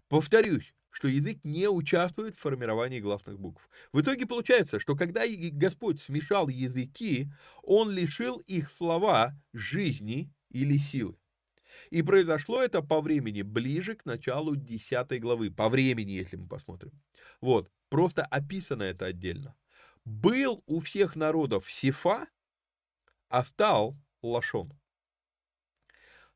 Повторюсь, 0.07 0.73
что 0.89 1.07
язык 1.07 1.39
не 1.43 1.69
участвует 1.69 2.35
в 2.35 2.39
формировании 2.39 2.99
гласных 2.99 3.39
букв. 3.39 3.69
В 3.91 4.01
итоге 4.01 4.25
получается, 4.25 4.79
что 4.79 4.95
когда 4.95 5.23
Господь 5.27 6.01
смешал 6.01 6.47
языки, 6.47 7.27
Он 7.61 7.91
лишил 7.91 8.37
их 8.39 8.71
слова 8.71 9.39
жизни 9.53 10.31
или 10.49 10.77
силы. 10.77 11.17
И 11.91 12.01
произошло 12.01 12.63
это 12.63 12.81
по 12.81 13.01
времени 13.01 13.43
ближе 13.43 13.95
к 13.95 14.05
началу 14.05 14.55
10 14.55 15.21
главы, 15.21 15.51
по 15.51 15.69
времени, 15.69 16.11
если 16.11 16.35
мы 16.35 16.47
посмотрим. 16.47 16.91
Вот, 17.41 17.69
просто 17.89 18.23
описано 18.23 18.83
это 18.83 19.05
отдельно. 19.05 19.55
Был 20.03 20.63
у 20.65 20.79
всех 20.79 21.15
народов 21.15 21.71
сифа, 21.71 22.27
а 23.29 23.43
стал 23.43 23.95
лашон. 24.21 24.71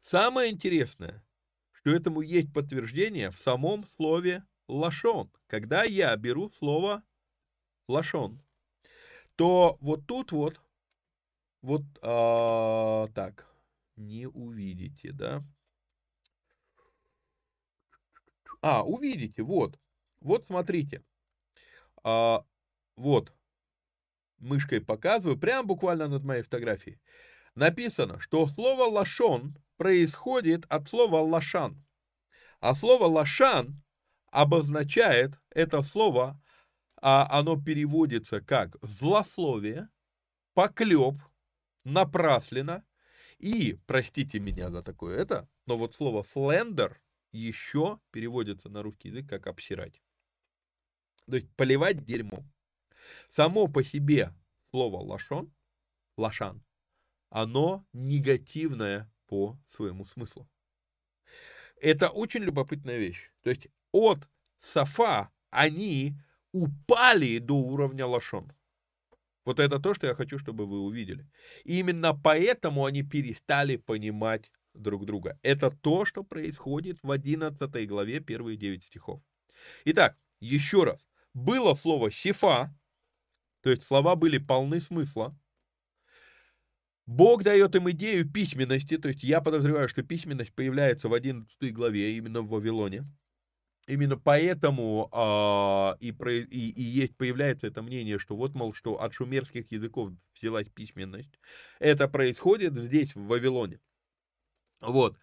Самое 0.02 0.52
интересное, 0.52 1.24
что 1.72 1.92
этому 1.92 2.22
есть 2.22 2.52
подтверждение 2.52 3.30
в 3.30 3.38
самом 3.38 3.86
слове 3.96 4.44
лашон. 4.68 5.32
Когда 5.46 5.84
я 5.84 6.16
беру 6.18 6.50
слово 6.50 7.04
лашон, 7.88 8.42
то 9.36 9.78
вот 9.80 10.08
тут 10.08 10.32
вот, 10.32 10.60
вот 11.62 11.84
а, 12.02 13.08
так, 13.14 13.46
не 13.96 14.26
увидите, 14.28 15.12
да? 15.12 15.44
А, 18.62 18.84
увидите, 18.84 19.44
вот, 19.44 19.80
вот 20.20 20.46
смотрите, 20.48 21.04
а, 22.04 22.44
вот, 22.96 23.34
мышкой 24.40 24.82
показываю, 24.82 25.38
прямо 25.38 25.68
буквально 25.68 26.08
над 26.08 26.24
моей 26.24 26.42
фотографией. 26.42 27.00
Написано, 27.54 28.20
что 28.20 28.48
слово 28.48 28.84
лашон 28.84 29.56
происходит 29.82 30.68
от 30.70 30.88
слова 30.88 31.22
лашан. 31.22 31.84
А 32.60 32.76
слово 32.76 33.06
лашан 33.06 33.82
обозначает 34.28 35.42
это 35.50 35.82
слово, 35.82 36.40
а 37.02 37.28
оно 37.40 37.60
переводится 37.60 38.42
как 38.42 38.76
злословие, 38.84 39.90
поклеп, 40.54 41.16
напраслено. 41.84 42.86
И, 43.40 43.80
простите 43.88 44.40
меня 44.40 44.70
за 44.70 44.84
такое 44.84 45.18
это, 45.18 45.50
но 45.66 45.80
вот 45.80 45.96
слово 45.96 46.24
слендер 46.24 47.02
еще 47.32 48.00
переводится 48.12 48.70
на 48.70 48.84
русский 48.84 49.08
язык 49.08 49.28
как 49.28 49.48
обсирать. 49.48 50.00
То 51.26 51.38
есть 51.38 51.50
поливать 51.56 52.06
дерьмом. 52.06 52.54
Само 53.32 53.68
по 53.68 53.84
себе 53.84 54.32
слово 54.70 54.98
лашон, 54.98 55.52
лашан, 56.18 56.64
оно 57.32 57.84
негативное 57.94 59.12
по 59.32 59.58
своему 59.70 60.06
смыслу. 60.06 60.46
Это 61.78 62.10
очень 62.10 62.42
любопытная 62.42 62.98
вещь. 62.98 63.32
То 63.44 63.50
есть 63.50 63.70
от 63.94 64.28
Сафа 64.60 65.30
они 65.52 66.18
упали 66.52 67.38
до 67.38 67.54
уровня 67.54 68.06
Лашон. 68.06 68.52
Вот 69.46 69.62
это 69.62 69.80
то, 69.80 69.94
что 69.94 70.08
я 70.08 70.16
хочу, 70.16 70.38
чтобы 70.38 70.66
вы 70.66 70.82
увидели. 70.82 71.30
И 71.64 71.80
именно 71.80 72.14
поэтому 72.14 72.84
они 72.84 73.04
перестали 73.04 73.78
понимать 73.78 74.52
друг 74.74 75.06
друга. 75.06 75.40
Это 75.44 75.72
то, 75.72 76.04
что 76.04 76.24
происходит 76.26 77.00
в 77.02 77.10
11 77.10 77.88
главе, 77.88 78.20
первые 78.20 78.58
9 78.58 78.84
стихов. 78.84 79.22
Итак, 79.86 80.18
еще 80.42 80.84
раз. 80.84 81.00
Было 81.34 81.74
слово 81.76 82.12
«сифа», 82.12 82.76
то 83.62 83.70
есть 83.70 83.84
слова 83.84 84.16
были 84.18 84.40
полны 84.40 84.82
смысла, 84.82 85.40
Бог 87.08 87.44
дает 87.44 87.76
им 87.76 87.90
идею 87.92 88.30
письменности, 88.30 88.98
то 88.98 89.10
есть 89.10 89.24
я 89.24 89.42
подозреваю, 89.42 89.90
что 89.90 90.04
письменность 90.04 90.54
появляется 90.54 91.10
в 91.10 91.14
11 91.14 91.74
главе 91.74 92.16
именно 92.16 92.42
в 92.42 92.50
Вавилоне. 92.50 93.06
Именно 93.88 94.18
поэтому 94.18 95.10
а, 95.12 95.98
и, 96.00 96.12
про, 96.12 96.34
и, 96.34 96.44
и 96.46 96.82
есть, 96.84 97.18
появляется 97.18 97.68
это 97.68 97.82
мнение, 97.82 98.20
что 98.20 98.36
вот, 98.36 98.54
мол, 98.54 98.74
что 98.74 99.02
от 99.02 99.14
шумерских 99.14 99.72
языков 99.72 100.12
взялась 100.40 100.68
письменность. 100.70 101.40
Это 101.80 102.08
происходит 102.08 102.76
здесь, 102.78 103.16
в 103.16 103.26
Вавилоне. 103.26 103.80
Вот. 104.82 105.18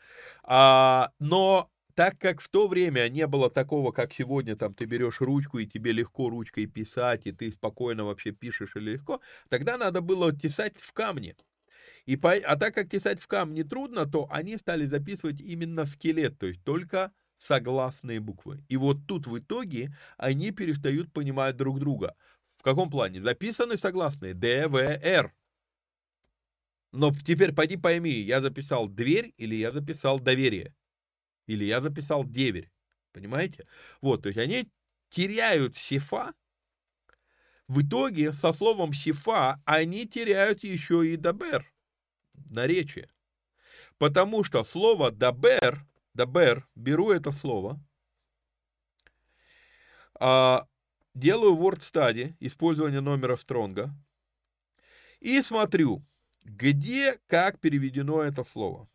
А, 0.45 1.11
но 1.19 1.71
так 1.95 2.19
как 2.19 2.41
в 2.41 2.49
то 2.49 2.69
время 2.69 3.09
не 3.09 3.27
было 3.27 3.51
такого, 3.51 3.91
как 3.93 4.13
сегодня, 4.13 4.57
там 4.57 4.75
ты 4.75 4.85
берешь 4.85 5.21
ручку 5.21 5.59
и 5.59 5.67
тебе 5.67 5.93
легко 5.93 6.31
ручкой 6.31 6.67
писать, 6.67 7.27
и 7.27 7.33
ты 7.33 7.51
спокойно 7.51 8.05
вообще 8.05 8.31
пишешь 8.31 8.77
или 8.77 8.93
легко, 8.93 9.21
тогда 9.49 9.77
надо 9.77 10.01
было 10.01 10.33
тесать 10.33 10.79
в 10.81 10.93
камне. 10.93 11.37
И 12.09 12.17
по, 12.17 12.33
а 12.33 12.57
так 12.57 12.75
как 12.75 12.89
писать 12.89 13.21
в 13.21 13.27
камне 13.27 13.65
трудно, 13.65 14.07
то 14.07 14.27
они 14.31 14.57
стали 14.57 14.87
записывать 14.87 15.43
именно 15.43 15.85
скелет, 15.85 16.39
то 16.39 16.47
есть 16.47 16.65
только 16.65 17.13
согласные 17.37 18.19
буквы. 18.19 18.65
И 18.71 18.79
вот 18.79 19.07
тут 19.07 19.27
в 19.27 19.39
итоге 19.39 19.95
они 20.17 20.51
перестают 20.51 21.13
понимать 21.13 21.59
друг 21.59 21.81
друга. 21.81 22.17
В 22.57 22.63
каком 22.63 22.89
плане? 22.89 23.21
Записаны 23.21 23.77
согласные 23.77 24.33
Д, 24.33 24.69
В, 24.69 24.77
Р. 24.77 25.35
Но 26.93 27.15
теперь 27.15 27.53
пойди 27.53 27.77
пойми, 27.77 28.23
я 28.23 28.41
записал 28.41 28.89
дверь 28.89 29.35
или 29.37 29.57
я 29.57 29.71
записал 29.71 30.19
доверие. 30.19 30.75
Или 31.47 31.67
я 31.67 31.83
записал 31.83 32.25
деверь. 32.25 32.71
Понимаете? 33.13 33.67
Вот, 34.01 34.23
то 34.23 34.31
есть 34.31 34.39
они 34.39 34.71
теряют 35.11 35.77
сифа. 35.77 36.33
В 37.67 37.83
итоге 37.83 38.33
со 38.33 38.55
словом 38.55 38.95
сифа 38.95 39.61
они 39.67 40.09
теряют 40.09 40.65
еще 40.65 41.07
и 41.07 41.19
дабер 41.19 41.71
наречие. 42.51 43.11
Потому 43.99 44.45
что 44.45 44.65
слово 44.65 45.11
«дабер», 45.11 45.87
«дабер», 46.15 46.67
беру 46.75 47.11
это 47.11 47.33
слово, 47.33 47.81
а, 50.21 50.67
делаю 51.15 51.57
word 51.57 51.81
study, 51.81 52.35
использование 52.41 53.01
номера 53.01 53.37
Стронга, 53.37 53.95
и 55.21 55.43
смотрю, 55.43 56.05
где, 56.45 57.19
как 57.27 57.61
переведено 57.61 58.23
это 58.23 58.45
слово. 58.45 58.89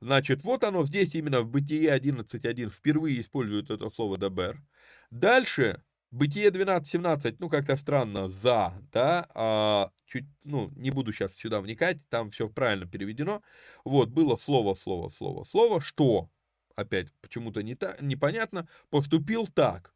Значит, 0.00 0.44
вот 0.44 0.62
оно 0.62 0.84
здесь 0.86 1.14
именно 1.14 1.40
в 1.40 1.48
Бытие 1.48 1.96
11.1 1.96 2.70
впервые 2.70 3.20
использует 3.20 3.70
это 3.70 3.90
слово 3.90 4.16
«дабер». 4.16 4.62
Дальше 5.10 5.82
Бытие 6.10 6.50
12.17, 6.50 7.36
ну 7.38 7.48
как-то 7.48 7.76
странно, 7.76 8.28
«за», 8.28 8.72
да, 8.92 9.26
а 9.34 9.90
чуть, 10.08 10.26
ну, 10.44 10.70
не 10.74 10.90
буду 10.90 11.12
сейчас 11.12 11.34
сюда 11.34 11.60
вникать, 11.60 11.98
там 12.08 12.30
все 12.30 12.48
правильно 12.48 12.86
переведено. 12.86 13.42
Вот, 13.84 14.08
было 14.08 14.36
слово, 14.36 14.74
слово, 14.74 15.10
слово, 15.10 15.44
слово, 15.44 15.80
что, 15.80 16.30
опять 16.74 17.12
почему-то 17.20 17.62
не 17.62 17.74
та, 17.74 17.96
непонятно, 18.00 18.68
поступил 18.90 19.46
так. 19.46 19.94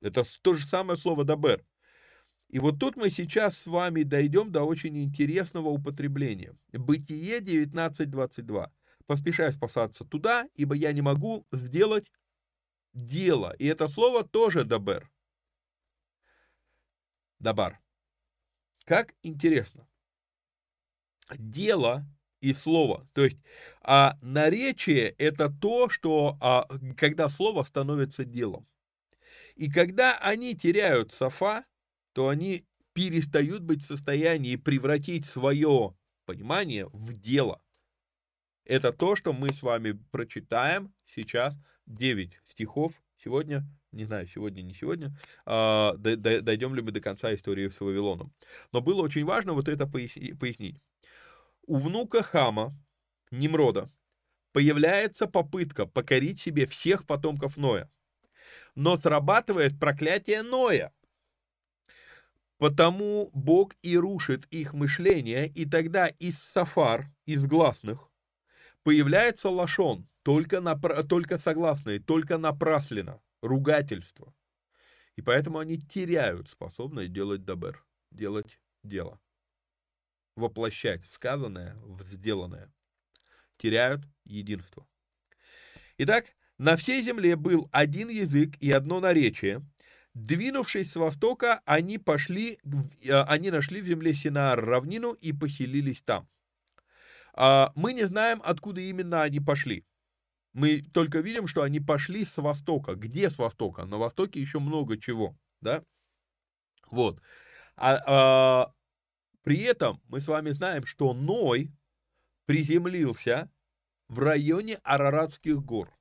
Это 0.00 0.24
то 0.42 0.54
же 0.54 0.66
самое 0.66 0.98
слово 0.98 1.24
«дабер». 1.24 1.64
И 2.50 2.58
вот 2.58 2.78
тут 2.78 2.96
мы 2.96 3.10
сейчас 3.10 3.56
с 3.56 3.66
вами 3.66 4.02
дойдем 4.02 4.52
до 4.52 4.62
очень 4.62 5.02
интересного 5.02 5.70
употребления. 5.70 6.54
Бытие 6.72 7.40
19.22. 7.40 8.70
Поспешай 9.06 9.52
спасаться 9.52 10.04
туда, 10.04 10.46
ибо 10.54 10.74
я 10.74 10.92
не 10.92 11.02
могу 11.02 11.46
сделать 11.52 12.12
дело. 12.92 13.54
И 13.58 13.66
это 13.66 13.88
слово 13.88 14.24
тоже 14.24 14.64
«дабер». 14.64 15.10
Дабар. 17.40 17.83
Как 18.84 19.14
интересно. 19.22 19.88
Дело 21.36 22.06
и 22.40 22.52
слово. 22.52 23.08
То 23.14 23.24
есть 23.24 23.38
а 23.80 24.18
наречие 24.20 25.08
это 25.10 25.50
то, 25.50 25.88
что 25.88 26.36
а, 26.40 26.66
когда 26.96 27.28
слово 27.28 27.62
становится 27.62 28.24
делом. 28.24 28.66
И 29.56 29.70
когда 29.70 30.18
они 30.18 30.54
теряют 30.54 31.12
софа, 31.12 31.64
то 32.12 32.28
они 32.28 32.66
перестают 32.92 33.62
быть 33.62 33.82
в 33.82 33.86
состоянии 33.86 34.56
превратить 34.56 35.26
свое 35.26 35.96
понимание 36.26 36.86
в 36.92 37.12
дело. 37.12 37.62
Это 38.64 38.92
то, 38.92 39.16
что 39.16 39.32
мы 39.32 39.50
с 39.50 39.62
вами 39.62 39.92
прочитаем 40.10 40.94
сейчас 41.06 41.54
9 41.86 42.38
стихов 42.48 42.92
сегодня 43.22 43.64
не 43.94 44.04
знаю, 44.04 44.26
сегодня, 44.26 44.62
не 44.62 44.74
сегодня, 44.74 45.16
а, 45.46 45.94
дойдем 45.96 46.74
ли 46.74 46.82
мы 46.82 46.90
до 46.90 47.00
конца 47.00 47.34
истории 47.34 47.68
с 47.68 47.80
Вавилоном. 47.80 48.32
Но 48.72 48.80
было 48.80 49.02
очень 49.02 49.24
важно 49.24 49.52
вот 49.52 49.68
это 49.68 49.86
пояснить. 49.86 50.80
У 51.66 51.78
внука 51.78 52.22
Хама, 52.22 52.72
Немрода, 53.30 53.90
появляется 54.52 55.26
попытка 55.26 55.86
покорить 55.86 56.40
себе 56.40 56.66
всех 56.66 57.06
потомков 57.06 57.56
Ноя. 57.56 57.90
Но 58.74 58.96
срабатывает 58.98 59.78
проклятие 59.78 60.42
Ноя. 60.42 60.92
Потому 62.58 63.30
Бог 63.32 63.74
и 63.82 63.96
рушит 63.96 64.46
их 64.50 64.74
мышление, 64.74 65.48
и 65.48 65.64
тогда 65.66 66.06
из 66.06 66.38
сафар, 66.38 67.10
из 67.26 67.46
гласных, 67.46 68.10
появляется 68.84 69.48
лашон, 69.48 70.08
только, 70.22 70.58
напра- 70.58 71.02
только 71.02 71.38
согласные, 71.38 71.98
только 71.98 72.38
напрасленно 72.38 73.20
ругательство. 73.44 74.34
И 75.16 75.22
поэтому 75.22 75.58
они 75.58 75.78
теряют 75.78 76.48
способность 76.48 77.12
делать 77.12 77.44
добер, 77.44 77.84
делать 78.10 78.58
дело. 78.82 79.20
Воплощать 80.34 81.04
сказанное 81.10 81.76
в 81.76 82.02
сделанное. 82.04 82.72
Теряют 83.58 84.00
единство. 84.24 84.88
Итак, 85.98 86.34
на 86.58 86.74
всей 86.76 87.02
земле 87.02 87.36
был 87.36 87.68
один 87.70 88.08
язык 88.08 88.56
и 88.60 88.72
одно 88.72 88.98
наречие. 88.98 89.62
Двинувшись 90.14 90.92
с 90.92 90.96
востока, 90.96 91.60
они 91.64 91.98
пошли, 91.98 92.58
э, 93.02 93.12
они 93.12 93.50
нашли 93.50 93.80
в 93.80 93.86
земле 93.86 94.14
Синаар 94.14 94.64
равнину 94.64 95.12
и 95.12 95.32
поселились 95.32 96.02
там. 96.02 96.28
А, 97.32 97.72
мы 97.74 97.92
не 97.92 98.04
знаем, 98.04 98.40
откуда 98.44 98.80
именно 98.80 99.22
они 99.22 99.40
пошли. 99.40 99.84
Мы 100.54 100.82
только 100.82 101.18
видим, 101.18 101.48
что 101.48 101.62
они 101.62 101.80
пошли 101.80 102.24
с 102.24 102.38
востока. 102.38 102.94
Где 102.94 103.28
с 103.28 103.38
востока? 103.38 103.84
На 103.84 103.98
востоке 103.98 104.40
еще 104.40 104.60
много 104.60 104.96
чего, 104.96 105.36
да? 105.60 105.84
Вот. 106.90 107.20
А, 107.76 107.96
а, 108.06 108.74
при 109.42 109.62
этом 109.62 110.00
мы 110.06 110.20
с 110.20 110.28
вами 110.28 110.50
знаем, 110.50 110.86
что 110.86 111.12
Ной 111.12 111.72
приземлился 112.46 113.50
в 114.06 114.20
районе 114.20 114.78
Араратских 114.84 115.60
гор. 115.60 115.92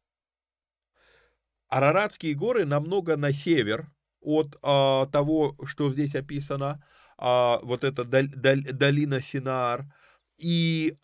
Араратские 1.68 2.36
горы 2.36 2.66
намного 2.66 3.18
на 3.18 3.34
север 3.34 3.92
от 4.22 4.56
а, 4.62 5.08
того, 5.08 5.58
что 5.66 5.92
здесь 5.92 6.14
описано, 6.14 6.86
а, 7.18 7.58
вот 7.64 7.84
эта 7.84 8.04
доль, 8.04 8.30
доль, 8.30 8.72
долина 8.72 9.20
Синаар, 9.20 9.92
и 10.38 10.96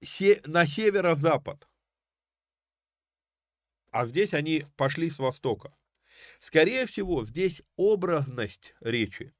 се, 0.00 0.40
на 0.46 0.64
северо-запад 0.64 1.66
а 3.92 4.06
здесь 4.06 4.34
они 4.34 4.64
пошли 4.76 5.08
с 5.10 5.18
востока. 5.18 5.74
Скорее 6.40 6.86
всего, 6.86 7.24
здесь 7.24 7.62
образность 7.76 8.74
речи. 8.80 9.32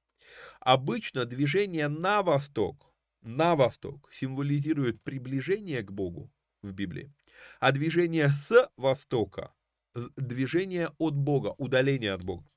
Обычно 0.60 1.24
движение 1.24 1.88
на 1.88 2.22
восток, 2.22 2.94
на 3.22 3.56
восток 3.56 4.10
символизирует 4.12 5.02
приближение 5.02 5.82
к 5.82 5.90
Богу 5.90 6.30
в 6.62 6.72
Библии, 6.72 7.12
а 7.58 7.72
движение 7.72 8.28
с 8.28 8.70
востока– 8.76 9.52
движение 10.16 10.90
от 10.98 11.14
Бога, 11.16 11.54
удаление 11.58 12.12
от 12.12 12.22
Бога. 12.22 12.48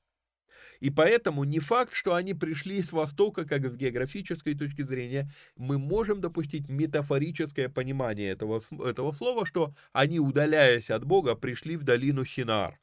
И 0.80 0.90
поэтому 0.90 1.44
не 1.44 1.60
факт, 1.60 1.92
что 1.94 2.14
они 2.14 2.34
пришли 2.34 2.82
с 2.82 2.92
Востока, 2.92 3.44
как 3.44 3.66
с 3.66 3.76
географической 3.76 4.54
точки 4.54 4.82
зрения, 4.82 5.30
мы 5.56 5.78
можем 5.78 6.20
допустить 6.20 6.68
метафорическое 6.68 7.68
понимание 7.68 8.32
этого, 8.32 8.62
этого 8.84 9.12
слова, 9.12 9.46
что 9.46 9.74
они, 9.92 10.20
удаляясь 10.20 10.90
от 10.90 11.04
Бога, 11.04 11.34
пришли 11.34 11.76
в 11.76 11.84
долину 11.84 12.24
Синар. 12.24 12.78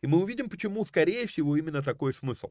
И 0.00 0.06
мы 0.06 0.22
увидим, 0.22 0.48
почему, 0.48 0.84
скорее 0.84 1.26
всего, 1.26 1.56
именно 1.56 1.82
такой 1.82 2.12
смысл. 2.12 2.50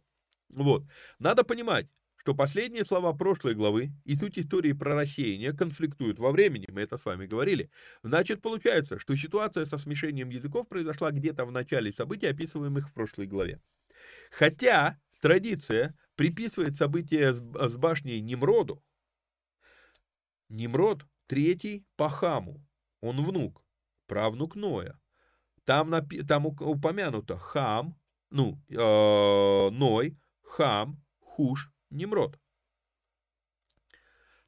Вот. 0.50 0.84
Надо 1.20 1.44
понимать, 1.44 1.88
что 2.26 2.34
последние 2.34 2.86
слова 2.86 3.14
прошлой 3.14 3.54
главы 3.54 3.92
и 4.04 4.16
суть 4.16 4.40
истории 4.40 4.74
про 4.74 4.96
рассеяние 4.96 5.54
конфликтуют 5.54 6.18
во 6.18 6.32
времени, 6.32 6.68
мы 6.72 6.82
это 6.82 6.98
с 6.98 7.06
вами 7.06 7.28
говорили. 7.28 7.70
Значит, 8.02 8.42
получается, 8.42 8.98
что 8.98 9.16
ситуация 9.16 9.66
со 9.66 9.78
смешением 9.78 10.30
языков 10.30 10.68
произошла 10.68 11.12
где-то 11.12 11.46
в 11.46 11.52
начале 11.52 11.94
событий, 11.94 12.26
описываемых 12.26 12.90
в 12.90 12.94
прошлой 12.94 13.28
главе. 13.28 13.60
Хотя 14.32 15.00
традиция 15.22 15.96
приписывает 16.16 16.78
события 16.78 17.34
с 17.34 17.78
башней 17.78 18.22
Немроду. 18.22 18.84
Немрод 20.50 21.06
третий 21.28 21.86
по 21.96 22.10
Хаму, 22.10 22.64
он 23.02 23.24
внук, 23.24 23.64
правнук 24.08 24.56
Ноя. 24.56 25.00
Там, 25.64 25.92
там 26.28 26.46
упомянуто 26.46 27.38
Хам, 27.38 28.00
ну, 28.30 28.62
э, 28.70 29.70
Ной, 29.72 30.18
Хам, 30.44 31.04
Хуш, 31.20 31.72
Немрод. 31.90 32.40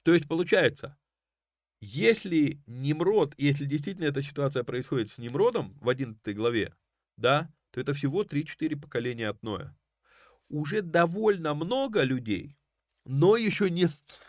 То 0.03 0.13
есть 0.13 0.27
получается, 0.27 0.95
если 1.81 2.61
Немрод, 2.67 3.33
если 3.37 3.65
действительно 3.65 4.05
эта 4.05 4.21
ситуация 4.21 4.63
происходит 4.63 5.11
с 5.11 5.17
Немродом 5.17 5.77
в 5.79 5.89
11 5.89 6.35
главе, 6.35 6.75
да, 7.17 7.51
то 7.71 7.81
это 7.81 7.93
всего 7.93 8.23
3-4 8.23 8.79
поколения 8.79 9.29
от 9.29 9.43
Ноя. 9.43 9.75
Уже 10.49 10.81
довольно 10.81 11.53
много 11.53 12.03
людей, 12.03 12.55
но 13.05 13.37
еще 13.37 13.69
не 13.69 13.87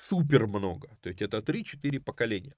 супер 0.09 0.47
много. 0.47 0.97
То 1.01 1.09
есть 1.09 1.23
это 1.23 1.39
3-4 1.39 2.01
поколения. 2.01 2.55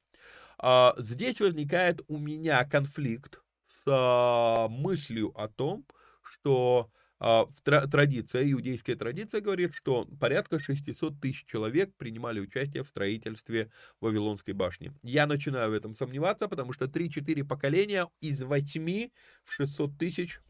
А 0.59 0.95
здесь 0.99 1.41
возникает 1.41 2.01
у 2.09 2.18
меня 2.18 2.64
конфликт 2.64 3.43
с 3.66 3.83
а, 3.87 4.68
мыслью 4.68 5.33
о 5.41 5.49
том, 5.49 5.87
что 6.22 6.91
а, 7.18 7.47
в 7.47 7.61
традиция, 7.62 8.51
иудейская 8.51 8.97
традиция 8.97 9.43
говорит, 9.43 9.74
что 9.74 10.07
порядка 10.18 10.59
600 10.59 11.20
тысяч 11.20 11.45
человек 11.45 11.95
принимали 11.97 12.41
участие 12.41 12.83
в 12.83 12.89
строительстве 12.89 13.70
Вавилонской 14.01 14.55
башни. 14.55 14.93
Я 15.03 15.26
начинаю 15.26 15.70
в 15.70 15.74
этом 15.74 15.95
сомневаться, 15.95 16.49
потому 16.49 16.72
что 16.72 16.87
3-4 16.87 17.45
поколения 17.45 18.09
из 18.20 18.41
8 18.41 19.11
в 19.45 19.53
600 19.53 19.99
тысяч 19.99 20.41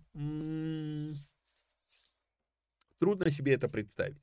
трудно 2.98 3.30
себе 3.30 3.54
это 3.54 3.68
представить. 3.68 4.22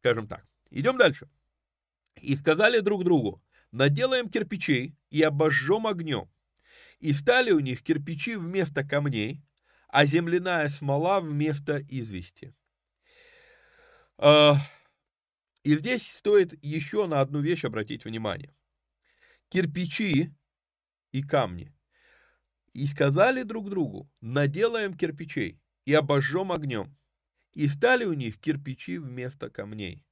Скажем 0.00 0.28
так. 0.28 0.46
Идем 0.70 0.98
дальше. 0.98 1.28
И 2.20 2.34
сказали 2.34 2.80
друг 2.80 3.04
другу, 3.04 3.42
наделаем 3.72 4.28
кирпичей 4.28 4.96
и 5.10 5.22
обожжем 5.22 5.86
огнем. 5.86 6.30
И 6.98 7.12
стали 7.12 7.50
у 7.50 7.60
них 7.60 7.82
кирпичи 7.82 8.36
вместо 8.36 8.82
камней, 8.84 9.42
а 9.88 10.06
земляная 10.06 10.68
смола 10.68 11.20
вместо 11.20 11.80
извести. 11.88 12.54
А, 14.18 14.56
и 15.62 15.74
здесь 15.76 16.10
стоит 16.10 16.52
еще 16.64 17.06
на 17.06 17.20
одну 17.20 17.40
вещь 17.40 17.64
обратить 17.64 18.04
внимание. 18.04 18.54
Кирпичи 19.48 20.34
и 21.12 21.22
камни 21.22 21.75
и 22.76 22.86
сказали 22.88 23.42
друг 23.42 23.70
другу, 23.70 24.10
наделаем 24.20 24.94
кирпичей 24.94 25.58
и 25.86 25.94
обожжем 25.94 26.52
огнем. 26.52 26.94
И 27.54 27.68
стали 27.68 28.04
у 28.04 28.12
них 28.12 28.38
кирпичи 28.38 28.98
вместо 28.98 29.48
камней. 29.48 30.04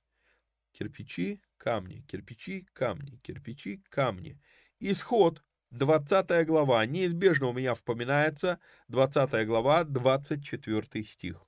Кирпичи, 0.72 1.42
камни, 1.58 2.00
кирпичи, 2.08 2.66
камни, 2.72 3.18
кирпичи, 3.22 3.82
камни. 3.90 4.40
Исход, 4.80 5.44
20 5.72 6.46
глава, 6.46 6.86
неизбежно 6.86 7.48
у 7.48 7.52
меня 7.52 7.74
вспоминается, 7.74 8.58
20 8.88 9.46
глава, 9.46 9.84
24 9.84 11.04
стих. 11.04 11.44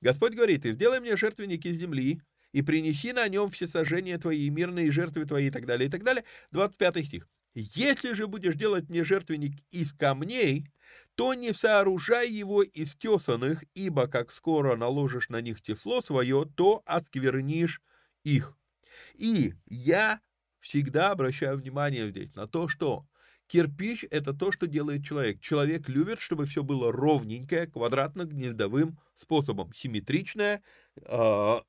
Господь 0.00 0.32
говорит, 0.32 0.64
и 0.64 0.72
сделай 0.72 1.00
мне 1.00 1.18
жертвенник 1.18 1.66
из 1.66 1.76
земли, 1.76 2.22
и 2.52 2.62
принеси 2.62 3.12
на 3.12 3.28
нем 3.28 3.50
все 3.50 3.66
сожжения 3.66 4.16
твои, 4.16 4.46
и 4.46 4.50
мирные 4.50 4.90
жертвы 4.90 5.26
твои, 5.26 5.48
и 5.48 5.50
так 5.50 5.66
далее, 5.66 5.88
и 5.88 5.90
так 5.90 6.04
далее. 6.04 6.24
25 6.52 7.04
стих. 7.04 7.28
Если 7.54 8.12
же 8.12 8.26
будешь 8.26 8.56
делать 8.56 8.88
мне 8.88 9.04
жертвенник 9.04 9.52
из 9.70 9.92
камней, 9.92 10.66
то 11.14 11.34
не 11.34 11.52
сооружай 11.52 12.28
его 12.28 12.62
из 12.62 12.96
тесанных, 12.96 13.64
ибо 13.74 14.08
как 14.08 14.32
скоро 14.32 14.76
наложишь 14.76 15.28
на 15.28 15.40
них 15.40 15.62
тесло 15.62 16.02
свое, 16.02 16.46
то 16.56 16.82
осквернишь 16.84 17.80
их. 18.24 18.56
И 19.14 19.54
я 19.66 20.20
всегда 20.58 21.12
обращаю 21.12 21.56
внимание 21.58 22.08
здесь 22.08 22.34
на 22.34 22.48
то, 22.48 22.68
что 22.68 23.06
кирпич– 23.46 24.04
это 24.10 24.32
то, 24.32 24.50
что 24.50 24.66
делает 24.66 25.04
человек. 25.04 25.40
Человек 25.40 25.88
любит, 25.88 26.20
чтобы 26.20 26.46
все 26.46 26.64
было 26.64 26.90
ровненькое, 26.90 27.66
квадратно-гнездовым 27.66 28.98
способом, 29.14 29.72
симметричное. 29.74 30.62
А, 31.04 31.62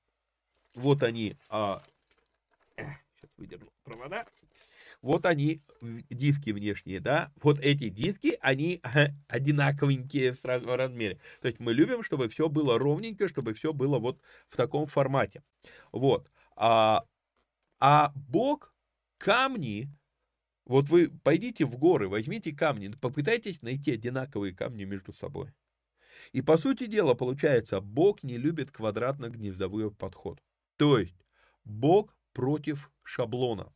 вот 0.73 1.03
они, 1.03 1.37
а, 1.49 1.83
сейчас 2.75 3.29
выдерну 3.37 3.71
провода. 3.83 4.25
Вот 5.05 5.27
они, 5.27 5.61
диски 6.09 6.49
внешние, 6.49 6.99
да, 6.99 7.31
вот 7.43 7.59
эти 7.59 7.89
диски, 7.89 8.39
они 8.41 8.81
одинаковенькие 9.27 10.33
в 10.33 10.43
размере. 10.43 11.19
То 11.41 11.47
есть 11.47 11.59
мы 11.59 11.73
любим, 11.73 12.01
чтобы 12.01 12.27
все 12.27 12.49
было 12.49 12.79
ровненько, 12.79 13.29
чтобы 13.29 13.53
все 13.53 13.71
было 13.71 13.99
вот 13.99 14.19
в 14.47 14.57
таком 14.57 14.87
формате. 14.87 15.43
Вот. 15.91 16.31
А, 16.55 17.05
а 17.79 18.13
Бог 18.15 18.73
камни, 19.19 19.91
вот 20.65 20.89
вы 20.89 21.11
пойдите 21.23 21.65
в 21.65 21.77
горы, 21.77 22.09
возьмите 22.09 22.51
камни, 22.51 22.87
попытайтесь 22.87 23.61
найти 23.61 23.91
одинаковые 23.91 24.55
камни 24.55 24.85
между 24.85 25.13
собой. 25.13 25.53
И 26.31 26.41
по 26.41 26.57
сути 26.57 26.87
дела, 26.87 27.13
получается, 27.13 27.79
Бог 27.79 28.23
не 28.23 28.39
любит 28.39 28.71
квадратно-гнездовой 28.71 29.91
подход. 29.91 30.41
То 30.77 30.97
есть 30.97 31.27
Бог 31.63 32.17
против 32.33 32.91
шаблона 33.03 33.71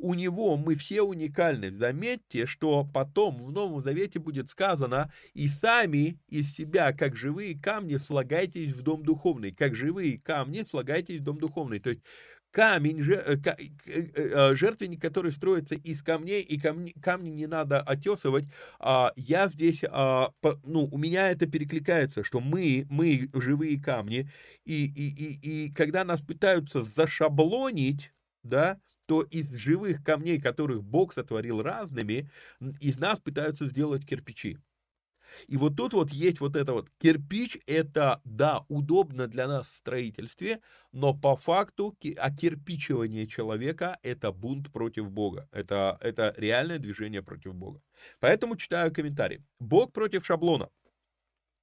у 0.00 0.14
него 0.14 0.56
мы 0.56 0.76
все 0.76 1.02
уникальны. 1.02 1.70
Заметьте, 1.70 2.46
что 2.46 2.84
потом 2.84 3.42
в 3.42 3.52
Новом 3.52 3.82
Завете 3.82 4.18
будет 4.18 4.50
сказано, 4.50 5.12
и 5.34 5.48
сами 5.48 6.18
из 6.28 6.52
себя, 6.52 6.92
как 6.92 7.16
живые 7.16 7.58
камни, 7.58 7.96
слагайтесь 7.96 8.72
в 8.72 8.82
дом 8.82 9.02
духовный. 9.02 9.52
Как 9.52 9.74
живые 9.74 10.18
камни, 10.18 10.64
слагайтесь 10.68 11.20
в 11.20 11.24
дом 11.24 11.38
духовный. 11.38 11.80
То 11.80 11.90
есть 11.90 12.02
камень, 12.50 13.00
э, 13.08 13.36
э, 13.44 14.06
э, 14.14 14.54
жертвенник, 14.54 15.00
который 15.00 15.32
строится 15.32 15.74
из 15.74 16.02
камней, 16.02 16.42
и 16.42 16.58
камни, 16.58 16.92
камни 17.00 17.30
не 17.30 17.46
надо 17.46 17.80
отесывать, 17.80 18.44
а, 18.78 19.12
я 19.16 19.48
здесь, 19.48 19.82
а, 19.88 20.32
ну, 20.64 20.88
у 20.90 20.98
меня 20.98 21.30
это 21.30 21.46
перекликается, 21.46 22.24
что 22.24 22.40
мы, 22.40 22.86
мы 22.90 23.28
живые 23.34 23.80
камни, 23.80 24.28
и, 24.64 24.84
и, 24.86 25.08
и, 25.08 25.66
и 25.66 25.72
когда 25.72 26.04
нас 26.04 26.20
пытаются 26.20 26.82
зашаблонить, 26.82 28.12
да, 28.42 28.80
то 29.10 29.22
из 29.22 29.52
живых 29.56 30.04
камней, 30.04 30.40
которых 30.40 30.84
Бог 30.84 31.12
сотворил 31.12 31.62
разными, 31.62 32.30
из 32.78 32.96
нас 33.00 33.18
пытаются 33.18 33.66
сделать 33.66 34.06
кирпичи. 34.06 34.58
И 35.48 35.56
вот 35.56 35.74
тут 35.76 35.94
вот 35.94 36.10
есть 36.12 36.38
вот 36.38 36.54
это 36.54 36.74
вот 36.74 36.88
кирпич, 37.00 37.58
это, 37.66 38.20
да, 38.24 38.64
удобно 38.68 39.26
для 39.26 39.48
нас 39.48 39.66
в 39.66 39.76
строительстве, 39.76 40.60
но 40.92 41.12
по 41.12 41.34
факту 41.34 41.96
окирпичивание 42.18 43.26
человека– 43.26 43.98
это 44.04 44.30
бунт 44.30 44.70
против 44.72 45.10
Бога. 45.10 45.48
Это, 45.50 45.98
это 46.00 46.32
реальное 46.36 46.78
движение 46.78 47.20
против 47.20 47.56
Бога. 47.56 47.82
Поэтому 48.20 48.54
читаю 48.54 48.94
комментарий. 48.94 49.42
Бог 49.58 49.92
против 49.92 50.24
шаблона. 50.24 50.70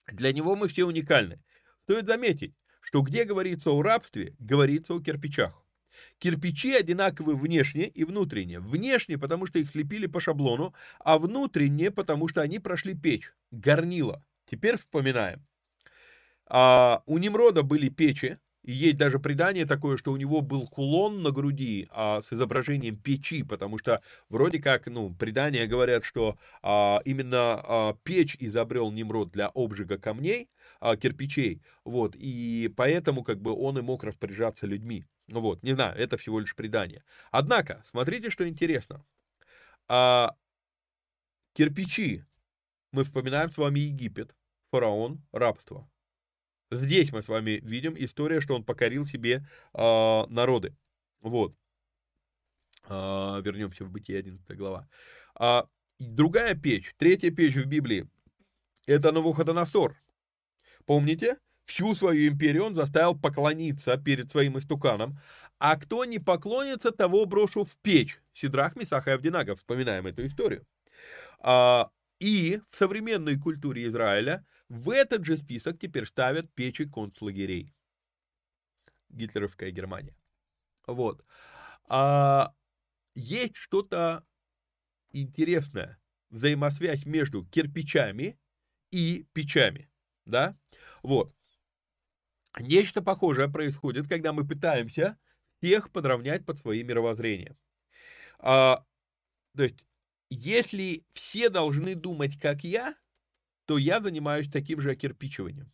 Для 0.08 0.34
него 0.34 0.58
мы 0.58 0.68
все 0.68 0.84
уникальны. 0.84 1.42
Стоит 1.84 2.08
заметить, 2.08 2.56
что 2.82 3.02
где 3.04 3.24
говорится 3.24 3.72
о 3.72 3.82
рабстве, 3.82 4.36
говорится 4.38 4.96
о 4.96 5.02
кирпичах. 5.02 5.64
Кирпичи 6.20 6.74
одинаковы 6.74 7.36
внешне 7.36 7.88
и 7.88 8.04
внутренне. 8.04 8.60
Внешне, 8.60 9.18
потому 9.18 9.46
что 9.48 9.60
их 9.60 9.70
слепили 9.70 10.08
по 10.08 10.20
шаблону, 10.20 10.74
а 11.00 11.18
внутренне, 11.18 11.92
потому 11.92 12.28
что 12.28 12.42
они 12.42 12.60
прошли 12.60 12.94
печь, 12.96 13.34
горнило. 13.52 14.24
Теперь 14.50 14.78
вспоминаем. 14.78 15.46
А, 16.46 17.04
у 17.06 17.18
Немрода 17.18 17.64
были 17.64 17.90
печи, 17.90 18.38
и 18.64 18.74
есть 18.74 18.98
даже 18.98 19.18
предание 19.18 19.66
такое, 19.66 19.98
что 19.98 20.12
у 20.12 20.18
него 20.18 20.42
был 20.42 20.68
кулон 20.68 21.24
на 21.24 21.32
груди 21.32 21.88
а, 21.90 22.22
с 22.22 22.34
изображением 22.34 22.98
печи, 22.98 23.44
потому 23.44 23.78
что 23.78 24.02
вроде 24.30 24.60
как, 24.60 24.88
ну, 24.88 25.14
предания 25.14 25.66
говорят, 25.68 26.04
что 26.04 26.38
а, 26.62 27.02
именно 27.06 27.62
а, 27.64 27.98
печь 28.04 28.36
изобрел 28.40 28.92
Немрод 28.92 29.32
для 29.32 29.50
обжига 29.56 29.98
камней, 29.98 30.50
а, 30.82 30.98
кирпичей, 30.98 31.62
вот, 31.86 32.16
и 32.18 32.72
поэтому 32.76 33.24
как 33.24 33.42
бы 33.42 33.54
он 33.54 33.78
и 33.78 33.82
мог 33.82 34.04
распоряжаться 34.04 34.68
людьми. 34.68 35.06
Ну 35.28 35.42
вот, 35.42 35.62
не 35.62 35.74
знаю, 35.74 35.98
это 35.98 36.18
всего 36.18 36.40
лишь 36.40 36.56
предание. 36.56 37.04
Однако, 37.32 37.84
смотрите, 37.90 38.30
что 38.30 38.48
интересно. 38.48 39.06
А, 39.88 40.36
кирпичи. 41.54 42.24
Мы 42.94 43.04
вспоминаем 43.04 43.52
с 43.52 43.58
вами 43.58 43.82
Египет, 43.82 44.34
фараон, 44.68 45.22
рабство. 45.34 45.90
Здесь 46.72 47.12
мы 47.12 47.22
с 47.22 47.28
вами 47.28 47.60
видим 47.64 47.96
история, 47.98 48.42
что 48.42 48.56
он 48.56 48.64
покорил 48.64 49.06
себе 49.06 49.46
а, 49.74 50.26
народы. 50.28 50.76
Вот. 51.22 51.54
А, 52.84 53.40
вернемся 53.42 53.84
в 53.84 53.92
Бытие 53.92 54.20
11 54.20 54.58
глава. 54.58 54.88
А, 55.36 55.68
другая 56.00 56.56
печь, 56.56 56.94
третья 56.98 57.32
печь 57.32 57.56
в 57.56 57.66
Библии, 57.66 58.10
это 58.86 59.12
Навуходоносор. 59.12 60.02
Помните? 60.86 61.38
Всю 61.68 61.94
свою 61.96 62.30
империю 62.30 62.64
он 62.64 62.76
заставил 62.76 63.14
поклониться 63.20 63.98
перед 63.98 64.32
своим 64.32 64.58
истуканом. 64.58 65.20
А 65.60 65.76
кто 65.76 66.06
не 66.06 66.18
поклонится, 66.18 66.92
того 66.92 67.26
брошу 67.26 67.66
в 67.66 67.76
печь. 67.82 68.22
Сидрах, 68.34 68.78
Месах 68.78 69.08
и 69.08 69.12
Авдинага. 69.12 69.54
Вспоминаем 69.54 70.08
эту 70.08 70.26
историю. 70.26 70.66
А, 71.40 71.92
и 72.20 72.62
в 72.70 72.78
современной 72.78 73.38
культуре 73.38 73.86
Израиля 73.88 74.46
в 74.70 74.90
этот 74.90 75.26
же 75.26 75.36
список 75.36 75.78
теперь 75.78 76.06
ставят 76.06 76.50
печи 76.54 76.86
концлагерей. 76.86 77.74
Гитлеровская 79.10 79.72
Германия. 79.72 80.16
Вот. 80.88 81.26
А, 81.90 82.54
есть 83.14 83.58
что-то 83.58 84.24
интересное. 85.12 86.00
Взаимосвязь 86.30 87.06
между 87.06 87.46
кирпичами 87.46 88.40
и 88.90 89.28
печами. 89.34 89.90
Да? 90.26 90.58
Вот. 91.04 91.34
Нечто 92.60 93.02
похожее 93.02 93.50
происходит, 93.50 94.08
когда 94.08 94.34
мы 94.34 94.48
пытаемся 94.48 95.18
всех 95.60 95.92
подровнять 95.92 96.46
под 96.46 96.58
свои 96.58 96.84
мировоззрения. 96.84 97.56
А, 98.40 98.86
то 99.56 99.64
есть, 99.64 99.84
если 100.30 101.06
все 101.14 101.50
должны 101.50 101.96
думать, 101.96 102.40
как 102.40 102.64
я, 102.64 102.96
то 103.66 103.78
я 103.78 104.02
занимаюсь 104.02 104.50
таким 104.50 104.82
же 104.82 104.92
окирпичиванием. 104.92 105.72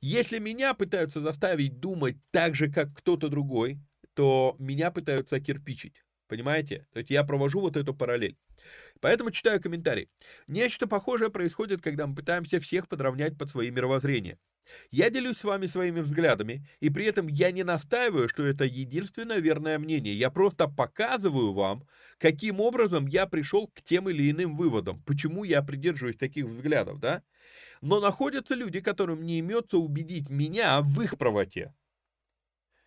Если 0.00 0.38
меня 0.38 0.74
пытаются 0.74 1.20
заставить 1.20 1.80
думать 1.80 2.16
так 2.30 2.54
же, 2.54 2.70
как 2.70 2.96
кто-то 2.96 3.28
другой, 3.28 3.80
то 4.14 4.56
меня 4.58 4.90
пытаются 4.90 5.36
окирпичить. 5.36 6.04
Понимаете? 6.28 6.86
То 6.92 7.00
есть 7.00 7.10
я 7.10 7.24
провожу 7.24 7.60
вот 7.60 7.76
эту 7.76 7.94
параллель. 7.94 8.38
Поэтому 9.00 9.30
читаю 9.30 9.60
комментарий. 9.60 10.08
Нечто 10.46 10.86
похожее 10.86 11.30
происходит, 11.30 11.82
когда 11.82 12.06
мы 12.06 12.14
пытаемся 12.14 12.60
всех 12.60 12.88
подровнять 12.88 13.36
под 13.36 13.50
свои 13.50 13.70
мировоззрения. 13.70 14.38
Я 14.90 15.10
делюсь 15.10 15.38
с 15.38 15.44
вами 15.44 15.66
своими 15.66 16.00
взглядами, 16.00 16.66
и 16.80 16.90
при 16.90 17.04
этом 17.06 17.26
я 17.26 17.50
не 17.50 17.64
настаиваю, 17.64 18.28
что 18.28 18.44
это 18.44 18.64
единственное 18.64 19.38
верное 19.38 19.78
мнение. 19.78 20.14
Я 20.14 20.30
просто 20.30 20.68
показываю 20.68 21.52
вам, 21.52 21.86
каким 22.18 22.60
образом 22.60 23.06
я 23.06 23.26
пришел 23.26 23.68
к 23.68 23.82
тем 23.82 24.08
или 24.08 24.30
иным 24.30 24.56
выводам, 24.56 25.02
почему 25.02 25.44
я 25.44 25.62
придерживаюсь 25.62 26.16
таких 26.16 26.46
взглядов, 26.46 27.00
да? 27.00 27.22
Но 27.82 28.00
находятся 28.00 28.54
люди, 28.54 28.80
которым 28.80 29.24
не 29.24 29.38
имется 29.38 29.78
убедить 29.78 30.30
меня 30.30 30.80
в 30.82 31.00
их 31.02 31.18
правоте. 31.18 31.74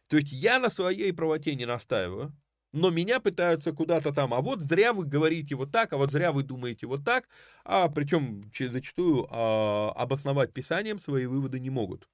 То 0.07 0.17
есть 0.17 0.31
я 0.31 0.59
на 0.59 0.69
своей 0.69 1.11
правоте 1.13 1.55
не 1.55 1.65
настаиваю, 1.65 2.33
но 2.73 2.89
меня 2.89 3.19
пытаются 3.19 3.71
куда-то 3.71 4.13
там, 4.13 4.33
а 4.33 4.41
вот 4.41 4.61
зря 4.61 4.93
вы 4.93 5.05
говорите 5.05 5.55
вот 5.55 5.71
так, 5.71 5.93
а 5.93 5.97
вот 5.97 6.11
зря 6.11 6.31
вы 6.31 6.43
думаете 6.43 6.87
вот 6.87 7.03
так, 7.05 7.27
а 7.65 7.87
причем 7.89 8.51
зачастую 8.57 9.27
а, 9.29 9.91
обосновать 9.95 10.53
писанием 10.53 10.99
свои 10.99 11.25
выводы 11.25 11.59
не 11.59 11.69
могут. 11.69 12.07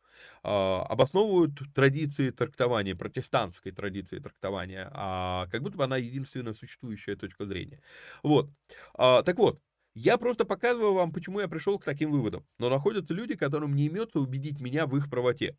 А, 0.43 0.83
обосновывают 0.89 1.53
традиции 1.73 2.29
трактования, 2.29 2.95
протестантской 2.95 3.71
традиции 3.71 4.19
трактования, 4.19 4.89
а 4.93 5.47
как 5.51 5.61
будто 5.63 5.77
бы 5.77 5.83
она 5.83 5.97
единственная 5.97 6.53
существующая 6.53 7.15
точка 7.15 7.45
зрения. 7.45 7.81
Вот. 8.21 8.49
А, 8.93 9.23
так 9.23 9.37
вот, 9.37 9.59
я 9.95 10.17
просто 10.17 10.45
показываю 10.45 10.93
вам, 10.93 11.11
почему 11.11 11.39
я 11.39 11.47
пришел 11.47 11.77
к 11.79 11.85
таким 11.85 12.11
выводам. 12.11 12.45
Но 12.59 12.69
находятся 12.69 13.13
люди, 13.13 13.35
которым 13.35 13.75
не 13.75 13.85
имется 13.85 14.19
убедить 14.19 14.59
меня 14.59 14.85
в 14.85 14.95
их 14.97 15.09
правоте. 15.09 15.57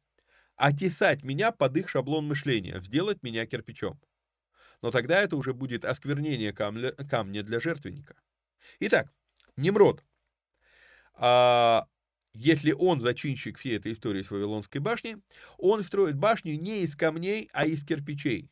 Отесать 0.57 1.25
меня 1.25 1.53
под 1.53 1.77
их 1.77 1.89
шаблон 1.89 2.27
мышления, 2.29 2.81
сделать 2.81 3.23
меня 3.23 3.47
кирпичом 3.47 4.01
но 4.85 4.91
тогда 4.91 5.23
это 5.23 5.37
уже 5.37 5.55
будет 5.55 5.87
осквернение 5.87 6.53
камня, 6.53 6.93
камня 6.93 7.43
для 7.43 7.59
жертвенника. 7.59 8.17
Итак, 8.81 9.11
Немрод. 9.57 10.05
А, 11.15 11.87
если 12.35 12.73
он 12.73 13.01
зачинщик 13.01 13.57
всей 13.57 13.79
этой 13.79 13.95
истории 13.95 14.21
с 14.21 14.31
Вавилонской 14.31 14.83
башни, 14.83 15.17
он 15.57 15.83
строит 15.85 16.19
башню 16.19 16.61
не 16.61 16.83
из 16.83 16.95
камней, 16.97 17.49
а 17.55 17.65
из 17.65 17.83
кирпичей. 17.83 18.51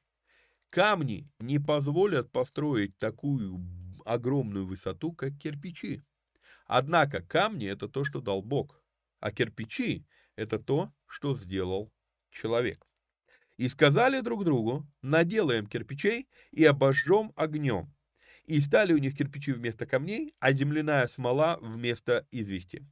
Камни 0.70 1.28
не 1.38 1.58
позволят 1.58 2.32
построить 2.32 2.96
такую 2.96 3.60
огромную 4.06 4.64
высоту, 4.64 5.12
как 5.12 5.36
кирпичи. 5.36 6.00
Однако 6.64 7.20
камни– 7.20 7.66
это 7.68 7.88
то, 7.88 8.06
что 8.06 8.22
дал 8.22 8.40
Бог, 8.40 8.82
а 9.20 9.32
кирпичи– 9.32 10.06
это 10.36 10.58
то, 10.58 10.94
что 11.06 11.36
сделал 11.36 11.92
человек. 12.30 12.86
И 13.62 13.68
сказали 13.68 14.18
друг 14.22 14.44
другу, 14.44 14.84
наделаем 15.02 15.68
кирпичей 15.68 16.26
и 16.50 16.64
обожжем 16.64 17.32
огнем. 17.36 17.94
И 18.44 18.60
стали 18.60 18.92
у 18.92 18.98
них 18.98 19.16
кирпичи 19.16 19.52
вместо 19.52 19.86
камней, 19.86 20.34
а 20.40 20.52
земляная 20.52 21.06
смола 21.06 21.60
вместо 21.62 22.26
извести. 22.32 22.84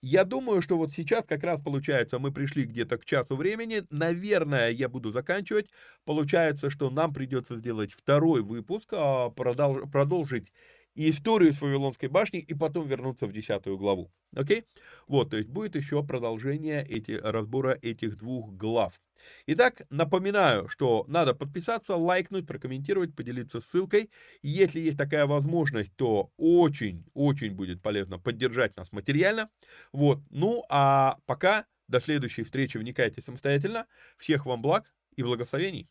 Я 0.00 0.22
думаю, 0.22 0.62
что 0.62 0.78
вот 0.78 0.92
сейчас 0.92 1.26
как 1.26 1.42
раз 1.42 1.60
получается, 1.60 2.20
мы 2.20 2.30
пришли 2.32 2.66
где-то 2.66 2.98
к 2.98 3.04
часу 3.04 3.34
времени. 3.34 3.82
Наверное, 3.90 4.70
я 4.70 4.88
буду 4.88 5.10
заканчивать. 5.10 5.66
Получается, 6.04 6.70
что 6.70 6.88
нам 6.88 7.12
придется 7.12 7.58
сделать 7.58 7.92
второй 7.92 8.42
выпуск, 8.42 8.92
а 8.92 9.28
продолжить 9.28 10.52
историю 10.94 11.52
с 11.52 11.60
Вавилонской 11.60 12.08
башни 12.08 12.38
и 12.38 12.54
потом 12.54 12.86
вернуться 12.86 13.26
в 13.26 13.32
десятую 13.32 13.76
главу. 13.76 14.12
Окей? 14.36 14.66
Вот, 15.08 15.30
то 15.30 15.36
есть 15.36 15.48
будет 15.48 15.74
еще 15.74 16.04
продолжение 16.04 16.86
эти, 16.88 17.10
разбора 17.12 17.76
этих 17.82 18.18
двух 18.18 18.52
глав. 18.52 19.00
Итак, 19.46 19.82
напоминаю, 19.90 20.68
что 20.68 21.04
надо 21.08 21.34
подписаться, 21.34 21.94
лайкнуть, 21.96 22.46
прокомментировать, 22.46 23.14
поделиться 23.14 23.60
ссылкой. 23.60 24.10
Если 24.42 24.80
есть 24.80 24.98
такая 24.98 25.26
возможность, 25.26 25.94
то 25.96 26.30
очень-очень 26.36 27.52
будет 27.52 27.82
полезно 27.82 28.18
поддержать 28.18 28.76
нас 28.76 28.92
материально. 28.92 29.50
Вот, 29.92 30.20
ну 30.30 30.64
а 30.68 31.18
пока 31.26 31.66
до 31.88 32.00
следующей 32.00 32.42
встречи 32.42 32.78
вникайте 32.78 33.20
самостоятельно. 33.22 33.86
Всех 34.16 34.46
вам 34.46 34.62
благ 34.62 34.92
и 35.16 35.22
благословений. 35.22 35.88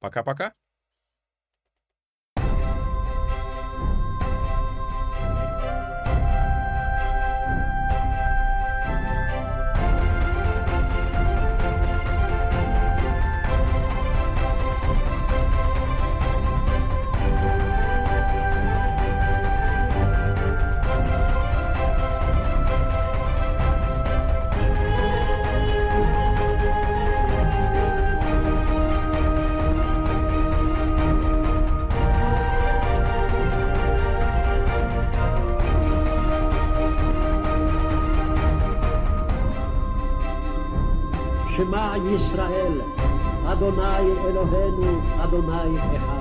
Пока-пока. 0.00 0.54
Adonai 43.98 44.28
Eloheinu, 44.28 45.02
Adonai 45.20 45.74
Echad. 45.74 46.17